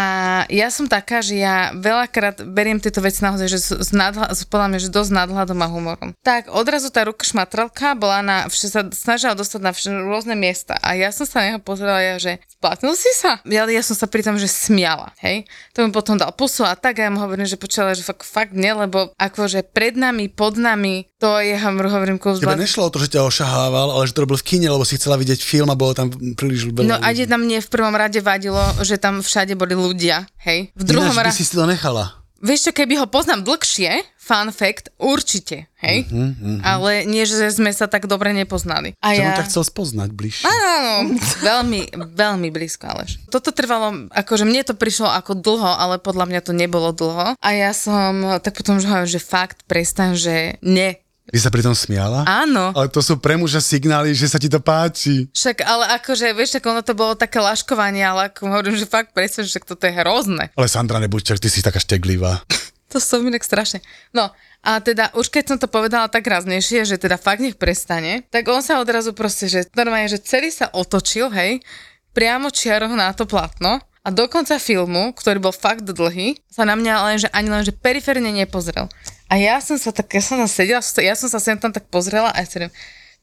ja 0.51 0.67
som 0.67 0.85
taká, 0.85 1.23
že 1.23 1.39
ja 1.39 1.71
veľakrát 1.75 2.43
beriem 2.43 2.77
tieto 2.77 2.99
veci 2.99 3.23
naozaj, 3.23 3.47
že 3.47 3.59
s, 3.59 3.69
s 3.71 3.89
nadhľa, 3.95 4.35
podľa 4.51 4.67
mňa, 4.67 4.79
že 4.83 4.89
dosť 4.91 5.11
nadhľadom 5.11 5.59
a 5.63 5.67
humorom. 5.71 6.09
Tak 6.21 6.51
odrazu 6.51 6.91
tá 6.91 7.07
ruka 7.07 7.23
šmatralka 7.23 7.95
bola 7.95 8.19
na, 8.19 8.37
vš- 8.51 8.71
sa 8.71 8.81
snažila 8.91 9.33
dostať 9.37 9.61
na 9.63 9.71
vš- 9.71 10.05
rôzne 10.07 10.35
miesta 10.35 10.75
a 10.79 10.95
ja 10.97 11.09
som 11.15 11.23
sa 11.23 11.43
na 11.43 11.55
neho 11.55 11.59
pozerala, 11.63 12.03
ja, 12.03 12.15
že 12.19 12.41
splatnil 12.57 12.93
si 12.97 13.11
sa? 13.15 13.39
Ja, 13.47 13.63
ja 13.69 13.83
som 13.83 13.95
sa 13.95 14.09
pri 14.09 14.25
tom, 14.25 14.35
že 14.35 14.49
smiala, 14.49 15.13
hej? 15.23 15.47
To 15.77 15.85
mi 15.85 15.93
potom 15.93 16.17
dal 16.17 16.33
pusu 16.35 16.65
a 16.67 16.75
tak 16.75 16.99
a 16.99 17.07
ja 17.07 17.13
mu 17.13 17.21
hovorím, 17.21 17.47
že 17.47 17.59
počala, 17.59 17.95
že 17.95 18.03
fakt, 18.03 18.25
fakt 18.25 18.53
nie, 18.55 18.71
lebo 18.73 19.13
akože 19.15 19.65
pred 19.71 19.95
nami, 19.95 20.27
pod 20.31 20.57
nami, 20.57 21.07
to 21.21 21.37
je, 21.37 21.53
mu 21.53 21.85
hovorím, 21.85 22.17
kus 22.17 22.41
Tebe 22.41 22.57
nešlo 22.57 22.89
o 22.89 22.91
to, 22.91 22.97
že 22.97 23.13
ťa 23.13 23.29
ošahával, 23.29 23.93
ale 23.93 24.09
že 24.09 24.17
to 24.17 24.25
robil 24.25 24.41
v 24.41 24.45
kine, 24.45 24.65
lebo 24.73 24.81
si 24.81 24.97
chcela 24.97 25.21
vidieť 25.21 25.37
film 25.37 25.69
a 25.69 25.77
bolo 25.77 25.93
tam 25.93 26.09
príliš 26.09 26.73
veľa 26.73 26.89
No 26.89 26.97
a 26.97 27.13
na 27.13 27.37
mne 27.37 27.61
v 27.61 27.69
prvom 27.69 27.93
rade 27.93 28.17
vadilo, 28.25 28.61
že 28.81 28.97
tam 28.97 29.21
všade 29.21 29.53
boli 29.53 29.77
ľudia, 29.77 30.25
hej? 30.41 30.73
V 30.73 30.83
druhom 30.83 31.13
rade... 31.13 31.37
si 31.37 31.45
si 31.45 31.53
to 31.53 31.69
nechala. 31.69 32.17
Vieš 32.41 32.65
čo, 32.65 32.71
keby 32.73 32.97
ho 32.97 33.05
poznám 33.05 33.45
dlhšie, 33.45 34.01
fun 34.17 34.49
fact, 34.49 34.89
určite, 34.97 35.69
hej? 35.77 36.09
Mm-hmm, 36.09 36.65
Ale 36.65 37.05
nie, 37.05 37.21
že 37.29 37.53
sme 37.53 37.69
sa 37.69 37.85
tak 37.85 38.09
dobre 38.09 38.33
nepoznali. 38.33 38.97
A 38.97 39.13
Že 39.13 39.21
ja... 39.21 39.37
ťa 39.37 39.45
chcel 39.45 39.61
spoznať 39.61 40.09
bližšie. 40.09 40.49
Áno, 40.49 41.21
veľmi, 41.45 41.93
veľmi 41.93 42.49
blízko, 42.49 42.89
Aleš. 42.89 43.21
Toto 43.29 43.53
trvalo, 43.53 44.09
akože 44.09 44.49
mne 44.49 44.65
to 44.65 44.73
prišlo 44.73 45.13
ako 45.13 45.37
dlho, 45.37 45.69
ale 45.69 46.01
podľa 46.01 46.25
mňa 46.33 46.41
to 46.41 46.57
nebolo 46.57 46.89
dlho. 46.89 47.37
A 47.37 47.49
ja 47.53 47.77
som 47.77 48.41
tak 48.41 48.57
potom 48.57 48.81
už 48.81 48.89
hovorím, 48.89 49.05
že 49.05 49.21
fakt, 49.21 49.61
prestaň, 49.69 50.17
že 50.17 50.35
ne. 50.65 50.97
Ty 51.31 51.39
sa 51.39 51.47
pri 51.47 51.63
tom 51.63 51.71
smiala? 51.71 52.27
Áno. 52.27 52.75
Ale 52.75 52.91
to 52.91 52.99
sú 52.99 53.15
pre 53.15 53.39
muža 53.39 53.63
signály, 53.63 54.11
že 54.11 54.27
sa 54.27 54.35
ti 54.35 54.51
to 54.51 54.59
páči. 54.59 55.31
Však, 55.31 55.63
ale 55.63 55.95
akože, 55.95 56.27
vieš, 56.35 56.59
tak 56.59 56.67
ono 56.67 56.83
to 56.83 56.91
bolo 56.91 57.15
také 57.15 57.39
laškovanie, 57.39 58.03
ale 58.03 58.27
ako 58.27 58.51
hovorím, 58.51 58.75
že 58.75 58.83
fakt 58.83 59.15
prestaň, 59.15 59.47
že 59.47 59.63
toto 59.63 59.87
je 59.87 59.95
hrozné. 59.95 60.51
Ale 60.59 60.67
Sandra, 60.67 60.99
nebuď 60.99 61.31
čak, 61.31 61.39
ty 61.39 61.47
si 61.47 61.63
taká 61.63 61.79
šteglivá. 61.79 62.43
To 62.91 62.99
som 62.99 63.23
inak 63.23 63.39
strašne. 63.39 63.79
No, 64.11 64.35
a 64.59 64.83
teda 64.83 65.15
už 65.15 65.31
keď 65.31 65.43
som 65.47 65.57
to 65.63 65.71
povedala 65.71 66.11
tak 66.11 66.27
raznejšie, 66.27 66.83
že 66.83 66.99
teda 66.99 67.15
fakt 67.15 67.39
nech 67.39 67.55
prestane, 67.55 68.27
tak 68.27 68.43
on 68.51 68.59
sa 68.59 68.83
odrazu 68.83 69.15
proste, 69.15 69.47
že 69.47 69.63
normálne, 69.79 70.11
že 70.11 70.19
celý 70.19 70.51
sa 70.51 70.67
otočil, 70.75 71.31
hej, 71.31 71.63
priamo 72.11 72.51
čiarou 72.51 72.91
na 72.91 73.15
to 73.15 73.23
platno 73.23 73.79
a 74.01 74.09
do 74.09 74.25
konca 74.27 74.57
filmu, 74.57 75.13
ktorý 75.13 75.37
bol 75.39 75.55
fakt 75.55 75.87
dlhý, 75.87 76.35
sa 76.51 76.65
na 76.65 76.73
mňa 76.73 76.93
len, 77.05 77.17
že 77.21 77.29
ani 77.31 77.49
len, 77.53 77.63
že 77.63 77.71
periférne 77.71 78.27
nepozrel. 78.33 78.91
A 79.31 79.39
ja 79.39 79.63
som 79.63 79.79
sa 79.79 79.95
tak, 79.95 80.11
ja 80.11 80.19
som 80.19 80.35
tam 80.43 80.51
sedela, 80.51 80.83
ja 80.83 81.15
som 81.15 81.31
sa 81.31 81.39
sem 81.39 81.55
tam 81.55 81.71
tak 81.71 81.87
pozrela 81.87 82.35
a 82.35 82.43
ja 82.43 82.47
si 82.47 82.59
hovorím, 82.59 82.75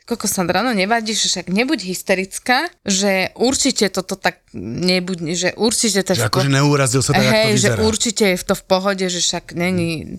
Koko 0.09 0.25
Sandra, 0.25 0.65
no 0.65 0.73
nevadí, 0.73 1.13
že 1.13 1.29
však 1.29 1.53
nebuď 1.53 1.85
hysterická, 1.85 2.65
že 2.81 3.29
určite 3.37 3.93
toto 3.93 4.17
tak 4.17 4.41
nebuď, 4.57 5.37
že 5.37 5.49
určite 5.53 6.01
to 6.01 6.17
Že 6.17 6.25
v 6.25 6.29
akože 6.33 6.49
neurazil 6.49 7.05
sa 7.05 7.13
tak, 7.13 7.29
Hej, 7.29 7.29
to 7.29 7.61
že 7.61 7.69
vyzerá. 7.69 7.81
určite 7.85 8.25
je 8.25 8.37
to 8.41 8.55
v 8.57 8.65
pohode, 8.65 9.05
že 9.05 9.21
však 9.21 9.53
není... 9.53 10.17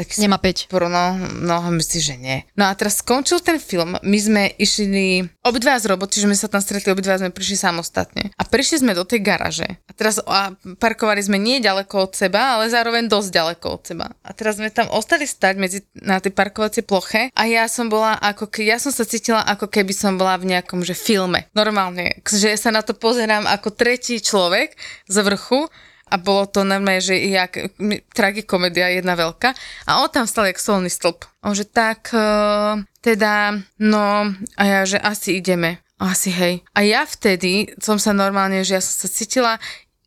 Tak 0.00 0.16
Nemá 0.16 0.40
5. 0.40 0.72
Pro, 0.72 0.88
no, 0.88 1.12
no, 1.44 1.60
myslím, 1.76 2.00
že 2.00 2.14
nie. 2.16 2.38
No 2.56 2.64
a 2.64 2.72
teraz 2.72 3.04
skončil 3.04 3.36
ten 3.44 3.60
film, 3.60 4.00
my 4.00 4.16
sme 4.16 4.48
išli 4.56 5.28
obidva 5.44 5.76
z 5.76 5.92
roboty, 5.92 6.16
čiže 6.16 6.24
sme 6.24 6.40
sa 6.40 6.48
tam 6.48 6.64
stretli, 6.64 6.88
obidva 6.88 7.20
sme 7.20 7.28
prišli 7.28 7.60
samostatne. 7.60 8.32
A 8.40 8.42
prišli 8.48 8.80
sme 8.80 8.96
do 8.96 9.04
tej 9.04 9.20
garaže. 9.20 9.68
A 9.68 9.92
teraz 9.92 10.16
a 10.24 10.56
parkovali 10.80 11.20
sme 11.20 11.36
nie 11.36 11.60
ďaleko 11.60 12.08
od 12.08 12.12
seba, 12.16 12.56
ale 12.56 12.72
zároveň 12.72 13.12
dosť 13.12 13.28
ďaleko 13.28 13.66
od 13.76 13.82
seba. 13.84 14.06
A 14.24 14.32
teraz 14.32 14.56
sme 14.56 14.72
tam 14.72 14.88
ostali 14.88 15.28
stať 15.28 15.60
medzi, 15.60 15.84
na 16.00 16.16
tej 16.16 16.32
parkovacej 16.32 16.88
ploche 16.88 17.28
a 17.36 17.42
ja 17.44 17.68
som 17.68 17.92
bola 17.92 18.16
ako 18.24 18.48
ke, 18.48 18.64
ja 18.64 18.80
som 18.80 18.96
sa 18.96 19.04
cítila 19.04 19.44
ako 19.44 19.68
keby 19.68 19.92
som 19.92 20.16
bola 20.16 20.40
v 20.40 20.48
nejakom 20.56 20.80
že 20.80 20.96
filme. 20.96 21.44
Normálne, 21.52 22.24
že 22.24 22.56
sa 22.56 22.72
na 22.72 22.80
to 22.80 22.96
pozerám 22.96 23.44
ako 23.44 23.68
tretí 23.76 24.16
človek 24.16 24.80
z 25.12 25.16
vrchu 25.20 25.68
a 26.10 26.16
bolo 26.18 26.50
to 26.50 26.66
normálne, 26.66 26.98
že 26.98 27.14
jak 27.16 27.70
tragikomédia 28.10 28.90
jedna 28.90 29.14
veľká 29.14 29.54
a 29.86 30.02
on 30.02 30.10
tam 30.10 30.26
stal 30.26 30.50
jak 30.50 30.58
solný 30.58 30.90
stĺp. 30.90 31.22
On 31.46 31.54
že 31.54 31.64
tak, 31.64 32.10
uh, 32.12 32.82
teda, 33.00 33.56
no 33.78 34.34
a 34.58 34.62
ja, 34.66 34.80
že 34.84 34.98
asi 34.98 35.38
ideme. 35.38 35.80
Asi 36.00 36.32
hej. 36.32 36.64
A 36.72 36.80
ja 36.80 37.04
vtedy 37.04 37.76
som 37.76 38.00
sa 38.00 38.16
normálne, 38.16 38.64
že 38.64 38.80
ja 38.80 38.82
som 38.82 39.04
sa 39.04 39.08
cítila, 39.08 39.60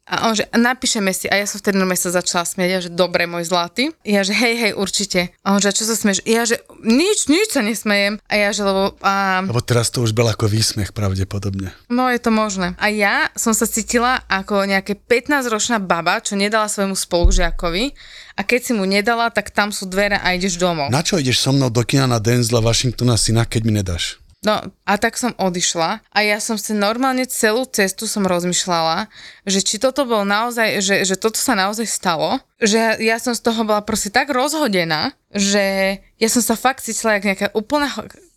a 0.03 0.27
on 0.27 0.35
že 0.35 0.43
napíšeme 0.51 1.15
si 1.15 1.31
a 1.31 1.39
ja 1.39 1.47
som 1.47 1.63
vtedy 1.63 1.79
normálne 1.79 1.99
sa 1.99 2.11
začala 2.11 2.43
smieť, 2.43 2.69
ja 2.69 2.79
že 2.83 2.91
dobre 2.91 3.23
môj 3.23 3.47
zlatý. 3.47 3.95
Ja 4.03 4.27
že 4.27 4.35
hej, 4.35 4.59
hej, 4.59 4.73
určite. 4.75 5.31
A 5.47 5.55
on 5.55 5.63
že 5.63 5.71
čo 5.71 5.87
sa 5.87 5.95
smieš? 5.95 6.19
Ja 6.27 6.43
že 6.43 6.59
nič, 6.83 7.31
nič 7.31 7.55
sa 7.55 7.63
nesmejem. 7.63 8.19
A 8.27 8.33
ja 8.35 8.51
že 8.51 8.67
lebo 8.67 8.99
a, 8.99 9.39
Lebo 9.47 9.63
teraz 9.63 9.87
to 9.95 10.03
už 10.03 10.11
bol 10.11 10.27
ako 10.27 10.51
výsmech 10.51 10.91
pravdepodobne. 10.91 11.71
No, 11.87 12.11
je 12.11 12.19
to 12.19 12.35
možné. 12.35 12.75
A 12.83 12.91
ja 12.91 13.31
som 13.39 13.55
sa 13.55 13.63
cítila 13.63 14.19
ako 14.27 14.67
nejaké 14.67 14.99
15-ročná 14.99 15.79
baba, 15.79 16.19
čo 16.19 16.35
nedala 16.35 16.67
svojmu 16.67 16.99
spolužiakovi 16.99 17.95
a 18.35 18.41
keď 18.43 18.59
si 18.59 18.71
mu 18.75 18.83
nedala, 18.83 19.31
tak 19.31 19.55
tam 19.55 19.71
sú 19.71 19.87
dvere 19.87 20.19
a 20.19 20.35
ideš 20.35 20.59
domov. 20.59 20.91
Na 20.91 20.99
čo 20.99 21.15
ideš 21.15 21.39
so 21.39 21.55
mnou 21.55 21.71
do 21.71 21.85
kina 21.87 22.11
na 22.11 22.19
Denzla 22.19 22.59
Washingtona 22.59 23.15
syna, 23.15 23.47
keď 23.47 23.61
mi 23.63 23.71
nedáš? 23.71 24.22
No 24.43 24.59
a 24.83 24.93
tak 24.99 25.15
som 25.15 25.31
odišla 25.39 26.03
a 26.03 26.19
ja 26.19 26.37
som 26.43 26.59
si 26.59 26.75
normálne 26.75 27.23
celú 27.23 27.63
cestu 27.63 28.11
som 28.11 28.27
rozmýšľala, 28.27 29.07
že 29.47 29.63
či 29.63 29.79
toto 29.79 30.03
bol 30.03 30.27
naozaj, 30.27 30.83
že, 30.83 30.95
že 31.07 31.15
toto 31.15 31.39
sa 31.39 31.55
naozaj 31.55 31.87
stalo, 31.87 32.43
že 32.59 32.75
ja, 32.75 32.91
ja 32.99 33.17
som 33.23 33.31
z 33.31 33.39
toho 33.39 33.63
bola 33.63 33.79
proste 33.79 34.11
tak 34.11 34.27
rozhodená, 34.35 35.15
že 35.31 35.97
ja 36.19 36.29
som 36.29 36.43
sa 36.43 36.59
fakt 36.59 36.83
cítila 36.83 37.15
jak 37.15 37.27
nejaká 37.31 37.47
úplná 37.55 37.87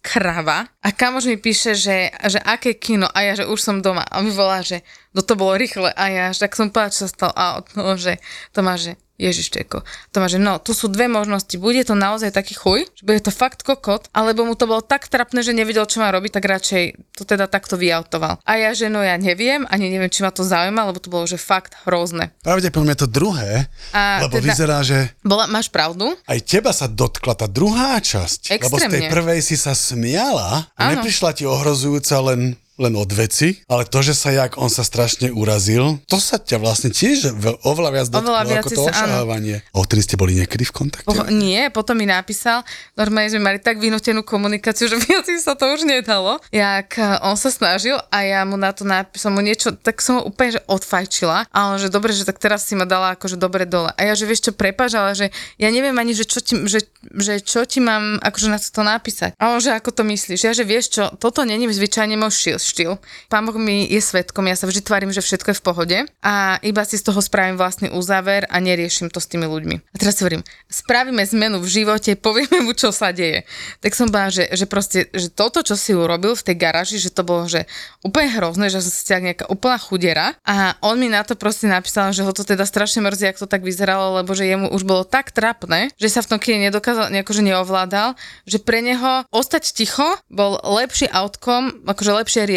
krava. 0.07 0.71
A 0.87 0.95
kamož 0.95 1.27
mi 1.27 1.35
píše, 1.35 1.75
že, 1.75 2.15
že 2.15 2.39
aké 2.39 2.79
kino 2.79 3.11
a 3.11 3.19
ja, 3.27 3.35
že 3.35 3.51
už 3.51 3.59
som 3.59 3.83
doma. 3.83 4.07
A 4.07 4.23
mi 4.23 4.31
volá, 4.31 4.63
že 4.63 4.87
no 5.11 5.27
to 5.27 5.35
bolo 5.35 5.59
rýchle. 5.59 5.91
A 5.91 6.05
ja, 6.07 6.25
že 6.31 6.47
tak 6.47 6.55
som 6.55 6.71
povedala, 6.71 6.95
čo 6.95 7.03
sa 7.05 7.11
stalo. 7.11 7.35
A 7.35 7.45
no, 7.75 7.99
že 7.99 8.23
to 8.55 8.63
má, 8.63 8.79
že 8.79 8.95
Ježiš 9.17 9.49
Čeko. 9.51 9.81
To 10.13 10.17
má, 10.19 10.29
že 10.29 10.37
no, 10.37 10.57
tu 10.57 10.73
sú 10.73 10.87
dve 10.87 11.07
možnosti. 11.07 11.57
Bude 11.57 11.81
to 11.83 11.93
naozaj 11.93 12.31
taký 12.31 12.53
chuj, 12.53 12.85
že 12.93 13.03
bude 13.03 13.19
to 13.19 13.29
fakt 13.29 13.61
kokot, 13.61 14.09
alebo 14.13 14.45
mu 14.45 14.53
to 14.53 14.65
bolo 14.65 14.81
tak 14.81 15.09
trapné, 15.09 15.41
že 15.41 15.51
nevedel, 15.51 15.85
čo 15.85 15.99
má 15.99 16.09
robiť, 16.09 16.33
tak 16.33 16.45
radšej 16.47 16.83
to 17.13 17.25
teda 17.25 17.47
takto 17.47 17.75
vyautoval. 17.75 18.39
A 18.43 18.53
ja, 18.57 18.71
že 18.71 18.87
no 18.87 19.01
ja 19.01 19.17
neviem, 19.17 19.65
ani 19.67 19.89
neviem, 19.89 20.09
či 20.09 20.21
ma 20.21 20.29
to 20.29 20.41
zaujíma, 20.41 20.85
lebo 20.85 21.01
to 21.01 21.09
bolo, 21.09 21.25
že 21.25 21.37
fakt 21.37 21.75
hrozné. 21.85 22.31
Pravdepodobne 22.41 22.93
to 22.93 23.07
druhé, 23.07 23.73
A 23.91 24.21
lebo 24.23 24.37
teda- 24.37 24.47
vyzerá, 24.47 24.79
že 24.81 25.11
Bola, 25.21 25.45
máš 25.47 25.69
pravdu? 25.69 26.13
aj 26.23 26.39
teba 26.43 26.71
sa 26.71 26.85
dotkla 26.87 27.35
tá 27.35 27.47
druhá 27.47 27.97
časť. 27.97 28.53
Lebo 28.53 28.77
z 28.77 28.85
tej 28.85 29.01
Extrémne. 29.01 29.11
prvej 29.11 29.41
si 29.41 29.57
sa 29.57 29.73
smiala 29.73 30.69
a 30.69 30.81
Áno. 30.83 31.01
neprišla 31.01 31.33
ti 31.33 31.43
ohrozujúca 31.43 32.21
len 32.27 32.55
len 32.77 32.93
od 32.97 33.09
veci, 33.13 33.61
ale 33.71 33.89
to, 33.89 34.05
že 34.05 34.13
sa 34.13 34.33
jak 34.33 34.61
on 34.61 34.69
sa 34.69 34.85
strašne 34.85 35.33
urazil, 35.33 35.97
to 36.11 36.21
sa 36.21 36.37
ťa 36.37 36.61
vlastne 36.61 36.91
tiež 36.93 37.33
veľ- 37.33 37.65
oveľa 37.65 37.91
viac 37.93 38.07
dotklo 38.13 38.35
ako 38.37 38.71
to 38.73 38.83
áno. 38.85 38.93
ošahávanie. 38.93 39.57
A 39.73 39.77
odtedy 39.81 40.03
ste 40.05 40.17
boli 40.21 40.37
niekedy 40.37 40.65
v 40.69 40.73
kontakte? 40.73 41.09
Po, 41.09 41.29
nie, 41.33 41.69
potom 41.73 41.97
mi 41.97 42.05
napísal, 42.05 42.67
normálne 42.97 43.33
sme 43.33 43.43
mali 43.43 43.59
tak 43.61 43.81
vynútenú 43.81 44.27
komunikáciu, 44.27 44.89
že 44.93 45.01
viac 45.01 45.25
sa 45.41 45.55
to 45.55 45.71
už 45.73 45.89
nedalo, 45.89 46.43
jak 46.51 46.99
eh, 46.99 47.25
on 47.25 47.39
sa 47.39 47.49
snažil 47.49 47.97
a 48.13 48.19
ja 48.25 48.45
mu 48.45 48.61
na 48.61 48.73
to 48.73 48.85
napísal 48.85 49.33
mu 49.33 49.41
niečo, 49.41 49.73
tak 49.73 50.01
som 50.05 50.21
ho 50.21 50.23
úplne 50.29 50.57
že 50.57 50.61
odfajčila 50.69 51.49
a 51.51 51.59
on, 51.73 51.77
že 51.77 51.93
dobre, 51.93 52.15
že 52.15 52.25
tak 52.25 52.39
teraz 52.41 52.65
si 52.65 52.79
ma 52.79 52.89
dala 52.89 53.17
akože 53.17 53.37
dobre 53.37 53.69
dole. 53.69 53.93
A 53.97 54.01
ja, 54.07 54.15
že 54.15 54.29
vieš 54.29 54.49
čo, 54.49 54.53
prepáč, 54.55 54.95
ale 54.97 55.13
že 55.13 55.27
ja 55.61 55.69
neviem 55.69 55.97
ani, 55.97 56.17
že 56.17 56.25
čo 56.25 56.41
ti, 56.41 56.55
že, 56.65 56.87
že 57.17 57.43
čo 57.43 57.67
ti 57.67 57.83
mám 57.83 58.19
akože 58.23 58.49
na 58.49 58.59
to 58.59 58.83
napísať. 58.83 59.35
A 59.37 59.53
on, 59.53 59.61
že 59.61 59.75
ako 59.75 59.93
to 59.93 60.03
myslíš? 60.07 60.41
Ja, 60.47 60.53
že 60.57 60.65
vieš 60.65 60.97
čo, 60.97 61.05
toto 61.19 61.43
není 61.43 61.67
zvyčajne 61.67 62.17
môj 62.17 62.33
štýl, 62.33 62.59
štýl. 62.67 62.93
Pán 63.31 63.47
Boh 63.47 63.55
mi 63.55 63.87
je 63.87 64.03
svetkom, 64.03 64.51
ja 64.51 64.59
sa 64.59 64.67
vždy 64.67 64.83
tvárim, 64.83 65.15
že 65.15 65.23
všetko 65.23 65.55
je 65.55 65.59
v 65.59 65.65
pohode 65.65 65.99
a 66.21 66.59
iba 66.67 66.83
si 66.83 66.99
z 66.99 67.07
toho 67.07 67.23
spravím 67.23 67.55
vlastný 67.55 67.95
uzáver 67.95 68.51
a 68.51 68.59
neriešim 68.59 69.07
to 69.09 69.23
s 69.23 69.31
tými 69.31 69.47
ľuďmi. 69.47 69.77
A 69.79 69.97
teraz 69.97 70.19
si 70.19 70.27
hovorím, 70.27 70.43
spravíme 70.67 71.23
zmenu 71.23 71.63
v 71.63 71.69
živote, 71.71 72.19
povieme 72.27 72.67
mu, 72.67 72.75
čo 72.75 72.91
sa 72.91 73.15
deje. 73.15 73.47
Tak 73.79 73.95
som 73.95 74.11
bola, 74.11 74.35
že, 74.35 74.51
že 74.51 74.67
proste, 74.67 75.07
že 75.15 75.31
toto, 75.31 75.63
čo 75.63 75.79
si 75.79 75.95
urobil 75.95 76.35
v 76.35 76.43
tej 76.43 76.57
garáži, 76.59 76.97
že 76.99 77.15
to 77.15 77.23
bolo, 77.23 77.47
že 77.47 77.71
úplne 78.03 78.33
hrozné, 78.35 78.67
že 78.73 78.83
som 78.83 78.91
si 78.91 79.07
tak 79.07 79.23
nejaká 79.23 79.47
úplná 79.47 79.79
chudera 79.79 80.27
a 80.43 80.75
on 80.83 80.99
mi 80.99 81.07
na 81.07 81.23
to 81.23 81.39
proste 81.39 81.71
napísal, 81.71 82.11
že 82.11 82.27
ho 82.27 82.33
to 82.35 82.43
teda 82.43 82.67
strašne 82.67 83.05
mrzí, 83.05 83.31
ak 83.31 83.39
to 83.39 83.47
tak 83.47 83.63
vyzeralo, 83.63 84.19
lebo 84.19 84.35
že 84.35 84.49
jemu 84.49 84.73
už 84.73 84.83
bolo 84.83 85.07
tak 85.07 85.31
trapné, 85.31 85.93
že 86.01 86.11
sa 86.11 86.25
v 86.25 86.35
tom 86.35 86.39
kine 86.43 86.69
nedokázal, 86.69 87.13
nejako, 87.13 87.33
že 87.37 87.43
neovládal, 87.47 88.09
že 88.49 88.59
pre 88.59 88.83
neho 88.83 89.23
ostať 89.31 89.77
ticho 89.77 90.07
bol 90.33 90.59
lepší 90.63 91.07
outcome, 91.13 91.85
akože 91.85 92.11
lepšie 92.25 92.43
riešenie, 92.49 92.56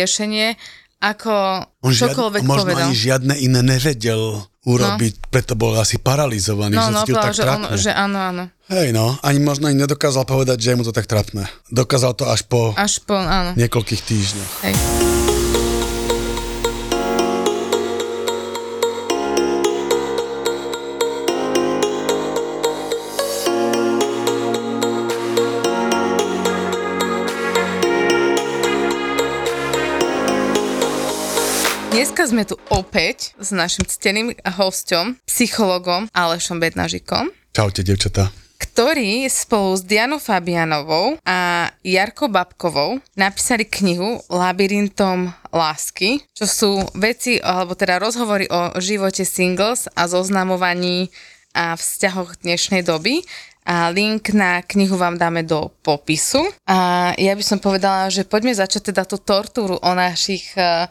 ako 0.99 1.31
On 1.79 1.91
žiad, 1.91 2.12
čokoľvek 2.12 2.41
možno 2.43 2.63
povedal. 2.67 2.88
ani 2.88 2.93
žiadne 2.93 3.33
iné 3.39 3.62
nevedel 3.63 4.43
urobiť, 4.62 5.13
no. 5.15 5.23
preto 5.31 5.55
bol 5.55 5.71
asi 5.73 5.95
paralizovaný, 5.95 6.75
No, 6.75 6.83
že 6.83 6.91
no, 6.91 6.99
cítil 7.01 7.15
tak 7.17 7.31
že, 7.31 7.41
on, 7.41 7.47
trápne. 7.47 7.77
že 7.79 7.91
áno, 7.91 8.19
áno. 8.19 8.43
Hej 8.67 8.91
no, 8.91 9.15
ani 9.21 9.39
možno 9.39 9.71
ani 9.71 9.79
nedokázal 9.79 10.23
povedať, 10.23 10.59
že 10.59 10.67
je 10.69 10.77
mu 10.77 10.83
to 10.83 10.91
tak 10.91 11.07
trapné. 11.07 11.47
Dokázal 11.69 12.13
to 12.13 12.27
až 12.27 12.43
po 12.43 12.75
Až 12.75 12.99
po, 13.01 13.15
áno. 13.15 13.55
niekoľkých 13.55 14.01
týždňoch. 14.03 14.51
Hej. 14.62 15.28
Dneska 31.89 32.21
sme 32.30 32.45
tu 32.45 32.54
opäť 32.69 33.34
s 33.41 33.49
našim 33.49 33.82
cteným 33.82 34.38
hosťom, 34.45 35.25
psychologom 35.25 36.06
Alešom 36.13 36.62
Bednažikom, 36.62 37.34
Čaute, 37.49 37.82
devčatá. 37.82 38.30
ktorí 38.62 39.25
spolu 39.25 39.73
s 39.73 39.82
Dianou 39.82 40.21
Fabianovou 40.21 41.17
a 41.25 41.65
Jarkou 41.82 42.30
Babkovou 42.30 43.02
napísali 43.17 43.65
knihu 43.65 44.21
Labyrintom 44.30 45.34
lásky, 45.49 46.21
čo 46.38 46.45
sú 46.45 46.71
veci, 46.93 47.41
alebo 47.41 47.73
teda 47.73 47.97
rozhovory 47.97 48.45
o 48.54 48.78
živote 48.78 49.25
singles 49.25 49.89
a 49.97 50.06
zoznamovaní 50.06 51.10
a 51.58 51.73
vzťahoch 51.73 52.45
dnešnej 52.45 52.86
doby. 52.86 53.25
A 53.69 53.93
link 53.93 54.34
na 54.34 54.65
knihu 54.65 54.97
vám 54.97 55.21
dáme 55.21 55.45
do 55.45 55.69
popisu. 55.86 56.41
A 56.65 57.12
ja 57.21 57.38
by 57.38 57.43
som 57.45 57.62
povedala, 57.62 58.10
že 58.10 58.25
poďme 58.25 58.49
začať 58.49 58.89
teda 58.89 59.06
tú 59.06 59.21
tortúru 59.21 59.78
o 59.78 59.91
našich 59.93 60.58
eh, 60.58 60.89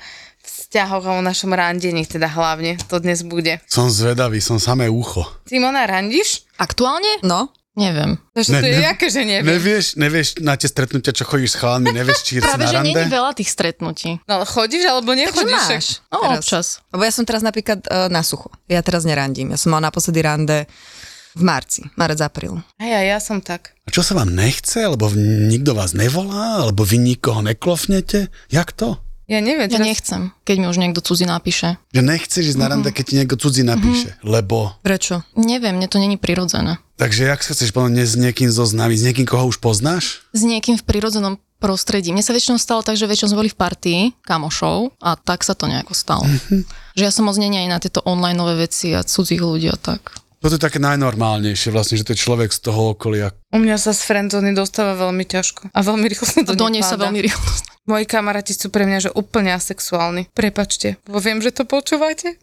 vzťahoch 0.69 1.05
a 1.09 1.13
o 1.17 1.25
našom 1.25 1.57
randení, 1.57 2.05
teda 2.05 2.29
hlavne 2.29 2.77
to 2.93 3.01
dnes 3.01 3.25
bude. 3.25 3.57
Som 3.65 3.89
zvedavý, 3.89 4.37
som 4.45 4.61
samé 4.61 4.93
ucho. 4.93 5.25
Simona, 5.49 5.89
randíš? 5.89 6.45
Aktuálne? 6.61 7.25
No, 7.25 7.49
Neviem. 7.79 8.19
Takže 8.35 8.59
to 8.59 8.67
je 8.67 8.83
jaké, 8.83 9.07
že 9.07 9.23
neviem. 9.23 9.55
Nevieš, 9.55 9.95
nevieš 9.95 10.29
na 10.43 10.59
tie 10.59 10.67
stretnutia, 10.67 11.15
čo 11.15 11.23
chodíš 11.23 11.55
s 11.55 11.57
chalánmi, 11.63 11.95
nevieš, 11.95 12.27
či 12.27 12.43
Práve, 12.43 12.67
na 12.67 12.75
že 12.75 12.83
rande? 12.83 12.91
není 12.91 13.07
veľa 13.07 13.31
tých 13.39 13.55
stretnutí. 13.55 14.19
No 14.27 14.43
chodíš 14.43 14.83
alebo 14.91 15.15
takže 15.15 15.23
nechodíš? 15.31 15.55
však? 15.63 15.79
máš. 15.79 15.89
No, 16.11 16.19
teraz. 16.27 16.39
občas. 16.43 16.67
Lebo 16.91 17.03
ja 17.07 17.13
som 17.15 17.23
teraz 17.23 17.43
napríklad 17.47 17.79
uh, 17.87 18.11
na 18.11 18.27
sucho. 18.27 18.51
Ja 18.67 18.83
teraz 18.83 19.07
nerandím. 19.07 19.55
Ja 19.55 19.59
som 19.63 19.71
mal 19.71 19.79
naposledy 19.79 20.19
rande 20.27 20.67
v 21.39 21.43
marci, 21.47 21.87
marec, 21.95 22.19
apríl. 22.19 22.59
Aj, 22.83 22.91
aj, 22.99 23.07
ja 23.07 23.19
som 23.23 23.39
tak. 23.39 23.79
A 23.87 23.95
čo 23.95 24.03
sa 24.03 24.19
vám 24.19 24.35
nechce? 24.35 24.83
Alebo 24.83 25.07
nikto 25.15 25.79
vás 25.79 25.95
nevolá? 25.95 26.67
Alebo 26.67 26.83
vy 26.83 26.99
nikoho 26.99 27.47
neklofnete? 27.47 28.27
Jak 28.51 28.75
to? 28.75 28.99
Ja 29.29 29.45
neviem. 29.45 29.69
Ja 29.69 29.77
teraz- 29.77 29.89
nechcem, 29.93 30.33
keď 30.49 30.57
mi 30.57 30.67
už 30.73 30.81
niekto 30.81 31.05
cudzí 31.05 31.29
napíše. 31.29 31.77
Že 31.93 32.01
nechceš 32.01 32.45
ísť 32.57 32.61
na 32.65 32.73
rande, 32.73 32.89
keď 32.89 33.05
ti 33.05 33.15
niekto 33.21 33.37
cudzí 33.37 33.61
napíše. 33.61 34.17
Lebo... 34.25 34.73
Prečo? 34.81 35.21
Neviem, 35.37 35.77
mne 35.77 35.89
to 35.93 36.01
není 36.01 36.17
prirodzené. 36.17 36.81
Takže 36.97 37.29
jak 37.29 37.45
sa 37.45 37.53
chceš 37.53 37.71
potom 37.71 37.93
s 37.93 38.17
niekým 38.17 38.49
zoznámiť? 38.49 38.97
S 38.99 39.05
niekým, 39.05 39.27
koho 39.29 39.47
už 39.53 39.61
poznáš? 39.61 40.25
S 40.33 40.43
niekým 40.43 40.81
v 40.81 40.83
prirodzenom 40.83 41.37
prostredí. 41.61 42.11
Mne 42.11 42.25
sa 42.25 42.33
väčšinou 42.33 42.57
stalo 42.57 42.81
tak, 42.81 42.97
že 42.97 43.05
väčšinou 43.05 43.37
sme 43.37 43.41
boli 43.45 43.51
v 43.53 43.59
partii 43.61 44.01
kamošov 44.25 44.97
a 44.99 45.15
tak 45.15 45.45
sa 45.45 45.53
to 45.53 45.69
nejako 45.69 45.93
stalo. 45.93 46.25
že 46.99 47.03
ja 47.05 47.13
som 47.13 47.29
moc 47.29 47.37
není 47.37 47.61
aj 47.61 47.69
na 47.69 47.79
tieto 47.79 48.01
online 48.09 48.41
veci 48.57 48.97
a 48.97 49.05
cudzích 49.05 49.45
ľudí 49.45 49.69
a 49.69 49.77
tak. 49.77 50.25
Toto 50.39 50.55
je 50.55 50.63
také 50.63 50.79
najnormálnejšie 50.79 51.75
vlastne, 51.75 51.99
že 51.99 52.07
to 52.07 52.15
je 52.15 52.23
človek 52.23 52.55
z 52.55 52.63
toho 52.63 52.95
okolia. 52.95 53.35
U 53.49 53.57
mňa 53.57 53.81
sa 53.81 53.97
z 53.97 54.05
friendzony 54.05 54.53
dostáva 54.53 54.93
veľmi 54.99 55.25
ťažko. 55.25 55.73
A 55.73 55.81
veľmi 55.81 56.05
rýchlo 56.05 56.27
sa 56.29 56.45
to 56.45 56.53
do 56.53 56.69
nej 56.69 56.85
sa 56.85 57.01
veľmi 57.01 57.21
rýchlo 57.25 57.41
Moji 57.89 58.05
kamaráti 58.05 58.53
sú 58.53 58.69
pre 58.69 58.85
mňa 58.85 59.09
že 59.09 59.11
úplne 59.17 59.49
asexuálni. 59.57 60.29
Prepačte, 60.37 61.01
lebo 61.09 61.25
viem, 61.25 61.41
že 61.41 61.57
to 61.57 61.65
počúvate. 61.65 62.37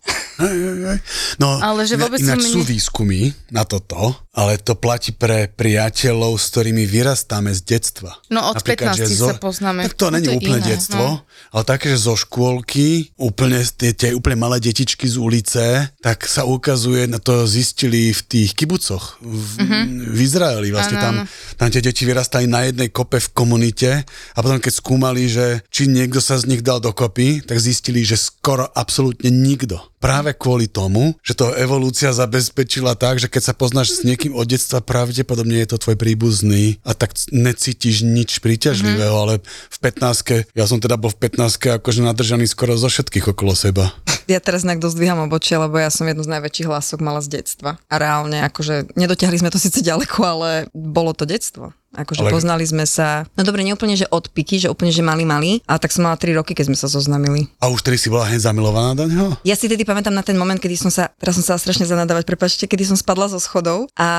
No, 1.37 1.61
Ale 1.61 1.85
že 1.85 2.01
vôbec 2.01 2.17
som 2.17 2.41
sú 2.41 2.65
mne- 2.65 2.69
výskumy 2.73 3.21
na 3.53 3.61
toto, 3.61 4.17
ale 4.33 4.57
to 4.57 4.73
platí 4.73 5.13
pre 5.13 5.45
priateľov, 5.47 6.35
s 6.35 6.49
ktorými 6.49 6.83
vyrastáme 6.83 7.53
z 7.53 7.61
detstva. 7.61 8.17
No, 8.27 8.51
od 8.51 8.57
15 8.59 9.05
že 9.05 9.15
sa 9.15 9.37
poznáme. 9.37 9.85
Tak 9.85 9.95
to 9.95 10.09
No, 10.09 10.17
není 10.17 10.27
to 10.27 10.37
úplne 10.41 10.59
iné, 10.59 10.69
detstvo, 10.75 11.21
ale 11.53 11.63
také, 11.63 11.93
že 11.93 12.03
zo 12.03 12.17
škôlky, 12.17 13.13
úplne 13.15 13.61
tie, 13.63 13.93
tie 13.93 14.11
úplne 14.11 14.41
malé 14.41 14.57
detičky 14.57 15.05
z 15.05 15.15
ulice, 15.15 15.63
tak 16.01 16.25
sa 16.25 16.43
ukazuje, 16.43 17.05
na 17.05 17.21
to 17.21 17.45
zistili 17.45 18.11
v 18.11 18.21
tých 18.25 18.57
kibucoch 18.57 19.21
v, 19.21 19.49
v 20.09 20.19
Izraeli. 20.19 20.73
Vlastne 20.73 20.94
Áno, 20.97 21.03
tam, 21.03 21.15
tam 21.59 21.67
tie 21.71 21.81
deti 21.83 22.03
vyrastali 22.07 22.49
na 22.49 22.65
jednej 22.65 22.89
kope 22.89 23.19
v 23.19 23.33
komunite 23.35 24.03
a 24.35 24.39
potom 24.39 24.59
keď 24.59 24.73
skúmali, 24.73 25.27
že 25.29 25.61
či 25.69 25.87
niekto 25.91 26.19
sa 26.23 26.39
z 26.39 26.49
nich 26.49 26.61
dal 26.65 26.79
dokopy, 26.79 27.43
tak 27.45 27.61
zistili, 27.61 28.01
že 28.01 28.17
skoro 28.17 28.65
absolútne 28.71 29.29
nikto. 29.29 29.79
Práve 30.05 30.37
kvôli 30.37 30.69
tomu, 30.69 31.17
že 31.25 31.33
to 31.33 31.49
evolúcia 31.57 32.13
zabezpečila 32.13 32.93
tak, 32.93 33.17
že 33.17 33.25
keď 33.25 33.41
sa 33.41 33.53
poznáš 33.57 33.97
s 33.97 33.99
niekým 34.05 34.37
od 34.37 34.45
detstva, 34.45 34.77
pravdepodobne 34.77 35.65
je 35.65 35.73
to 35.73 35.81
tvoj 35.81 35.97
príbuzný 35.97 36.77
a 36.85 36.93
tak 36.93 37.17
necítiš 37.33 38.05
nič 38.05 38.37
príťažlivého, 38.37 39.09
Mhm. 39.09 39.41
mm-hmm. 39.41 39.41
ale 39.41 39.73
v 39.73 39.77
15 39.81 40.53
ja 40.53 40.65
som 40.69 40.77
teda 40.77 40.93
bol 41.01 41.09
v 41.09 41.17
15 41.25 41.81
akože 41.81 42.05
nadržaný 42.05 42.45
skoro 42.45 42.77
zo 42.77 42.85
všetkých 42.85 43.33
okolo 43.33 43.57
seba. 43.57 43.97
Ja 44.25 44.41
teraz 44.41 44.65
nejak 44.65 44.81
dozdvíham 44.81 45.21
obočie, 45.25 45.53
lebo 45.57 45.77
ja 45.77 45.93
som 45.93 46.09
jednu 46.09 46.25
z 46.25 46.33
najväčších 46.37 46.65
hlások 46.69 46.97
mala 47.01 47.21
z 47.21 47.41
detstva. 47.41 47.77
A 47.89 47.95
reálne, 48.01 48.41
akože 48.41 48.97
nedotiahli 48.97 49.37
sme 49.41 49.53
to 49.53 49.61
síce 49.61 49.85
ďaleko, 49.85 50.17
ale 50.25 50.49
bolo 50.73 51.13
to 51.13 51.29
detstvo. 51.29 51.73
Akože 51.95 52.27
Ale- 52.27 52.31
poznali 52.35 52.67
sme 52.67 52.83
sa, 52.83 53.23
no 53.33 53.41
dobre, 53.47 53.63
neúplne, 53.63 53.95
že 53.95 54.05
od 54.11 54.27
piky, 54.29 54.59
že 54.59 54.67
úplne, 54.67 54.91
že 54.91 55.01
mali 55.01 55.23
mali, 55.23 55.63
a 55.65 55.79
tak 55.79 55.95
som 55.95 56.03
mala 56.03 56.19
3 56.19 56.35
roky, 56.35 56.51
keď 56.51 56.69
sme 56.69 56.77
sa 56.77 56.91
zoznamili. 56.91 57.47
A 57.63 57.71
už 57.71 57.81
tedy 57.81 57.95
si 57.95 58.11
bola 58.11 58.27
hneď 58.27 58.45
zamilovaná 58.51 58.93
do 58.93 59.07
neho? 59.07 59.39
Ja 59.47 59.55
si 59.55 59.71
tedy 59.71 59.87
pamätám 59.87 60.13
na 60.13 60.21
ten 60.21 60.35
moment, 60.35 60.59
kedy 60.59 60.75
som 60.75 60.91
sa, 60.91 61.09
teraz 61.15 61.39
som 61.39 61.45
sa 61.45 61.55
strašne 61.55 61.87
zanadávať, 61.87 62.27
prepačte, 62.27 62.67
kedy 62.67 62.83
som 62.83 62.97
spadla 62.99 63.31
zo 63.31 63.39
schodov 63.39 63.87
a 63.95 64.09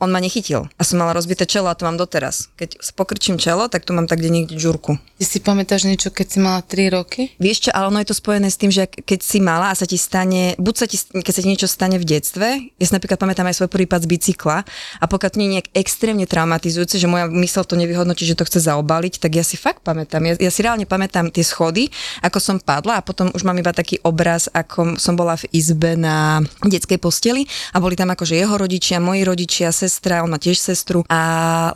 on 0.00 0.08
ma 0.08 0.18
nechytil. 0.18 0.66
A 0.80 0.82
som 0.82 0.98
mala 0.98 1.12
rozbité 1.12 1.44
čelo 1.44 1.68
a 1.68 1.76
to 1.76 1.84
mám 1.84 2.00
doteraz. 2.00 2.48
Keď 2.56 2.80
pokrčím 2.96 3.36
čelo, 3.36 3.68
tak 3.68 3.84
tu 3.84 3.92
mám 3.92 4.08
tak 4.08 4.24
kde 4.24 4.30
niekde 4.32 4.56
žurku. 4.56 4.96
Ty 5.20 5.24
si 5.24 5.38
pamätáš 5.38 5.84
niečo, 5.84 6.08
keď 6.08 6.26
si 6.26 6.38
mala 6.40 6.64
3 6.64 6.96
roky? 6.96 7.36
Vieš 7.36 7.68
čo, 7.68 7.70
ale 7.76 7.92
ono 7.92 7.98
je 8.00 8.08
to 8.08 8.16
spojené 8.16 8.48
s 8.48 8.56
tým, 8.56 8.72
že 8.72 8.88
keď 8.88 9.20
si 9.20 9.38
mala 9.42 9.70
a 9.70 9.74
sa 9.76 9.84
ti 9.84 10.00
stane, 10.00 10.56
buď 10.56 10.74
sa 10.74 10.86
ti, 10.88 10.96
keď 10.96 11.32
sa 11.34 11.42
ti 11.42 11.48
niečo 11.50 11.68
stane 11.68 11.96
v 12.00 12.06
detstve, 12.06 12.48
ja 12.80 12.84
si 12.84 12.92
napríklad 12.94 13.18
pamätám 13.20 13.46
aj 13.50 13.60
svoj 13.60 13.70
prvý 13.70 13.84
pád 13.84 14.06
z 14.06 14.10
bicykla 14.10 14.64
a 15.00 15.04
pokiaľ 15.04 15.30
to 15.34 15.38
nie 15.42 15.48
je 15.50 15.54
nejak 15.58 15.68
extrémne 15.74 16.24
traumatizujúce, 16.24 16.93
že 16.98 17.10
moja 17.10 17.26
mysel 17.30 17.64
to 17.64 17.74
nevyhodnotí, 17.74 18.24
že 18.26 18.38
to 18.38 18.46
chce 18.46 18.64
zaobaliť, 18.66 19.18
tak 19.20 19.36
ja 19.36 19.44
si 19.44 19.58
fakt 19.58 19.84
pamätám. 19.84 20.24
Ja, 20.24 20.34
ja 20.38 20.50
si 20.50 20.60
reálne 20.64 20.88
pamätám 20.88 21.30
tie 21.30 21.44
schody, 21.44 21.90
ako 22.24 22.38
som 22.40 22.56
padla 22.58 23.00
a 23.00 23.04
potom 23.04 23.30
už 23.32 23.42
mám 23.44 23.58
iba 23.58 23.74
taký 23.74 24.00
obraz, 24.02 24.46
ako 24.50 24.96
som 24.96 25.14
bola 25.18 25.36
v 25.38 25.48
izbe 25.52 25.98
na 25.98 26.42
detskej 26.64 26.98
posteli 26.98 27.44
a 27.74 27.80
boli 27.82 27.94
tam 27.94 28.10
akože 28.12 28.34
jeho 28.34 28.54
rodičia, 28.56 29.02
moji 29.02 29.22
rodičia, 29.26 29.70
sestra, 29.74 30.24
on 30.24 30.32
má 30.32 30.38
tiež 30.38 30.56
sestru 30.56 31.04
a 31.06 31.20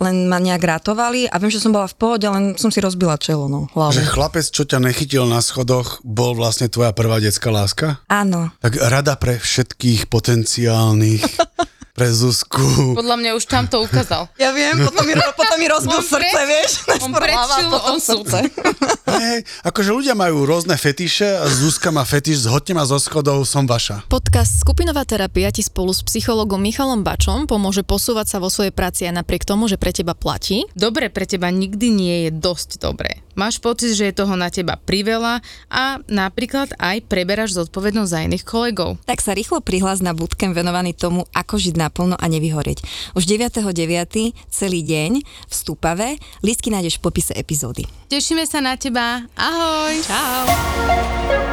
len 0.03 0.27
ma 0.31 0.41
nejak 0.41 0.63
rátovali 0.63 1.29
a 1.29 1.37
viem, 1.37 1.53
že 1.53 1.63
som 1.63 1.75
bola 1.75 1.91
v 1.91 1.97
pohode, 1.99 2.27
len 2.27 2.55
som 2.57 2.73
si 2.73 2.79
rozbila 2.81 3.21
čelo, 3.21 3.47
no, 3.47 3.67
hlavu. 3.77 3.99
Že 3.99 4.13
chlapec, 4.13 4.47
čo 4.49 4.65
ťa 4.65 4.79
nechytil 4.81 5.25
na 5.29 5.45
schodoch, 5.45 6.01
bol 6.07 6.33
vlastne 6.35 6.71
tvoja 6.71 6.95
prvá 6.97 7.21
detská 7.21 7.53
láska? 7.53 8.01
Áno, 8.09 8.51
Tak 8.63 8.79
rada 8.79 9.15
pre 9.19 9.39
všetkých 9.39 10.09
potenciálnych, 10.09 11.23
pre 11.99 12.15
Zuzku. 12.15 12.95
Podľa 12.95 13.17
mňa 13.19 13.31
už 13.35 13.45
tam 13.51 13.67
to 13.67 13.83
ukázal. 13.83 14.31
Ja 14.43 14.55
viem, 14.55 14.79
potom 14.79 15.03
mi, 15.03 15.19
potom 15.35 15.57
mi 15.59 15.67
rozbil 15.67 15.99
On 15.99 16.05
srdce, 16.07 16.31
pre- 16.31 16.47
vieš. 16.47 16.71
on 17.03 17.11
potom 17.11 17.99
osud. 17.99 18.23
srdce. 18.23 18.39
hej, 19.19 19.39
akože 19.67 19.91
ľudia 19.91 20.15
majú 20.15 20.47
rôzne 20.47 20.79
fetiše 20.79 21.43
a 21.43 21.51
Zuzka 21.51 21.91
má 21.91 22.07
fetiš, 22.07 22.47
zhodte 22.47 22.71
ma 22.71 22.87
zo 22.87 23.03
schodov, 23.03 23.43
som 23.51 23.67
vaša. 23.67 24.07
Podcast 24.07 24.63
Skupinová 24.63 25.03
terapia 25.03 25.51
ti 25.51 25.67
spolu 25.67 25.91
s 25.91 26.07
psychologom 26.07 26.63
Michalom 26.63 27.03
Bačom 27.03 27.51
pomôže 27.51 27.83
posúvať 27.83 28.31
sa 28.31 28.39
vo 28.39 28.47
svojej 28.47 28.71
práci 28.71 29.11
aj 29.11 29.19
napriek 29.19 29.43
tomu, 29.43 29.67
že 29.67 29.75
pre 29.75 29.91
teba 29.91 30.15
platí. 30.15 30.63
Dobre 30.79 31.11
pre 31.11 31.27
teba 31.27 31.51
nikdy 31.51 31.87
nie 31.91 32.17
je 32.29 32.31
dosť 32.31 32.79
dobré. 32.79 33.27
Máš 33.39 33.63
pocit, 33.63 33.95
že 33.95 34.11
je 34.11 34.19
toho 34.19 34.35
na 34.35 34.51
teba 34.51 34.75
priveľa 34.75 35.39
a 35.71 36.03
napríklad 36.11 36.75
aj 36.75 37.07
preberáš 37.07 37.55
zodpovednosť 37.55 38.11
za 38.11 38.27
iných 38.27 38.43
kolegov. 38.43 38.99
Tak 39.07 39.23
sa 39.23 39.31
rýchlo 39.31 39.63
prihlás 39.63 40.03
na 40.03 40.11
bootcamp 40.11 40.59
venovaný 40.59 40.91
tomu, 40.91 41.23
ako 41.31 41.55
žiť 41.55 41.79
naplno 41.79 42.19
a 42.19 42.27
nevyhorieť. 42.27 42.83
Už 43.15 43.31
9.9. 43.31 44.35
celý 44.51 44.81
deň 44.83 45.23
v 45.23 45.53
Stupave. 45.55 46.19
Lístky 46.43 46.75
nájdeš 46.75 46.99
v 46.99 47.05
popise 47.07 47.31
epizódy. 47.39 47.87
Tešíme 48.11 48.43
sa 48.43 48.59
na 48.59 48.75
teba. 48.75 49.23
Ahoj. 49.39 49.95
Čau. 50.03 51.48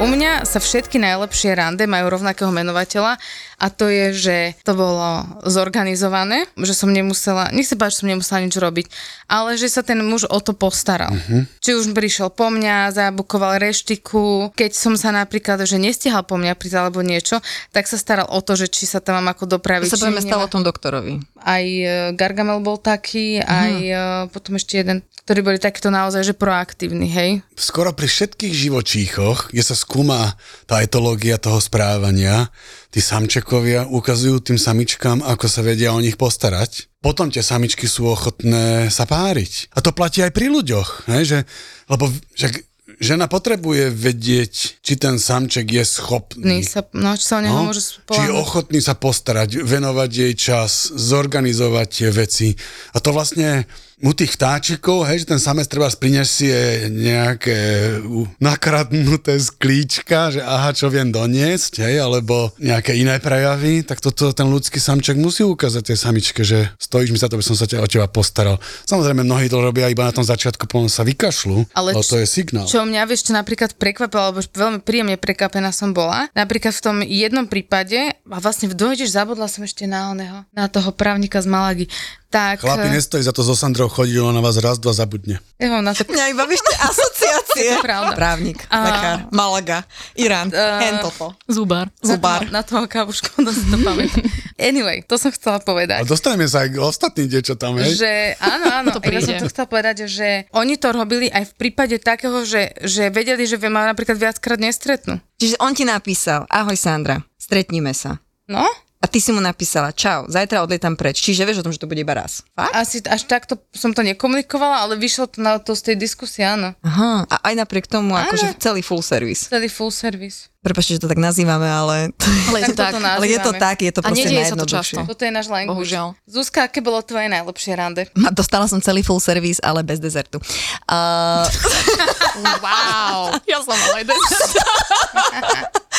U 0.00 0.08
mňa 0.08 0.48
sa 0.48 0.64
všetky 0.64 0.96
najlepšie 0.96 1.52
rande 1.52 1.84
majú 1.84 2.08
rovnakého 2.08 2.48
menovateľa 2.48 3.20
a 3.60 3.66
to 3.68 3.92
je, 3.92 4.06
že 4.16 4.36
to 4.64 4.72
bolo 4.72 5.28
zorganizované, 5.44 6.48
že 6.56 6.72
som 6.72 6.88
nemusela, 6.88 7.52
nech 7.52 7.68
sa 7.68 7.76
páči, 7.76 7.92
že 7.92 8.00
som 8.00 8.08
nemusela 8.08 8.40
nič 8.40 8.56
robiť, 8.56 8.86
ale 9.28 9.60
že 9.60 9.68
sa 9.68 9.84
ten 9.84 10.00
muž 10.00 10.24
o 10.24 10.40
to 10.40 10.56
postaral. 10.56 11.12
Uh-huh. 11.12 11.44
Či 11.60 11.76
už 11.76 11.92
prišiel 11.92 12.32
po 12.32 12.48
mňa, 12.48 12.96
zabukoval 12.96 13.60
reštiku, 13.60 14.56
keď 14.56 14.72
som 14.72 14.96
sa 14.96 15.12
napríklad, 15.12 15.60
že 15.68 15.76
nestihal 15.76 16.24
po 16.24 16.40
mňa 16.40 16.56
prísť 16.56 16.80
alebo 16.80 17.04
niečo, 17.04 17.44
tak 17.76 17.84
sa 17.84 18.00
staral 18.00 18.24
o 18.32 18.40
to, 18.40 18.56
že 18.56 18.72
či 18.72 18.88
sa 18.88 19.04
tam 19.04 19.20
mám 19.20 19.36
ako 19.36 19.60
dopraviť. 19.60 19.92
To 19.92 20.00
sa 20.00 20.08
budeme 20.08 20.24
nemá- 20.24 20.40
o 20.40 20.48
tom 20.48 20.64
doktorovi. 20.64 21.20
Aj 21.44 21.60
e, 21.60 22.16
Gargamel 22.16 22.64
bol 22.64 22.80
taký, 22.80 23.44
uh-huh. 23.44 23.44
aj 23.44 23.72
e, 23.76 23.94
potom 24.32 24.56
ešte 24.56 24.80
jeden, 24.80 25.04
ktorí 25.28 25.44
boli 25.44 25.58
takto 25.60 25.92
naozaj, 25.92 26.26
že 26.26 26.34
proaktívni, 26.34 27.06
hej. 27.06 27.30
skoro 27.54 27.92
pri 27.92 28.08
všetkých 28.08 28.50
živočíchoch, 28.50 29.52
kde 29.52 29.62
sa 29.62 29.76
skúma 29.90 30.38
tá 30.70 30.86
etológia 30.86 31.34
toho 31.34 31.58
správania, 31.58 32.46
tí 32.94 33.02
samčekovia 33.02 33.90
ukazujú 33.90 34.38
tým 34.38 34.54
samičkám, 34.54 35.18
ako 35.26 35.50
sa 35.50 35.66
vedia 35.66 35.90
o 35.90 35.98
nich 35.98 36.14
postarať. 36.14 36.86
Potom 37.02 37.26
tie 37.26 37.42
samičky 37.42 37.90
sú 37.90 38.06
ochotné 38.06 38.86
sa 38.86 39.02
páriť. 39.02 39.74
A 39.74 39.82
to 39.82 39.90
platí 39.90 40.22
aj 40.22 40.30
pri 40.30 40.46
ľuďoch, 40.46 41.10
ne? 41.10 41.26
Že, 41.26 41.42
lebo 41.90 42.06
však 42.38 42.70
žena 43.02 43.26
potrebuje 43.26 43.90
vedieť, 43.90 44.78
či 44.78 44.94
ten 44.94 45.18
samček 45.18 45.66
je 45.66 45.82
schopný. 45.82 46.62
Sa, 46.62 46.86
no, 46.94 47.18
či 47.18 47.24
sa 47.26 47.40
o 47.40 47.42
neho 47.42 47.58
No, 47.58 47.74
môžu 47.74 47.98
či 47.98 48.30
je 48.30 48.30
ochotný 48.30 48.78
sa 48.78 48.94
postarať, 48.94 49.58
venovať 49.66 50.10
jej 50.14 50.34
čas, 50.38 50.94
zorganizovať 50.94 51.88
tie 51.90 52.08
veci. 52.14 52.48
A 52.94 53.02
to 53.02 53.10
vlastne 53.10 53.66
u 54.00 54.12
tých 54.16 54.34
vtáčikov, 54.34 55.04
hej, 55.04 55.22
že 55.22 55.36
ten 55.36 55.40
samec 55.40 55.68
treba 55.68 55.92
prinesie 55.92 56.88
nejaké 56.88 58.00
nakradnuté 58.40 59.36
sklíčka, 59.36 60.32
že 60.32 60.40
aha, 60.40 60.72
čo 60.72 60.88
viem 60.88 61.12
doniesť, 61.12 61.84
hej, 61.84 62.00
alebo 62.00 62.50
nejaké 62.56 62.96
iné 62.96 63.20
prejavy, 63.20 63.84
tak 63.84 64.00
toto 64.00 64.32
ten 64.32 64.48
ľudský 64.48 64.80
samček 64.80 65.20
musí 65.20 65.44
ukázať 65.44 65.92
tej 65.92 65.98
samičke, 66.00 66.40
že 66.40 66.72
stojíš 66.80 67.12
mi 67.12 67.20
za 67.20 67.28
to, 67.28 67.36
aby 67.36 67.44
som 67.44 67.54
sa 67.54 67.68
ťa, 67.68 67.84
o 67.84 67.88
teba 67.90 68.08
postaral. 68.08 68.56
Samozrejme, 68.88 69.20
mnohí 69.20 69.52
to 69.52 69.60
robia 69.60 69.92
iba 69.92 70.08
na 70.08 70.16
tom 70.16 70.24
začiatku, 70.24 70.64
potom 70.64 70.88
sa 70.88 71.04
vykašľú, 71.04 71.76
ale, 71.76 71.90
Ale 71.92 72.00
ale 72.00 72.08
to 72.08 72.16
je 72.16 72.26
signál. 72.26 72.64
Čo 72.64 72.88
mňa 72.88 73.04
vieš, 73.04 73.28
čo 73.28 73.32
napríklad 73.36 73.76
prekvapilo, 73.76 74.32
alebo 74.32 74.40
veľmi 74.40 74.80
príjemne 74.80 75.20
prekvapená 75.20 75.68
som 75.74 75.92
bola. 75.92 76.32
Napríklad 76.32 76.72
v 76.72 76.82
tom 76.82 76.96
jednom 77.04 77.44
prípade, 77.44 78.16
a 78.16 78.38
vlastne 78.40 78.72
dojdeš, 78.72 79.12
zabudla 79.12 79.50
som 79.50 79.66
ešte 79.66 79.84
na 79.84 80.14
oného, 80.14 80.48
na 80.56 80.70
toho 80.72 80.94
právnika 80.96 81.42
z 81.44 81.50
Malagy. 81.50 81.86
Tak, 82.30 82.62
Chlapi, 82.62 82.86
eh, 82.86 82.94
nestojí 82.94 83.26
za 83.26 83.34
to 83.34 83.42
so 83.42 83.58
Sandrou 83.58 83.90
chodilo 83.90 84.30
na 84.30 84.38
vás 84.38 84.54
raz, 84.56 84.78
dva 84.78 84.94
zabudne. 84.94 85.42
ja 85.58 85.66
mám 85.66 85.82
na 85.82 85.90
to 85.90 86.06
Mňa 86.06 86.30
iba 86.30 86.46
vyšte 86.46 86.70
asociácie. 86.78 87.74
To 87.76 87.82
pravda. 87.82 88.14
Právnik, 88.14 88.62
A- 88.70 88.80
lekár, 88.80 89.18
Malaga, 89.34 89.78
Irán, 90.14 90.48
A- 90.54 90.78
hen 90.78 91.02
toto. 91.02 91.34
Zubar. 91.50 91.90
Zubár. 92.00 92.46
Na, 92.46 92.62
to, 92.62 92.78
na 92.78 92.84
toho 92.84 92.84
kavušku, 92.86 93.34
to 93.42 93.50
si 93.50 93.66
to 93.66 93.76
pamätám. 93.76 94.22
Anyway, 94.56 95.02
to 95.02 95.18
som 95.18 95.34
chcela 95.34 95.58
A 95.58 95.64
povedať. 95.66 96.06
dostaneme 96.06 96.46
sa 96.46 96.62
aj 96.62 96.68
k 96.70 96.76
ostatným 96.78 97.26
dievčatám, 97.26 97.74
hej? 97.82 97.98
Že 97.98 98.10
áno, 98.38 98.66
áno, 98.70 98.88
To 98.94 99.02
ja 99.02 99.20
som 99.20 99.34
to 99.36 99.50
chcela 99.50 99.66
povedať, 99.66 100.06
že 100.06 100.46
oni 100.54 100.78
to 100.78 100.94
robili 100.94 101.26
aj 101.28 101.50
v 101.50 101.54
prípade 101.58 101.98
takého, 101.98 102.46
že, 102.46 102.78
že 102.80 103.10
vedeli, 103.10 103.42
že 103.42 103.58
ma 103.66 103.90
napríklad 103.90 104.16
viackrát 104.16 104.56
nestretnú. 104.56 105.18
Čiže 105.36 105.58
on 105.58 105.74
ti 105.74 105.82
napísal, 105.82 106.46
ahoj 106.46 106.78
Sandra, 106.78 107.18
stretníme 107.36 107.90
sa. 107.90 108.22
No, 108.46 108.64
A 109.00 109.08
ty 109.08 109.16
si 109.16 109.32
mu 109.32 109.40
napísala, 109.40 109.96
čau, 109.96 110.28
zajtra 110.28 110.60
odlietam 110.60 110.92
preč. 110.92 111.24
Čiže 111.24 111.48
vieš 111.48 111.64
o 111.64 111.64
tom, 111.64 111.72
že 111.72 111.80
to 111.80 111.88
bude 111.88 112.04
iba 112.04 112.12
raz. 112.12 112.44
Fakt? 112.52 112.68
asi 112.76 113.00
až 113.08 113.24
takto 113.24 113.56
som 113.72 113.96
to 113.96 114.04
nekomunikovala, 114.04 114.84
ale 114.84 115.00
vyšlo 115.00 115.24
to 115.24 115.40
na 115.40 115.56
to 115.56 115.72
z 115.72 115.88
tej 115.88 115.96
diskusie, 115.96 116.44
áno. 116.44 116.76
Aha, 116.84 117.24
a 117.24 117.36
aj 117.48 117.54
napriek 117.64 117.88
tomu, 117.88 118.12
akože 118.12 118.60
celý 118.60 118.84
full 118.84 119.00
service. 119.00 119.48
Celý 119.48 119.72
full 119.72 119.88
service. 119.88 120.52
Prepačte, 120.60 121.00
že 121.00 121.00
to 121.00 121.08
tak 121.08 121.16
nazývame, 121.16 121.64
ale, 121.64 122.12
Ale 122.52 122.58
je 122.60 122.66
to 122.68 122.76
tak. 122.76 122.92
ale 123.00 123.24
je 123.24 123.40
to 123.40 123.52
tak, 123.56 123.76
je 123.80 123.92
to 123.96 124.04
A 124.04 124.12
proste 124.12 124.28
nedieje 124.28 124.52
sa 124.52 124.56
to 124.60 124.68
často. 124.68 125.00
Toto 125.08 125.24
je 125.24 125.32
náš 125.32 125.48
language. 125.48 125.72
Bohužiaľ. 125.72 126.06
Zuzka, 126.28 126.68
aké 126.68 126.84
bolo 126.84 127.00
tvoje 127.00 127.32
najlepšie 127.32 127.72
rande? 127.80 128.04
A 128.12 128.28
dostala 128.28 128.68
som 128.68 128.76
celý 128.84 129.00
full 129.00 129.24
service, 129.24 129.56
ale 129.64 129.80
bez 129.80 129.96
dezertu. 129.96 130.36
Uh, 130.84 131.48
Wow. 132.60 133.34
Ja 133.50 133.58
som 133.64 133.74
ale 133.74 134.06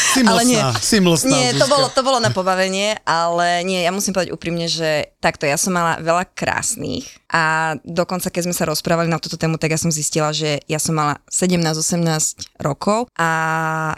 Si 0.02 0.26
Ale 0.26 0.42
nie. 0.44 0.58
mlsná, 0.58 0.82
si 0.82 0.98
mlsná, 0.98 1.30
Nie, 1.30 1.50
to 1.56 1.70
bolo, 1.70 1.88
to 1.94 2.02
bolo 2.02 2.18
na 2.18 2.34
pobavenie, 2.34 2.98
ale 3.06 3.62
nie, 3.62 3.86
ja 3.86 3.94
musím 3.94 4.12
povedať 4.18 4.34
úprimne, 4.34 4.66
že 4.66 5.14
takto, 5.22 5.46
ja 5.46 5.56
som 5.56 5.72
mala 5.72 6.02
veľa 6.02 6.26
krásnych 6.34 7.21
a 7.32 7.76
dokonca 7.88 8.28
keď 8.28 8.52
sme 8.52 8.56
sa 8.56 8.68
rozprávali 8.68 9.08
na 9.08 9.18
túto 9.18 9.40
tému, 9.40 9.56
tak 9.56 9.72
ja 9.72 9.80
som 9.80 9.88
zistila, 9.88 10.36
že 10.36 10.60
ja 10.68 10.84
som 10.84 11.00
mala 11.00 11.24
17-18 11.32 12.60
rokov 12.60 13.08
a 13.16 13.32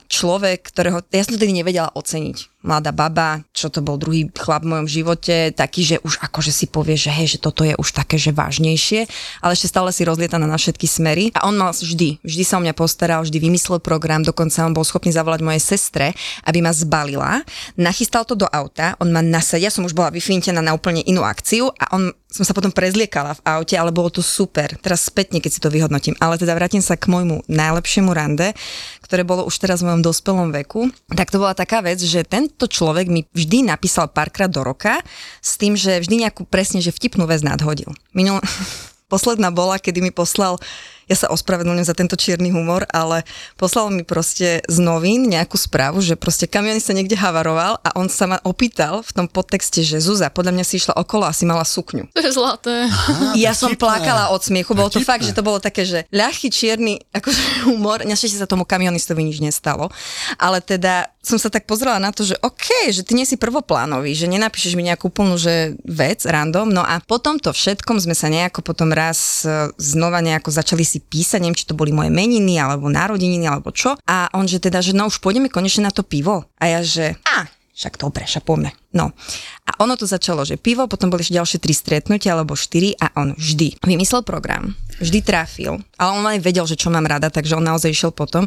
človek, 0.05 0.69
ktorého, 0.69 1.01
ja 1.09 1.25
som 1.25 1.33
tedy 1.33 1.57
nevedela 1.57 1.89
oceniť. 1.97 2.53
Mladá 2.63 2.95
baba, 2.95 3.43
čo 3.51 3.67
to 3.67 3.83
bol 3.83 3.99
druhý 3.99 4.31
chlap 4.31 4.63
v 4.63 4.71
mojom 4.71 4.87
živote, 4.87 5.51
taký, 5.51 5.83
že 5.83 5.97
už 5.99 6.23
akože 6.23 6.47
si 6.47 6.71
povie, 6.71 6.95
že 6.95 7.11
hej, 7.11 7.35
že 7.35 7.43
toto 7.43 7.67
je 7.67 7.75
už 7.75 7.91
také, 7.91 8.15
že 8.15 8.31
vážnejšie, 8.31 9.03
ale 9.43 9.51
ešte 9.51 9.67
stále 9.67 9.91
si 9.91 10.07
rozlietaná 10.07 10.47
na 10.47 10.55
všetky 10.55 10.87
smery. 10.87 11.27
A 11.35 11.43
on 11.43 11.59
mal 11.59 11.75
vždy, 11.75 12.23
vždy 12.23 12.43
sa 12.47 12.55
o 12.55 12.63
mňa 12.63 12.71
postaral, 12.71 13.27
vždy 13.27 13.35
vymyslel 13.35 13.83
program, 13.83 14.23
dokonca 14.23 14.63
on 14.63 14.71
bol 14.71 14.87
schopný 14.87 15.11
zavolať 15.11 15.43
mojej 15.43 15.59
sestre, 15.75 16.15
aby 16.47 16.63
ma 16.63 16.71
zbalila, 16.71 17.43
nachystal 17.75 18.23
to 18.23 18.39
do 18.39 18.47
auta, 18.47 18.95
on 19.03 19.11
ma 19.11 19.19
nasadil, 19.19 19.67
ja 19.67 19.71
som 19.73 19.83
už 19.83 19.91
bola 19.91 20.15
vyfintená 20.15 20.63
na 20.63 20.71
úplne 20.71 21.03
inú 21.03 21.27
akciu 21.27 21.67
a 21.75 21.99
on 21.99 22.15
som 22.33 22.41
sa 22.41 22.57
potom 22.57 22.73
prezliekala 22.73 23.22
v 23.31 23.43
aute, 23.47 23.79
ale 23.79 23.95
bolo 23.95 24.11
to 24.11 24.19
super. 24.19 24.75
Teraz 24.83 25.07
spätne, 25.07 25.39
keď 25.39 25.51
si 25.55 25.63
to 25.63 25.71
vyhodnotím. 25.71 26.19
Ale 26.19 26.35
teda 26.35 26.51
vrátim 26.51 26.83
sa 26.83 26.99
k 26.99 27.07
môjmu 27.07 27.47
najlepšiemu 27.47 28.11
rande, 28.11 28.51
ktoré 28.99 29.23
bolo 29.23 29.47
už 29.47 29.55
teraz 29.55 29.79
v 29.79 29.87
mojom 29.87 30.03
dospelom 30.03 30.51
veku. 30.51 30.91
Tak 31.15 31.31
to 31.31 31.39
bola 31.39 31.55
taká 31.55 31.79
vec, 31.79 32.03
že 32.03 32.27
tento 32.27 32.67
človek 32.67 33.07
mi 33.07 33.23
vždy 33.31 33.71
napísal 33.71 34.11
párkrát 34.11 34.51
do 34.51 34.59
roka 34.59 34.99
s 35.39 35.55
tým, 35.55 35.79
že 35.79 36.03
vždy 36.03 36.27
nejakú 36.27 36.43
presne, 36.43 36.83
že 36.83 36.91
vtipnú 36.91 37.23
vec 37.23 37.39
nadhodil. 37.39 37.95
Minul... 38.11 38.43
Posledná 39.13 39.53
bola, 39.53 39.77
kedy 39.77 40.01
mi 40.01 40.09
poslal 40.09 40.57
ja 41.07 41.15
sa 41.19 41.27
ospravedlňujem 41.31 41.87
za 41.87 41.95
tento 41.97 42.15
čierny 42.15 42.53
humor, 42.53 42.87
ale 42.91 43.27
poslal 43.59 43.91
mi 43.91 44.07
proste 44.07 44.63
z 44.65 44.77
novín 44.79 45.27
nejakú 45.27 45.59
správu, 45.59 45.99
že 45.99 46.15
proste 46.15 46.47
kamionista 46.47 46.95
niekde 46.95 47.19
havaroval 47.19 47.79
a 47.83 47.89
on 47.99 48.07
sa 48.07 48.29
ma 48.29 48.37
opýtal 48.43 49.03
v 49.03 49.11
tom 49.11 49.27
podtexte, 49.27 49.83
že 49.83 49.99
Zuza, 49.99 50.31
podľa 50.31 50.55
mňa 50.59 50.65
si 50.65 50.79
išla 50.79 50.95
okolo 50.99 51.27
a 51.27 51.33
si 51.35 51.43
mala 51.43 51.67
sukňu. 51.67 52.11
To 52.15 52.21
je 52.21 52.31
zlaté. 52.31 52.87
Ja 53.35 53.51
som 53.57 53.75
plakala 53.75 54.31
od 54.31 54.41
smiechu, 54.43 54.71
bolo 54.77 54.91
to 54.91 55.01
fakt, 55.03 55.25
že 55.25 55.35
to 55.35 55.45
bolo 55.45 55.59
také, 55.59 55.83
že 55.83 56.05
ľahký 56.13 56.47
čierny 56.53 57.03
akože 57.11 57.41
humor, 57.69 58.03
našťastie 58.03 58.39
sa 58.39 58.49
tomu 58.49 58.63
kamionistovi 58.63 59.23
nič 59.23 59.43
nestalo, 59.43 59.91
ale 60.39 60.59
teda 60.63 61.11
som 61.23 61.39
sa 61.39 61.47
tak 61.47 61.63
pozrela 61.63 62.03
na 62.03 62.11
to, 62.11 62.27
že 62.27 62.35
OK, 62.43 62.91
že 62.91 63.07
ty 63.07 63.15
nie 63.15 63.23
si 63.23 63.39
prvoplánový, 63.39 64.11
že 64.11 64.27
nenapíšeš 64.27 64.75
mi 64.75 64.83
nejakú 64.83 65.07
plnú 65.07 65.39
že 65.39 65.79
vec, 65.87 66.27
random, 66.27 66.67
no 66.67 66.83
a 66.83 66.99
po 66.99 67.15
tomto 67.15 67.55
všetkom 67.55 67.95
sme 68.03 68.11
sa 68.11 68.27
nejako 68.27 68.59
potom 68.59 68.91
raz 68.91 69.47
e, 69.47 69.71
znova 69.79 70.19
nejako 70.19 70.51
začali 70.51 70.83
si 70.93 70.99
písať, 71.01 71.41
či 71.57 71.65
to 71.65 71.73
boli 71.73 71.89
moje 71.89 72.13
meniny, 72.13 72.61
alebo 72.61 72.87
narodeniny, 72.87 73.49
alebo 73.49 73.73
čo, 73.73 73.97
a 74.05 74.29
on, 74.37 74.45
že 74.45 74.61
teda, 74.61 74.79
že 74.85 74.93
no 74.93 75.09
už 75.09 75.17
pôjdeme 75.17 75.49
konečne 75.49 75.89
na 75.89 75.93
to 75.93 76.05
pivo, 76.05 76.45
a 76.61 76.63
ja, 76.69 76.79
že 76.85 77.17
a, 77.25 77.49
však 77.73 77.97
dobre, 77.97 78.29
však 78.29 78.45
poďme. 78.45 78.69
No. 78.93 79.09
A 79.65 79.71
ono 79.81 79.97
to 79.97 80.05
začalo, 80.05 80.45
že 80.45 80.61
pivo, 80.61 80.85
potom 80.85 81.09
boli 81.09 81.25
ešte 81.25 81.41
ďalšie 81.41 81.57
tri 81.57 81.73
stretnutia, 81.73 82.37
alebo 82.37 82.53
štyri 82.53 82.93
a 83.01 83.09
on 83.17 83.33
vždy 83.33 83.81
vymyslel 83.81 84.21
program, 84.21 84.77
vždy 85.01 85.19
trafil, 85.25 85.81
ale 85.97 86.09
on 86.13 86.25
aj 86.29 86.45
vedel, 86.45 86.69
že 86.69 86.77
čo 86.77 86.93
mám 86.93 87.09
rada, 87.09 87.33
takže 87.33 87.57
on 87.57 87.65
naozaj 87.65 87.89
išiel 87.89 88.13
potom, 88.13 88.45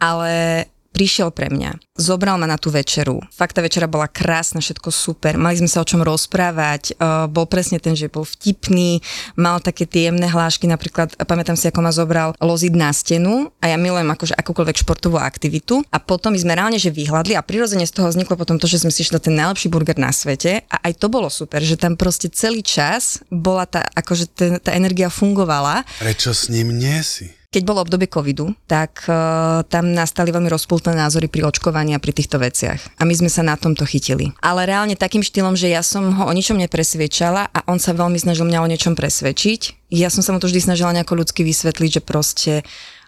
ale 0.00 0.64
prišiel 0.92 1.32
pre 1.32 1.48
mňa, 1.48 1.80
zobral 1.96 2.36
ma 2.36 2.44
na 2.44 2.60
tú 2.60 2.68
večeru. 2.68 3.24
Fakt 3.32 3.56
tá 3.56 3.64
večera 3.64 3.88
bola 3.88 4.06
krásna, 4.06 4.60
všetko 4.60 4.92
super. 4.92 5.40
Mali 5.40 5.58
sme 5.58 5.68
sa 5.72 5.80
o 5.80 5.88
čom 5.88 6.04
rozprávať. 6.04 6.94
Uh, 7.00 7.26
bol 7.26 7.48
presne 7.48 7.80
ten, 7.80 7.96
že 7.96 8.12
bol 8.12 8.28
vtipný, 8.28 9.00
mal 9.34 9.58
také 9.64 9.88
tie 9.88 10.12
hlášky, 10.12 10.68
napríklad 10.68 11.16
pamätám 11.24 11.56
si, 11.56 11.66
ako 11.72 11.80
ma 11.80 11.92
zobral 11.92 12.36
loziť 12.38 12.72
na 12.76 12.92
stenu 12.92 13.48
a 13.64 13.72
ja 13.72 13.80
milujem 13.80 14.08
akože 14.12 14.36
akúkoľvek 14.36 14.76
športovú 14.84 15.16
aktivitu. 15.16 15.80
A 15.88 15.98
potom 15.98 16.36
my 16.36 16.38
sme 16.38 16.52
reálne 16.52 16.76
že 16.76 16.92
vyhľadli 16.92 17.34
a 17.34 17.42
prirodzene 17.42 17.88
z 17.88 17.94
toho 17.96 18.12
vzniklo 18.12 18.36
potom 18.36 18.60
to, 18.60 18.68
že 18.68 18.84
sme 18.84 18.92
si 18.92 19.02
išli 19.02 19.16
na 19.16 19.22
ten 19.22 19.34
najlepší 19.34 19.68
burger 19.72 19.96
na 19.96 20.12
svete 20.12 20.68
a 20.68 20.76
aj 20.84 21.00
to 21.00 21.06
bolo 21.08 21.32
super, 21.32 21.64
že 21.64 21.80
tam 21.80 21.96
proste 21.96 22.28
celý 22.28 22.60
čas 22.60 23.24
bola 23.32 23.64
tá, 23.64 23.88
akože 23.96 24.24
ten, 24.34 24.52
tá 24.60 24.76
energia 24.76 25.08
fungovala 25.08 25.84
Prečo 25.98 26.34
s 26.34 26.50
ním 26.50 26.74
nie 26.74 26.98
si? 27.06 27.41
Keď 27.52 27.62
bolo 27.68 27.84
obdobie 27.84 28.08
covidu, 28.08 28.56
tak 28.64 29.04
uh, 29.04 29.60
tam 29.68 29.92
nastali 29.92 30.32
veľmi 30.32 30.48
rozpultné 30.48 30.96
názory 30.96 31.28
pri 31.28 31.44
očkovaní 31.52 31.92
a 31.92 32.00
pri 32.00 32.16
týchto 32.16 32.40
veciach. 32.40 32.96
A 32.96 33.04
my 33.04 33.12
sme 33.12 33.28
sa 33.28 33.44
na 33.44 33.60
tomto 33.60 33.84
chytili. 33.84 34.32
Ale 34.40 34.64
reálne 34.64 34.96
takým 34.96 35.20
štýlom, 35.20 35.52
že 35.52 35.68
ja 35.68 35.84
som 35.84 36.16
ho 36.16 36.24
o 36.24 36.32
ničom 36.32 36.56
nepresviečala 36.56 37.52
a 37.52 37.60
on 37.68 37.76
sa 37.76 37.92
veľmi 37.92 38.16
snažil 38.16 38.48
mňa 38.48 38.64
o 38.64 38.70
niečom 38.72 38.96
presvedčiť. 38.96 39.92
Ja 39.92 40.08
som 40.08 40.24
sa 40.24 40.32
mu 40.32 40.40
to 40.40 40.48
vždy 40.48 40.72
snažila 40.72 40.96
nejako 40.96 41.20
ľudsky 41.20 41.44
vysvetliť, 41.44 42.00
že 42.00 42.02
proste 42.02 42.52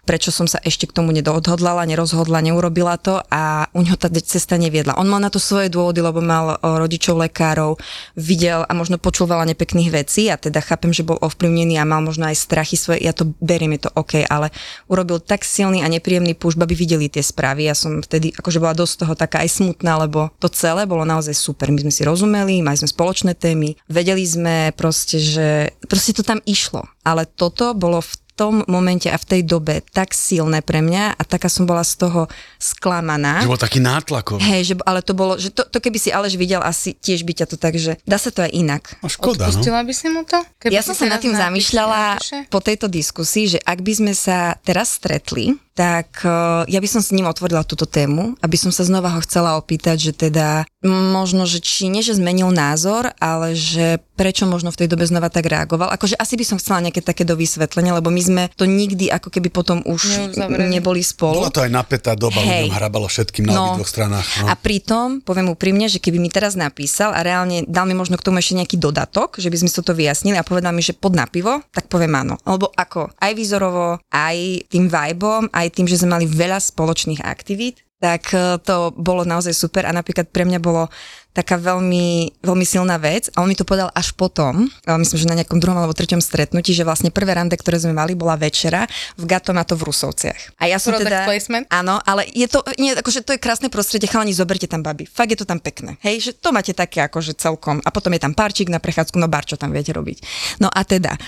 prečo 0.05 0.29
som 0.29 0.45
sa 0.45 0.61
ešte 0.61 0.87
k 0.87 0.95
tomu 0.95 1.11
nedohodlala, 1.11 1.83
nerozhodla, 1.89 2.45
neurobila 2.45 2.95
to 3.01 3.19
a 3.27 3.67
u 3.73 3.81
neho 3.81 3.97
tá 3.97 4.07
cesta 4.13 4.55
neviedla. 4.55 4.95
On 5.01 5.09
mal 5.09 5.19
na 5.19 5.33
to 5.33 5.41
svoje 5.41 5.67
dôvody, 5.73 5.99
lebo 5.99 6.21
mal 6.21 6.61
rodičov 6.61 7.17
lekárov, 7.19 7.81
videl 8.15 8.63
a 8.63 8.71
možno 8.77 9.01
počul 9.01 9.25
nepekných 9.25 9.89
vecí 9.89 10.29
a 10.29 10.37
teda 10.37 10.61
chápem, 10.61 10.93
že 10.93 11.01
bol 11.01 11.17
ovplyvnený 11.17 11.81
a 11.81 11.89
mal 11.89 12.05
možno 12.05 12.29
aj 12.29 12.37
strachy 12.37 12.77
svoje, 12.77 13.01
ja 13.01 13.11
to 13.11 13.33
beriem, 13.41 13.73
je 13.73 13.89
to 13.89 13.91
OK, 13.97 14.21
ale 14.29 14.53
urobil 14.85 15.17
tak 15.17 15.41
silný 15.41 15.81
a 15.81 15.89
nepríjemný 15.89 16.37
púšť, 16.37 16.61
aby 16.61 16.77
videli 16.77 17.09
tie 17.09 17.25
správy. 17.25 17.65
Ja 17.65 17.73
som 17.73 18.05
vtedy 18.05 18.29
akože 18.37 18.61
bola 18.61 18.77
dosť 18.77 18.93
toho 19.01 19.13
taká 19.17 19.41
aj 19.41 19.49
smutná, 19.57 19.97
lebo 19.97 20.29
to 20.37 20.45
celé 20.53 20.85
bolo 20.85 21.01
naozaj 21.01 21.33
super. 21.33 21.73
My 21.73 21.81
sme 21.81 21.93
si 21.93 22.05
rozumeli, 22.05 22.61
mali 22.61 22.77
sme 22.77 22.85
spoločné 22.85 23.33
témy, 23.33 23.73
vedeli 23.89 24.21
sme 24.21 24.69
proste, 24.77 25.17
že 25.17 25.73
proste 25.89 26.13
to 26.13 26.21
tam 26.21 26.37
išlo. 26.45 26.85
Ale 27.01 27.25
toto 27.25 27.73
bolo 27.73 28.05
v 28.05 28.13
tom 28.35 28.67
momente 28.67 29.07
a 29.07 29.15
v 29.15 29.25
tej 29.25 29.41
dobe 29.47 29.79
tak 29.95 30.11
silné 30.11 30.59
pre 30.59 30.83
mňa 30.83 31.15
a 31.15 31.21
taká 31.23 31.47
som 31.47 31.63
bola 31.63 31.87
z 31.87 32.03
toho 32.03 32.27
sklamaná. 32.59 33.39
Že 33.41 33.51
bol 33.51 33.63
taký 33.63 33.79
nátlakový. 33.79 34.43
Hej, 34.43 34.61
že, 34.69 34.73
ale 34.83 34.99
to 34.99 35.15
bolo, 35.15 35.39
že 35.39 35.55
to, 35.55 35.63
to 35.63 35.79
keby 35.79 35.95
si 35.95 36.11
Aleš 36.11 36.35
videl, 36.35 36.59
asi 36.59 36.91
tiež 36.93 37.23
by 37.23 37.31
ťa 37.31 37.45
to 37.47 37.55
tak, 37.55 37.79
že 37.79 37.95
dá 38.03 38.19
sa 38.19 38.29
to 38.35 38.43
aj 38.43 38.51
inak. 38.51 38.83
No 38.99 39.07
škoda, 39.07 39.47
no. 39.47 39.55
Odpustila 39.55 39.79
by 39.81 39.93
si 39.95 40.07
mu 40.11 40.21
to? 40.27 40.39
Keby 40.59 40.75
Ja 40.75 40.83
som 40.83 40.93
sa 40.93 41.07
nad 41.07 41.23
tým 41.23 41.31
zamýšľala 41.33 42.19
napíše? 42.19 42.37
po 42.51 42.59
tejto 42.59 42.91
diskusii, 42.91 43.57
že 43.57 43.59
ak 43.63 43.79
by 43.79 43.93
sme 43.95 44.13
sa 44.13 44.59
teraz 44.67 44.99
stretli, 44.99 45.55
tak 45.75 46.23
uh, 46.23 46.63
ja 46.65 46.79
by 46.79 46.87
som 46.87 47.03
s 47.03 47.11
ním 47.11 47.27
otvorila 47.27 47.61
túto 47.61 47.83
tému, 47.83 48.39
aby 48.39 48.55
som 48.55 48.71
sa 48.71 48.81
znova 48.81 49.11
ho 49.11 49.19
chcela 49.19 49.53
opýtať, 49.53 49.99
že 50.01 50.13
teda 50.15 50.63
možno, 50.81 51.43
že 51.43 51.59
či 51.59 51.85
nie, 51.85 51.99
že 51.99 52.15
zmenil 52.15 52.47
názor, 52.47 53.11
ale 53.17 53.51
že 53.51 53.97
prečo 54.15 54.45
možno 54.45 54.69
v 54.69 54.79
tej 54.79 54.87
dobe 54.87 55.03
znova 55.03 55.27
tak 55.27 55.43
reagoval. 55.43 55.91
Akože 55.91 56.15
asi 56.15 56.39
by 56.39 56.45
som 56.45 56.55
chcela 56.55 56.79
nejaké 56.79 57.03
také 57.03 57.25
dovysvetlenie, 57.25 57.91
lebo 57.91 58.07
my 58.07 58.21
sme 58.21 58.43
to 58.53 58.63
nikdy 58.63 59.09
ako 59.09 59.27
keby 59.27 59.49
potom 59.49 59.83
už 59.83 60.31
Neuzavreli. 60.31 60.71
neboli 60.71 61.03
spolu. 61.03 61.43
Bola 61.43 61.51
to 61.51 61.59
aj 61.59 61.71
napätá 61.73 62.15
doba, 62.15 62.39
Hej. 62.39 62.69
ľuďom 62.69 62.73
hrabalo 62.73 63.05
všetkým 63.05 63.43
na 63.43 63.51
No. 63.51 63.63
obidvoch 63.75 63.91
stranách. 63.91 64.27
No. 64.39 64.47
A 64.47 64.55
pritom, 64.55 65.19
poviem 65.19 65.51
úprimne, 65.51 65.91
že 65.91 65.99
keby 65.99 66.15
mi 66.15 66.31
teraz 66.31 66.55
napísal 66.55 67.11
a 67.11 67.19
reálne 67.19 67.67
dal 67.67 67.83
mi 67.83 67.91
možno 67.91 68.15
k 68.15 68.23
tomu 68.23 68.39
ešte 68.39 68.55
nejaký 68.55 68.77
dodatok, 68.79 69.35
že 69.35 69.51
by 69.51 69.57
sme 69.59 69.67
si 69.67 69.75
to 69.75 69.91
vyjasnili 69.91 70.39
a 70.39 70.47
povedal 70.47 70.71
mi, 70.71 70.79
že 70.79 70.95
pod 70.95 71.11
na 71.11 71.27
pivo, 71.27 71.59
tak 71.75 71.91
poviem 71.91 72.15
áno. 72.15 72.39
Alebo 72.47 72.71
ako, 72.71 73.11
aj 73.19 73.31
výzorovo, 73.35 73.99
aj 74.07 74.37
tým 74.69 74.87
vibom, 74.87 75.49
aj 75.49 75.64
tým, 75.71 75.87
že 75.89 76.01
sme 76.01 76.17
mali 76.17 76.25
veľa 76.25 76.61
spoločných 76.61 77.23
aktivít, 77.23 77.85
tak 77.99 78.33
eh, 78.35 78.59
to 78.61 78.91
bolo 78.95 79.23
naozaj 79.23 79.55
super 79.55 79.87
a 79.87 79.95
napríklad 79.95 80.29
pre 80.29 80.43
mňa 80.43 80.59
bolo 80.59 80.91
taká 81.35 81.59
veľmi, 81.59 82.39
veľmi 82.39 82.63
silná 82.63 82.95
vec 82.95 83.27
a 83.35 83.43
on 83.43 83.51
mi 83.51 83.59
to 83.59 83.67
povedal 83.67 83.91
až 83.91 84.15
potom, 84.15 84.71
myslím, 84.87 85.19
že 85.19 85.27
na 85.27 85.35
nejakom 85.35 85.59
druhom 85.59 85.75
alebo 85.75 85.91
treťom 85.91 86.23
stretnutí, 86.23 86.71
že 86.71 86.87
vlastne 86.87 87.11
prvé 87.11 87.35
rande, 87.35 87.59
ktoré 87.59 87.75
sme 87.75 87.91
mali, 87.91 88.15
bola 88.15 88.39
večera 88.39 88.87
v 89.19 89.27
Gatomato 89.27 89.75
v 89.75 89.83
Rusovciach. 89.91 90.55
A 90.63 90.71
ja 90.71 90.79
som 90.79 90.95
Product 90.95 91.11
teda... 91.11 91.27
placement? 91.27 91.67
Áno, 91.67 91.99
ale 92.07 92.23
je 92.31 92.47
to, 92.47 92.63
nie, 92.79 92.95
akože 92.95 93.27
to 93.27 93.35
je 93.35 93.43
krásne 93.43 93.67
prostredie, 93.67 94.07
chalani, 94.07 94.31
zoberte 94.31 94.63
tam 94.71 94.79
baby. 94.79 95.03
Fakt 95.03 95.35
je 95.35 95.43
to 95.43 95.43
tam 95.43 95.59
pekné. 95.59 95.99
Hej, 96.07 96.23
že 96.23 96.31
to 96.39 96.55
máte 96.55 96.71
také 96.71 97.03
akože 97.03 97.35
celkom. 97.35 97.83
A 97.83 97.91
potom 97.91 98.15
je 98.15 98.23
tam 98.23 98.31
parčík 98.31 98.71
na 98.71 98.79
prechádzku, 98.79 99.19
no 99.19 99.27
bar, 99.27 99.43
čo 99.43 99.59
tam 99.59 99.75
viete 99.75 99.91
robiť. 99.91 100.23
No 100.63 100.71
a 100.71 100.87
teda. 100.87 101.19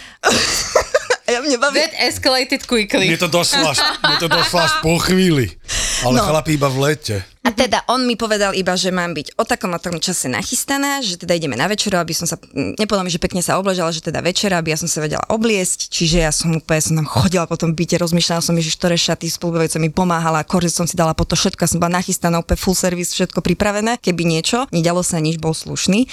Ja 1.28 1.42
mne 1.44 1.58
baví. 1.58 1.80
That 1.80 1.94
escalated 2.00 2.64
quickly. 2.66 3.08
Mne 3.12 3.18
to 3.20 3.28
došlo 3.28 3.70
až, 3.70 3.80
mne 4.04 4.16
to 4.20 4.28
došlo 4.32 4.60
až 4.64 4.74
po 4.82 4.96
chvíli. 5.00 5.52
Ale 6.06 6.18
No. 6.18 6.24
chlapi 6.24 6.54
iba 6.56 6.70
v 6.70 6.78
lete. 6.80 7.16
A 7.48 7.56
teda 7.56 7.80
on 7.88 8.04
mi 8.04 8.20
povedal 8.20 8.52
iba, 8.60 8.76
že 8.76 8.92
mám 8.92 9.16
byť 9.16 9.40
o 9.40 9.48
takom 9.48 9.72
a 9.72 9.80
takom 9.80 10.04
čase 10.04 10.28
nachystaná, 10.28 11.00
že 11.00 11.16
teda 11.16 11.32
ideme 11.32 11.56
na 11.56 11.72
večeru, 11.72 11.96
aby 11.96 12.12
som 12.12 12.28
sa, 12.28 12.36
nepovedal 12.52 13.08
mi, 13.08 13.14
že 13.16 13.24
pekne 13.24 13.40
sa 13.40 13.56
obležala, 13.56 13.96
že 13.96 14.04
teda 14.04 14.20
večera, 14.20 14.60
aby 14.60 14.76
ja 14.76 14.78
som 14.84 14.92
sa 14.92 15.00
vedela 15.00 15.24
obliesť, 15.32 15.88
čiže 15.88 16.28
ja 16.28 16.36
som 16.36 16.52
úplne, 16.52 16.84
som 16.84 17.00
tam 17.00 17.08
chodila 17.08 17.48
po 17.48 17.56
tom 17.56 17.72
byte, 17.72 18.04
rozmýšľala 18.04 18.44
som, 18.44 18.52
že 18.60 18.68
ktoré 18.76 19.00
šaty 19.00 19.32
spolubojúca 19.32 19.80
mi 19.80 19.88
pomáhala, 19.88 20.44
kože 20.44 20.68
som 20.68 20.84
si 20.84 21.00
dala 21.00 21.16
po 21.16 21.24
to 21.24 21.40
všetko, 21.40 21.72
som 21.72 21.80
bola 21.80 22.04
nachystaná, 22.04 22.36
úplne 22.36 22.60
full 22.60 22.76
service, 22.76 23.16
všetko 23.16 23.40
pripravené, 23.40 23.96
keby 24.04 24.28
niečo, 24.28 24.68
nedalo 24.76 25.00
sa 25.00 25.24
nič, 25.24 25.40
bol 25.40 25.56
slušný. 25.56 26.04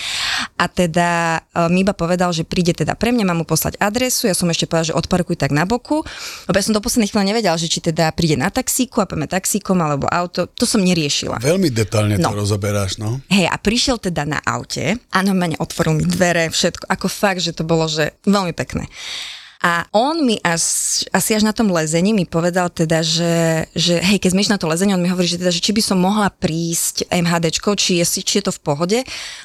A 0.62 0.70
teda 0.70 1.42
e, 1.50 1.66
mi 1.74 1.82
iba 1.82 1.98
povedal, 1.98 2.30
že 2.30 2.46
príde 2.46 2.78
teda 2.78 2.94
pre 2.94 3.10
mňa, 3.10 3.26
mám 3.26 3.42
mu 3.42 3.46
poslať 3.48 3.74
adresu, 3.82 4.30
ja 4.30 4.38
som 4.38 4.46
ešte 4.54 4.70
povedala, 4.70 4.94
že 4.94 4.98
odparkuj 5.02 5.34
tak 5.34 5.50
na 5.50 5.66
boku, 5.66 6.06
lebo 6.46 6.54
ja 6.54 6.62
som 6.62 6.70
do 6.70 6.78
poslednej 6.78 7.10
chvíle 7.10 7.26
nevedela, 7.26 7.58
že 7.58 7.66
či 7.66 7.82
teda 7.82 8.14
príde 8.14 8.38
na 8.38 8.54
taxíku 8.54 9.02
a 9.02 9.10
poďme 9.10 9.26
taxíkom 9.26 9.82
alebo 9.82 10.06
auto, 10.06 10.46
to 10.46 10.62
som 10.62 10.78
neriešila. 10.78 11.23
Veľmi 11.40 11.68
detálne 11.72 12.16
to 12.16 12.28
No. 12.28 12.37
rozoberáš, 12.37 12.96
no. 12.96 13.20
Hej, 13.28 13.48
a 13.48 13.56
prišiel 13.56 14.00
teda 14.00 14.24
na 14.24 14.40
aute 14.42 14.96
a 15.12 15.18
normálne 15.20 15.56
otvoril 15.56 16.00
mi 16.00 16.04
dvere, 16.04 16.48
všetko, 16.48 16.88
ako 16.88 17.06
fakt, 17.06 17.40
že 17.44 17.52
to 17.52 17.62
bolo, 17.64 17.88
že 17.88 18.16
veľmi 18.24 18.52
pekné. 18.52 18.88
A 19.64 19.88
on 19.96 20.28
mi 20.28 20.37
až, 20.44 20.60
asi 21.08 21.32
až 21.32 21.40
na 21.40 21.56
tom 21.56 21.72
lezení 21.72 22.12
mi 22.12 22.28
povedal 22.28 22.68
teda, 22.68 23.00
že, 23.00 23.64
že 23.72 23.96
hej, 23.96 24.20
keď 24.20 24.37
sme 24.37 24.44
išli 24.44 24.52
na 24.52 24.60
to 24.60 24.68
lezenie, 24.68 24.92
on 24.92 25.00
mi 25.00 25.08
hovorí, 25.08 25.24
že 25.24 25.40
teda, 25.40 25.48
že 25.48 25.64
či 25.64 25.72
by 25.72 25.80
som 25.80 25.96
mohla 25.96 26.28
prísť 26.28 27.08
MHDčko, 27.08 27.72
či 27.72 27.96
je, 27.96 28.04
či 28.04 28.44
je 28.44 28.44
to 28.44 28.52
v 28.52 28.60
pohode, 28.60 28.98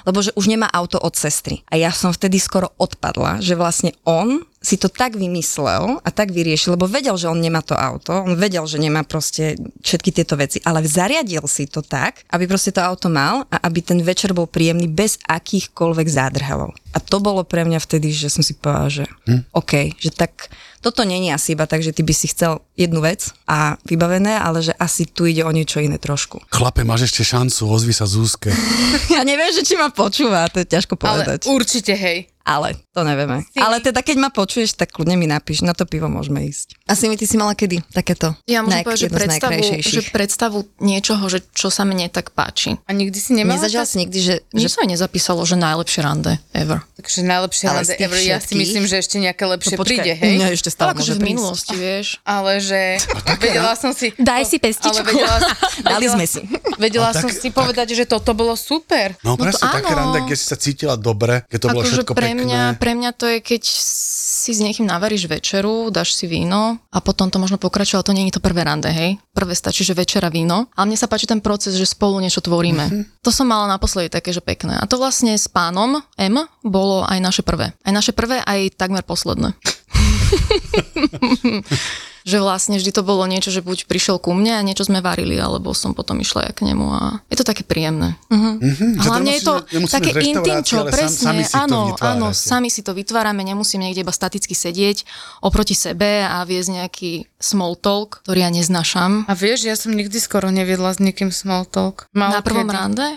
lebo 0.04 0.20
že 0.20 0.36
už 0.36 0.52
nemá 0.52 0.68
auto 0.76 1.00
od 1.00 1.15
sestry. 1.15 1.63
A 1.72 1.80
ja 1.80 1.96
som 1.96 2.12
vtedy 2.12 2.36
skoro 2.36 2.68
odpadla, 2.76 3.39
že 3.39 3.56
vlastne 3.56 3.96
on 4.04 4.44
si 4.60 4.76
to 4.76 4.91
tak 4.91 5.15
vymyslel 5.15 6.04
a 6.04 6.10
tak 6.12 6.36
vyriešil, 6.36 6.76
lebo 6.76 6.84
vedel, 6.84 7.15
že 7.15 7.32
on 7.32 7.39
nemá 7.39 7.63
to 7.63 7.80
auto, 7.80 8.12
on 8.28 8.36
vedel, 8.36 8.67
že 8.67 8.76
nemá 8.76 9.08
proste 9.08 9.56
všetky 9.80 10.12
tieto 10.12 10.36
veci, 10.36 10.60
ale 10.67 10.84
zariadil 10.84 11.48
si 11.48 11.63
to 11.65 11.80
tak, 11.80 12.28
aby 12.28 12.43
proste 12.43 12.76
to 12.76 12.84
auto 12.84 13.08
mal 13.08 13.48
a 13.48 13.58
aby 13.63 13.80
ten 13.80 14.00
večer 14.04 14.36
bol 14.36 14.52
príjemný 14.52 14.91
bez 14.91 15.15
akýchkoľvek 15.32 16.08
zádrhelov. 16.12 16.76
A 16.91 16.98
to 17.00 17.24
bolo 17.24 17.48
pre 17.48 17.63
mňa 17.63 17.80
vtedy, 17.80 18.12
že 18.12 18.28
som 18.28 18.43
si 18.43 18.58
povedala, 18.58 18.89
že 18.91 19.04
hm? 19.30 19.48
OK, 19.56 19.95
že 19.95 20.12
tak 20.12 20.52
toto 20.80 21.04
není 21.04 21.28
asi 21.32 21.60
iba 21.60 21.67
tak, 21.67 21.84
že 21.84 21.91
ty 21.91 22.08
by 22.08 22.13
si 22.15 22.32
chcel 22.32 22.63
jednu 22.80 23.04
vec 23.04 23.36
a 23.43 23.76
vybavené, 23.84 24.39
ale 24.39 24.63
že 24.63 24.72
asi 24.80 25.04
tu 25.04 25.28
ide 25.28 25.43
o 25.43 25.52
niečo 25.52 25.84
iné 25.84 26.00
trošku. 26.00 26.39
Chlape, 26.48 26.88
máš 26.88 27.12
ešte 27.12 27.28
šancu, 27.28 27.67
ozvi 27.67 27.91
sa 27.91 28.08
Zúske. 28.08 28.52
Ja 29.10 29.28
neviem, 29.28 29.52
že 29.52 29.65
či 29.67 29.76
ma 29.76 29.91
počúva, 29.91 30.48
to 30.48 30.63
je 30.63 30.67
ťažko 30.69 30.95
Ale 30.95 31.04
povedať. 31.04 31.39
určite, 31.52 31.91
hej. 31.91 32.32
Ale 32.50 32.74
to 32.90 33.02
nevieme. 33.02 33.46
Ale 33.54 33.78
teda 33.78 34.02
keď 34.02 34.18
ma 34.18 34.30
počuješ, 34.30 34.74
tak 34.74 34.90
kľudne 34.90 35.14
mi 35.14 35.26
napíš, 35.26 35.62
na 35.62 35.72
to 35.72 35.86
pivo 35.86 36.10
môžeme 36.10 36.42
ísť. 36.44 36.82
Asi 36.84 37.06
mi 37.06 37.14
ty 37.14 37.24
si 37.24 37.38
mala 37.38 37.54
kedy 37.54 37.86
takéto? 37.88 38.34
Ja 38.44 38.60
môžem 38.60 38.82
Najk- 38.82 38.86
povedať, 38.88 39.00
že 39.00 39.10
predstavu, 39.12 39.54
že 39.78 40.02
predstavu 40.10 40.58
niečoho, 40.80 41.24
že 41.28 41.46
čo 41.48 41.70
sa 41.70 41.84
mne 41.84 42.08
tak 42.08 42.34
páči. 42.34 42.82
A 42.82 42.92
nikdy 42.92 43.14
si 43.16 43.32
nemala 43.34 43.56
Nezažila 43.56 43.86
tak? 43.86 43.92
si 43.92 43.98
nikdy, 44.00 44.20
že, 44.20 44.36
Že 44.50 44.60
že 44.60 44.68
sa 44.68 44.80
mi 44.82 44.90
nezapísalo, 44.90 45.42
že 45.44 45.56
najlepšie 45.56 46.02
rande 46.02 46.42
ever. 46.52 46.82
Takže 46.98 47.20
najlepšie 47.22 47.66
Ale 47.66 47.78
rande 47.80 47.94
ever. 47.96 48.18
Ja 48.18 48.38
si 48.40 48.50
všetkých- 48.50 48.60
myslím, 48.60 48.84
že 48.84 48.96
ešte 48.98 49.16
nejaké 49.20 49.44
lepšie 49.46 49.70
No 49.70 49.78
počkaj, 49.78 49.86
príde, 49.96 50.12
hej? 50.16 50.34
mne 50.36 50.48
ešte 50.50 50.70
stále 50.70 50.88
Ale 50.88 50.94
akože 50.98 51.06
môže 51.08 51.14
v 51.14 51.22
minulosti, 51.24 51.76
vieš. 51.86 52.08
Ale 52.24 52.52
že 52.60 52.82
vedela 53.44 53.74
som 53.74 53.92
si... 53.92 54.10
Daj 54.16 54.44
si 54.44 54.58
pestičku. 54.58 55.06
vedela, 55.06 55.38
Dali 55.86 56.06
sme 56.08 56.26
si. 56.26 56.42
vedela 56.76 57.14
som 57.14 57.30
si 57.30 57.50
povedať, 57.50 57.94
že 57.94 58.04
toto 58.04 58.34
bolo 58.34 58.56
super. 58.56 59.14
No, 59.22 59.36
to 59.36 59.46
presne, 59.46 59.70
také 59.70 59.92
rande, 59.92 60.20
kde 60.24 60.34
si 60.34 60.46
sa 60.46 60.58
cítila 60.58 60.96
dobre, 60.96 61.46
keď 61.46 61.60
to 61.60 61.68
bolo 61.70 61.84
všetko 61.84 62.12
pre 62.12 62.28
pekné. 62.30 62.38
Mňa, 62.43 62.80
pre 62.80 62.95
mňa 62.95 63.12
to 63.15 63.28
je, 63.28 63.38
keď 63.43 63.62
si 63.63 64.52
s 64.56 64.63
niekým 64.63 64.88
navaríš 64.88 65.28
večeru, 65.28 65.91
dáš 65.91 66.15
si 66.15 66.25
víno 66.25 66.80
a 66.89 66.97
potom 67.04 67.28
to 67.28 67.38
možno 67.38 67.60
pokračuje, 67.60 67.99
ale 67.99 68.08
to 68.08 68.15
nie 68.15 68.25
je 68.28 68.39
to 68.39 68.43
prvé 68.43 68.63
rande, 68.63 68.88
hej. 68.88 69.19
Prvé 69.36 69.54
stačí, 69.54 69.84
že 69.84 69.93
večera 69.93 70.32
víno. 70.32 70.71
A 70.80 70.88
mne 70.88 70.95
sa 70.95 71.12
páči 71.12 71.28
ten 71.28 71.43
proces, 71.43 71.75
že 71.75 71.86
spolu 71.86 72.23
niečo 72.23 72.41
tvoríme. 72.41 72.86
Mhm. 72.89 73.04
To 73.23 73.30
som 73.30 73.47
mala 73.47 73.67
naposledy 73.67 74.10
také, 74.10 74.32
že 74.32 74.41
pekné. 74.41 74.80
A 74.80 74.88
to 74.88 74.97
vlastne 74.97 75.36
s 75.36 75.52
pánom 75.52 75.99
M 76.15 76.36
bolo 76.63 77.04
aj 77.06 77.19
naše 77.19 77.43
prvé. 77.43 77.75
Aj 77.84 77.93
naše 77.93 78.15
prvé, 78.15 78.41
aj 78.41 78.80
takmer 78.80 79.04
posledné. 79.04 79.54
že 82.28 82.38
vlastne 82.44 82.76
vždy 82.76 82.92
to 82.92 83.02
bolo 83.06 83.24
niečo, 83.30 83.54
že 83.54 83.64
buď 83.64 83.88
prišiel 83.88 84.18
ku 84.20 84.36
mne 84.36 84.60
a 84.60 84.66
niečo 84.66 84.84
sme 84.84 85.00
varili, 85.00 85.40
alebo 85.40 85.72
som 85.72 85.96
potom 85.96 86.20
išla 86.20 86.50
ja 86.50 86.52
k 86.52 86.68
nemu 86.68 86.86
a 86.92 87.02
je 87.32 87.38
to 87.40 87.46
také 87.48 87.64
príjemné. 87.64 88.20
Mhm, 88.28 89.00
že 89.00 89.08
Hlavne 89.08 89.32
je 89.38 89.42
to 89.46 89.56
také 89.88 90.12
v 90.12 90.18
reštaurácii, 90.20 90.34
intim, 90.36 90.58
čo 90.66 90.78
ale 90.84 90.90
presne, 90.92 91.16
sam, 91.16 91.28
sami 91.32 91.44
si 91.46 91.54
to 91.54 91.64
áno, 91.64 91.80
vytvárate. 91.94 92.18
áno, 92.18 92.28
sami 92.36 92.70
si 92.74 92.82
to 92.84 92.92
vytvárame, 92.98 93.42
nemusím 93.46 93.86
niekde 93.86 94.04
iba 94.04 94.12
staticky 94.12 94.52
sedieť 94.58 95.06
oproti 95.46 95.78
sebe 95.78 96.26
a 96.26 96.44
viesť 96.44 96.70
nejaký 96.84 97.12
small 97.39 97.80
talk, 97.80 98.19
ktorý 98.28 98.45
ja 98.45 98.52
neznášam. 98.52 99.23
A 99.25 99.34
vieš, 99.34 99.63
ja 99.65 99.75
som 99.80 99.95
nikdy 99.95 100.19
skoro 100.19 100.52
neviedla 100.52 100.91
s 100.91 100.99
nikým 100.99 101.32
small 101.32 101.63
talk. 101.63 102.06
Málo 102.12 102.39
Na 102.39 102.43
prvom 102.43 102.67
kedy. 102.67 102.75
rande? 102.75 103.08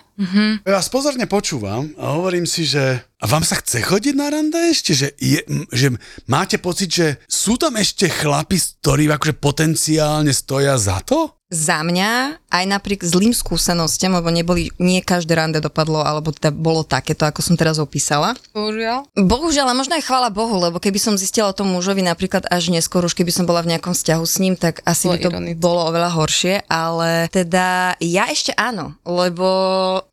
Ja 0.62 0.78
vás 0.78 0.86
pozorne 0.86 1.26
počúvam 1.26 1.90
a 1.98 2.14
hovorím 2.14 2.46
si, 2.46 2.62
že 2.62 3.02
a 3.18 3.26
vám 3.26 3.42
sa 3.42 3.58
chce 3.58 3.82
chodiť 3.82 4.14
na 4.14 4.30
rande 4.30 4.58
ešte? 4.70 4.94
Že, 4.94 5.08
je, 5.18 5.40
že 5.70 5.86
máte 6.26 6.58
pocit, 6.62 6.90
že 6.90 7.06
sú 7.26 7.58
tam 7.58 7.74
ešte 7.78 8.06
chlapi, 8.06 8.58
ktorí 8.82 9.10
akože 9.10 9.34
potenciálne 9.38 10.30
stoja 10.30 10.78
za 10.78 11.02
to? 11.02 11.41
Za 11.52 11.84
mňa, 11.84 12.40
aj 12.48 12.64
napriek 12.64 13.04
zlým 13.04 13.36
skúsenostiam, 13.36 14.16
lebo 14.16 14.32
neboli, 14.32 14.72
nie 14.80 15.04
každé 15.04 15.36
rande 15.36 15.60
dopadlo, 15.60 16.00
alebo 16.00 16.32
teda 16.32 16.48
bolo 16.48 16.80
takéto, 16.80 17.28
ako 17.28 17.44
som 17.44 17.60
teraz 17.60 17.76
opísala. 17.76 18.32
Bohužiaľ. 18.56 19.04
Bohužiaľ, 19.12 19.68
a 19.68 19.76
možno 19.76 20.00
aj 20.00 20.08
chvála 20.08 20.32
Bohu, 20.32 20.56
lebo 20.56 20.80
keby 20.80 20.96
som 20.96 21.20
zistila 21.20 21.52
o 21.52 21.56
tom 21.56 21.68
mužovi 21.68 22.00
napríklad 22.00 22.48
až 22.48 22.72
neskôr, 22.72 23.04
už 23.04 23.12
keby 23.12 23.28
som 23.28 23.44
bola 23.44 23.60
v 23.60 23.76
nejakom 23.76 23.92
vzťahu 23.92 24.24
s 24.24 24.36
ním, 24.40 24.56
tak 24.56 24.80
asi 24.88 25.12
Bolo 25.12 25.12
by 25.12 25.20
to 25.20 25.28
ironické. 25.28 25.60
bolo 25.60 25.80
oveľa 25.92 26.10
horšie, 26.16 26.54
ale 26.72 27.28
teda 27.28 28.00
ja 28.00 28.24
ešte 28.32 28.56
áno, 28.56 28.96
lebo 29.04 29.48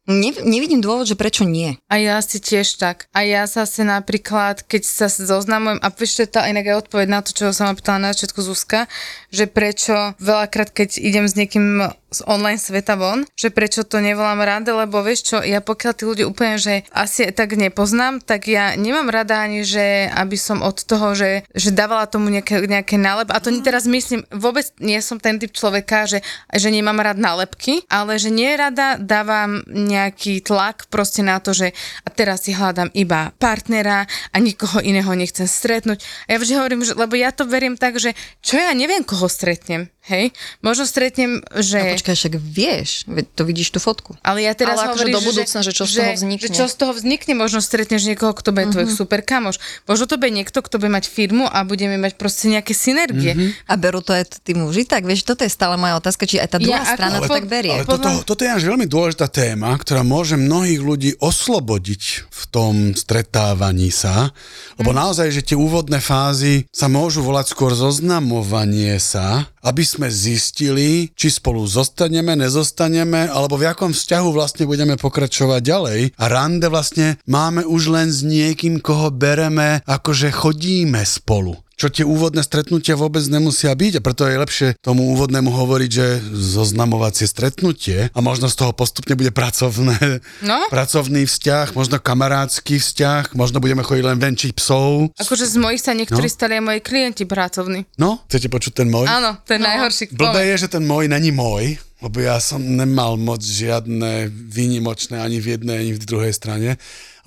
ne, 0.10 0.34
nevidím 0.42 0.82
dôvod, 0.82 1.06
že 1.06 1.14
prečo 1.14 1.46
nie. 1.46 1.78
A 1.86 2.02
ja 2.02 2.18
si 2.20 2.42
tiež 2.42 2.82
tak. 2.82 3.06
A 3.14 3.22
ja 3.22 3.46
zase 3.46 3.86
napríklad, 3.86 4.66
keď 4.66 4.82
sa 4.84 5.08
zoznamujem, 5.08 5.78
a 5.80 5.88
vieš, 5.94 6.20
to 6.20 6.22
je 6.26 6.34
tá 6.34 6.42
inak 6.50 6.66
aj 6.66 6.90
odpoveď 6.90 7.08
na 7.08 7.20
to, 7.22 7.32
čo 7.32 7.54
som 7.54 7.70
ma 7.70 7.78
pýtala 7.78 8.10
na 8.10 8.12
začiatku 8.12 8.42
Zuzka, 8.42 8.90
že 9.30 9.46
prečo 9.46 10.18
veľakrát, 10.18 10.74
keď 10.74 10.98
idem 10.98 11.30
s 11.30 11.38
niekým 11.38 11.94
z 12.10 12.26
online 12.26 12.58
sveta 12.58 12.98
von, 12.98 13.30
že 13.38 13.54
prečo 13.54 13.86
to 13.86 14.02
nevolám 14.02 14.42
rande, 14.42 14.74
lebo 14.74 15.06
vieš 15.06 15.30
čo, 15.30 15.38
ja 15.46 15.62
pokiaľ 15.62 15.94
tí 15.94 16.04
ľudia 16.10 16.26
úplne, 16.26 16.58
že 16.58 16.82
asi 16.90 17.30
tak 17.30 17.54
nepoznám, 17.54 18.20
tak 18.20 18.50
ja 18.50 18.74
nemám 18.74 19.14
rada 19.14 19.46
ani, 19.46 19.62
že 19.62 20.10
aby 20.10 20.34
som 20.34 20.66
od 20.66 20.82
toho, 20.82 21.14
že, 21.14 21.46
že 21.54 21.70
dávala 21.70 22.10
tomu 22.10 22.34
nejaké, 22.34 22.66
nejaké 22.66 22.98
nálep, 22.98 23.30
a 23.30 23.38
to 23.38 23.54
Mhm. 23.54 23.62
teraz 23.62 23.86
myslím, 23.86 24.22
vôbec 24.34 24.66
nie 24.82 24.98
som 25.06 25.22
ten 25.22 25.38
typ 25.38 25.54
človeka, 25.54 26.10
že, 26.10 26.20
že 26.50 26.70
nemám 26.74 26.98
rád 26.98 27.22
nálepky, 27.22 27.86
ale 27.92 28.18
že 28.18 28.34
nie 28.34 28.50
rada 28.58 28.98
dávam 28.98 29.62
nejaký 29.68 30.42
tlak 30.42 30.88
proste 30.90 31.22
na 31.22 31.38
to, 31.44 31.54
že 31.54 31.76
a 32.04 32.10
teraz 32.10 32.48
si 32.48 32.56
hľadám 32.56 32.90
iba 32.96 33.36
partnera 33.38 34.08
a 34.34 34.38
nikoho 34.40 34.80
iného 34.82 35.12
nechcem 35.14 35.46
stretnúť. 35.46 36.02
A 36.26 36.36
ja 36.36 36.38
vždy 36.42 36.54
hovorím, 36.58 36.82
že, 36.88 36.96
lebo 36.96 37.14
ja 37.14 37.30
to 37.36 37.46
verím 37.46 37.76
tak, 37.76 38.00
že 38.00 38.16
čo 38.42 38.58
ja 38.58 38.72
neviem, 38.74 39.04
koho 39.04 39.28
stretnem, 39.28 39.92
hej? 40.10 40.34
Možno 40.66 40.90
stretnem, 40.90 41.46
že... 41.62 41.78
A 41.78 41.94
počkaj, 41.96 42.16
však 42.18 42.34
vieš, 42.42 43.06
to 43.38 43.46
vidíš 43.46 43.78
tú 43.78 43.80
fotku. 43.80 44.18
Ale 44.26 44.44
ja 44.44 44.58
teraz 44.58 44.82
Ale 44.82 44.92
akože 44.92 45.06
hovorím, 45.06 45.16
do 45.16 45.22
budúcna, 45.30 45.60
že 45.62 45.72
čo 45.72 45.86
z 45.86 45.94
toho 46.02 46.12
vznikne. 46.18 46.46
Že 46.46 46.50
čo 46.52 46.66
z 46.66 46.76
toho 46.76 46.92
vznikne, 46.98 47.34
možno 47.38 47.60
stretneš 47.62 48.02
niekoho, 48.10 48.34
kto 48.34 48.50
bude 48.50 48.74
tvoj 48.74 48.90
super 48.90 49.22
kamoš. 49.22 49.62
Možno 49.86 50.10
to 50.10 50.18
bude 50.18 50.34
niekto, 50.34 50.60
kto 50.66 50.82
bude 50.82 50.90
mať 50.90 51.06
firmu 51.06 51.46
a 51.46 51.62
budeme 51.62 52.02
mať 52.02 52.18
proste 52.18 52.50
nejaké 52.50 52.74
synergie. 52.74 53.54
A 53.70 53.74
berú 53.78 54.02
to 54.02 54.18
aj 54.18 54.42
tí 54.42 54.58
muži, 54.58 54.90
tak 54.90 55.06
vieš, 55.06 55.28
toto 55.28 55.46
je 55.46 55.52
stále 55.52 55.78
moja 55.78 56.00
otázka, 56.02 56.26
či 56.26 56.42
aj 56.42 56.50
tá 56.50 56.58
druhá 56.58 56.82
Ja 56.82 56.96
strana 56.98 57.22
to 57.22 57.30
tak 57.30 57.46
berie. 57.46 57.84
Ale 57.84 57.86
toto, 57.86 58.10
toto 58.26 58.42
je 58.42 58.50
až 58.50 58.64
veľmi 58.66 58.88
dôležitá 58.90 59.28
téma, 59.30 59.76
ktorá 59.78 60.02
môže 60.02 60.40
mnohých 60.40 60.82
ľudí 60.82 61.12
oslobodiť 61.22 62.32
v 62.32 62.44
tom 62.50 62.96
stretávaní 62.96 63.92
sa, 63.92 64.32
lebo 64.80 64.96
naozaj, 64.96 65.28
že 65.36 65.44
tie 65.44 65.58
úvodné 65.60 66.00
fázy 66.00 66.64
sa 66.72 66.88
môžu 66.88 67.20
volať 67.20 67.52
skôr 67.52 67.76
zoznamovanie 67.76 68.96
sa, 69.04 69.52
aby 69.60 69.84
sme 69.84 69.99
zistili, 70.08 71.12
či 71.12 71.28
spolu 71.28 71.68
zostaneme, 71.68 72.40
nezostaneme, 72.40 73.28
alebo 73.28 73.60
v 73.60 73.68
akom 73.68 73.92
vzťahu 73.92 74.32
vlastne 74.32 74.64
budeme 74.64 74.96
pokračovať 74.96 75.60
ďalej. 75.60 76.00
A 76.16 76.26
rande 76.32 76.72
vlastne 76.72 77.20
máme 77.28 77.68
už 77.68 77.92
len 77.92 78.08
s 78.08 78.24
niekým, 78.24 78.80
koho 78.80 79.12
bereme, 79.12 79.84
akože 79.84 80.32
chodíme 80.32 81.04
spolu 81.04 81.60
čo 81.80 81.88
tie 81.88 82.04
úvodné 82.04 82.44
stretnutia 82.44 83.00
vôbec 83.00 83.24
nemusia 83.26 83.72
byť 83.72 83.94
a 83.98 84.04
preto 84.04 84.28
je 84.28 84.36
lepšie 84.36 84.68
tomu 84.84 85.16
úvodnému 85.16 85.48
hovoriť, 85.48 85.90
že 85.90 86.08
zoznamovacie 86.36 87.24
stretnutie 87.24 88.12
a 88.12 88.20
možno 88.20 88.52
z 88.52 88.60
toho 88.60 88.76
postupne 88.76 89.16
bude 89.16 89.32
pracovné, 89.32 90.20
No. 90.44 90.60
pracovný 90.76 91.24
vzťah, 91.24 91.72
možno 91.72 92.04
kamarátsky 92.04 92.84
vzťah, 92.84 93.32
možno 93.32 93.64
budeme 93.64 93.80
chodiť 93.80 94.04
len 94.04 94.20
venčiť 94.20 94.52
psov. 94.52 95.16
Akože 95.16 95.48
z 95.48 95.56
mojich 95.56 95.80
sa 95.80 95.96
niektorí 95.96 96.28
No. 96.28 96.36
stali 96.36 96.60
aj 96.60 96.64
moji 96.68 96.80
klienti 96.84 97.24
pracovní. 97.24 97.88
No, 97.96 98.20
chcete 98.28 98.52
počuť 98.52 98.84
ten 98.84 98.92
môj? 98.92 99.08
Áno, 99.08 99.40
je 99.48 99.56
no. 99.56 99.64
najhorší 99.64 100.12
Blbé 100.12 100.52
je, 100.52 100.68
že 100.68 100.74
ten 100.76 100.84
môj 100.84 101.08
není 101.08 101.32
môj, 101.32 101.80
lebo 102.04 102.20
ja 102.20 102.44
som 102.44 102.60
nemal 102.60 103.16
moc 103.16 103.40
žiadne 103.40 104.28
výnimočné 104.32 105.16
ani 105.16 105.40
v 105.40 105.56
jednej, 105.56 105.76
ani 105.88 105.92
v 105.96 106.04
druhej 106.04 106.34
strane. 106.36 106.76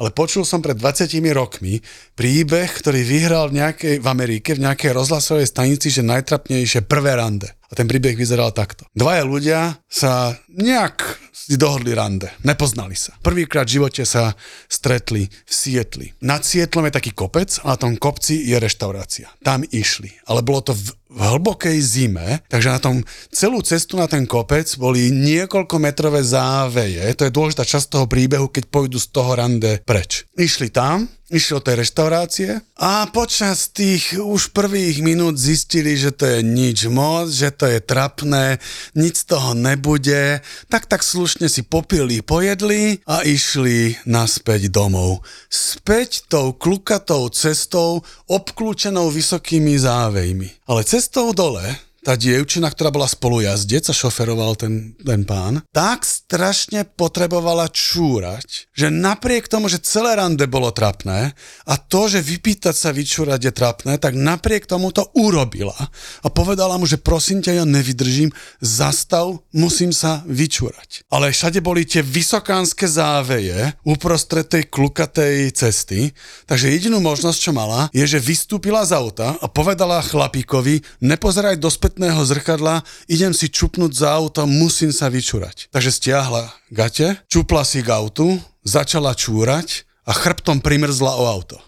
Ale 0.01 0.15
počul 0.15 0.47
som 0.47 0.65
pred 0.65 0.77
20 0.79 1.13
rokmi 1.35 1.83
príbeh, 2.17 2.69
ktorý 2.69 3.03
vyhral 3.05 3.53
v, 3.53 3.61
nejakej, 3.61 3.97
v 4.01 4.07
Amerike 4.07 4.55
v 4.57 4.65
nejakej 4.65 4.93
rozhlasovej 4.97 5.49
stanici, 5.49 5.93
že 5.93 6.07
najtrapnejšie 6.07 6.87
prvé 6.87 7.17
rande. 7.17 7.53
A 7.73 7.77
ten 7.77 7.89
príbeh 7.89 8.13
vyzeral 8.13 8.53
takto. 8.53 8.85
Dvaja 8.93 9.25
ľudia 9.25 9.61
sa 9.89 10.37
nejak 10.53 11.23
si 11.33 11.57
dohodli 11.57 11.97
rande. 11.97 12.29
Nepoznali 12.45 12.93
sa. 12.93 13.17
Prvýkrát 13.25 13.65
v 13.65 13.81
živote 13.81 14.05
sa 14.05 14.37
stretli 14.69 15.25
v 15.27 15.53
Sietli. 15.53 16.13
Nad 16.21 16.45
Sietlom 16.45 16.85
je 16.87 16.97
taký 17.01 17.17
kopec 17.17 17.49
a 17.65 17.73
na 17.73 17.77
tom 17.81 17.97
kopci 17.97 18.45
je 18.45 18.61
reštaurácia. 18.61 19.33
Tam 19.41 19.65
išli. 19.65 20.13
Ale 20.29 20.45
bolo 20.45 20.61
to 20.61 20.77
v, 20.77 20.93
v 21.13 21.21
hlbokej 21.21 21.79
zime, 21.85 22.41
takže 22.49 22.69
na 22.73 22.81
tom 22.81 22.97
celú 23.29 23.61
cestu 23.61 24.01
na 24.01 24.09
ten 24.09 24.25
kopec 24.25 24.65
boli 24.81 25.13
niekoľko 25.13 25.77
metrové 25.77 26.25
záveje. 26.25 27.05
To 27.21 27.29
je 27.29 27.33
dôležitá 27.37 27.69
časť 27.69 27.87
toho 27.93 28.07
príbehu, 28.09 28.49
keď 28.49 28.73
pôjdu 28.73 28.97
z 28.97 29.13
toho 29.13 29.37
rande 29.37 29.85
preč. 29.85 30.25
Išli 30.41 30.73
tam, 30.73 31.07
išli 31.33 31.57
do 31.57 31.65
tej 31.65 31.77
reštaurácie 31.81 32.51
a 32.77 33.09
počas 33.09 33.73
tých 33.73 34.21
už 34.21 34.53
prvých 34.53 35.01
minút 35.01 35.41
zistili, 35.41 35.97
že 35.97 36.13
to 36.13 36.29
je 36.29 36.39
nič 36.45 36.87
moc, 36.93 37.33
že 37.33 37.49
to 37.51 37.65
je 37.67 37.81
trapné, 37.81 38.61
nič 38.93 39.25
z 39.25 39.35
toho 39.35 39.57
nebude, 39.57 40.45
tak 40.69 40.85
tak 40.85 41.01
slušne 41.01 41.49
si 41.49 41.65
popili, 41.65 42.21
pojedli 42.21 43.01
a 43.09 43.25
išli 43.25 43.97
naspäť 44.05 44.69
domov. 44.69 45.25
Späť 45.49 46.29
tou 46.29 46.53
klukatou 46.53 47.33
cestou, 47.33 48.05
obklúčenou 48.29 49.09
vysokými 49.09 49.81
závejmi. 49.81 50.69
Ale 50.69 50.85
cestou 50.85 51.33
dole 51.33 51.92
tá 52.03 52.19
dievčina, 52.19 52.67
ktorá 52.67 52.91
bola 52.91 53.07
spolujazdec 53.07 53.87
a 53.87 53.95
šoferoval 53.95 54.59
ten, 54.59 54.99
ten 54.99 55.23
pán, 55.23 55.63
tak 55.71 56.03
strašne 56.03 56.83
potrebovala 56.83 57.71
čúrať, 57.71 58.67
že 58.75 58.91
napriek 58.91 59.47
tomu, 59.47 59.71
že 59.71 59.79
celé 59.79 60.19
rande 60.19 60.43
bolo 60.51 60.75
trapné 60.75 61.31
a 61.63 61.75
to, 61.79 62.11
že 62.11 62.19
vypýtať 62.19 62.75
sa 62.75 62.91
vyčúrať 62.91 63.41
je 63.47 63.53
trapné, 63.55 63.93
tak 64.03 64.19
napriek 64.19 64.67
tomu 64.67 64.91
to 64.91 65.07
urobila 65.15 65.79
a 66.23 66.27
povedala 66.27 66.75
mu, 66.75 66.91
že 66.91 66.99
prosím 66.99 67.39
ťa, 67.39 67.63
ja 67.63 67.65
nevydržím, 67.65 68.35
zastav, 68.59 69.39
musím 69.55 69.95
sa 69.95 70.27
vyčúrať. 70.27 71.07
Ale 71.07 71.31
všade 71.31 71.63
boli 71.63 71.87
tie 71.87 72.03
vysokánske 72.03 72.91
záveje 72.91 73.79
uprostred 73.87 74.51
tej 74.51 74.67
klukatej 74.67 75.55
cesty, 75.55 76.11
takže 76.51 76.75
jedinú 76.75 76.99
možnosť, 76.99 77.39
čo 77.39 77.53
mala, 77.55 77.87
je, 77.95 78.03
že 78.03 78.19
vystúpila 78.19 78.83
z 78.83 78.99
auta 78.99 79.39
a 79.39 79.47
povedala 79.47 80.03
chlapíkovi, 80.03 80.83
nepozeraj 80.99 81.63
do 81.63 81.71
spätného 81.93 82.25
zrkadla, 82.25 82.81
idem 83.05 83.37
si 83.37 83.53
čupnúť 83.53 83.93
za 83.93 84.17
auto, 84.17 84.49
musím 84.49 84.97
sa 84.97 85.13
vyčúrať. 85.13 85.69
Takže 85.69 85.93
stiahla 85.93 86.49
gate, 86.73 87.21
čupla 87.29 87.69
si 87.69 87.85
k 87.85 87.93
autu, 87.93 88.41
začala 88.65 89.13
čúrať 89.13 89.85
a 90.03 90.11
chrbtom 90.11 90.59
primrzla 90.59 91.15
o 91.15 91.25
auto. 91.31 91.63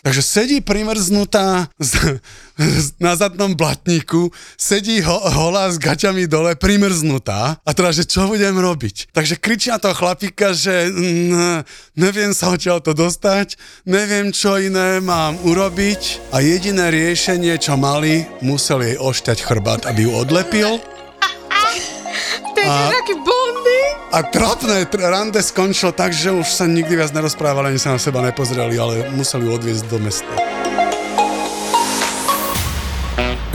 Takže 0.00 0.20
sedí 0.24 0.58
primrznutá 0.64 1.68
z, 1.76 2.20
z, 2.56 2.86
na 2.96 3.12
zadnom 3.16 3.52
blatníku, 3.52 4.32
sedí 4.56 5.00
ho, 5.04 5.16
holá 5.16 5.68
s 5.68 5.76
gaťami 5.76 6.24
dole, 6.24 6.56
primrznutá 6.56 7.60
a 7.60 7.70
teda, 7.76 7.92
že 7.92 8.08
čo 8.08 8.28
budem 8.28 8.56
robiť? 8.56 9.12
Takže 9.12 9.36
kričí 9.36 9.68
na 9.68 9.76
toho 9.76 9.92
chlapíka, 9.92 10.56
že 10.56 10.88
mm, 10.88 11.64
neviem 12.00 12.32
sa 12.32 12.48
odtiaľ 12.48 12.80
to 12.80 12.96
dostať, 12.96 13.60
neviem 13.84 14.32
čo 14.32 14.56
iné 14.56 15.00
mám 15.04 15.36
urobiť 15.44 16.32
a 16.32 16.40
jediné 16.40 16.88
riešenie, 16.88 17.60
čo 17.60 17.76
mali, 17.76 18.24
musel 18.40 18.80
jej 18.80 18.96
ošťať 18.96 19.38
chrbát, 19.44 19.84
aby 19.84 20.08
ju 20.08 20.12
odlepil. 20.16 20.70
To 22.50 22.58
je 22.60 22.66
A- 22.66 22.92
taký 22.92 23.14
bondy. 23.24 23.49
A 24.10 24.26
trapné 24.26 24.90
tr- 24.90 25.06
rande 25.06 25.38
skončilo 25.38 25.94
tak, 25.94 26.10
že 26.10 26.34
už 26.34 26.50
sa 26.50 26.66
nikdy 26.66 26.98
viac 26.98 27.14
nerozprávali, 27.14 27.70
ani 27.70 27.78
sa 27.78 27.94
na 27.94 28.00
seba 28.02 28.18
nepozreli, 28.26 28.74
ale 28.74 29.06
museli 29.14 29.46
odviezť 29.46 29.84
do 29.86 29.98
mesta. 30.02 30.34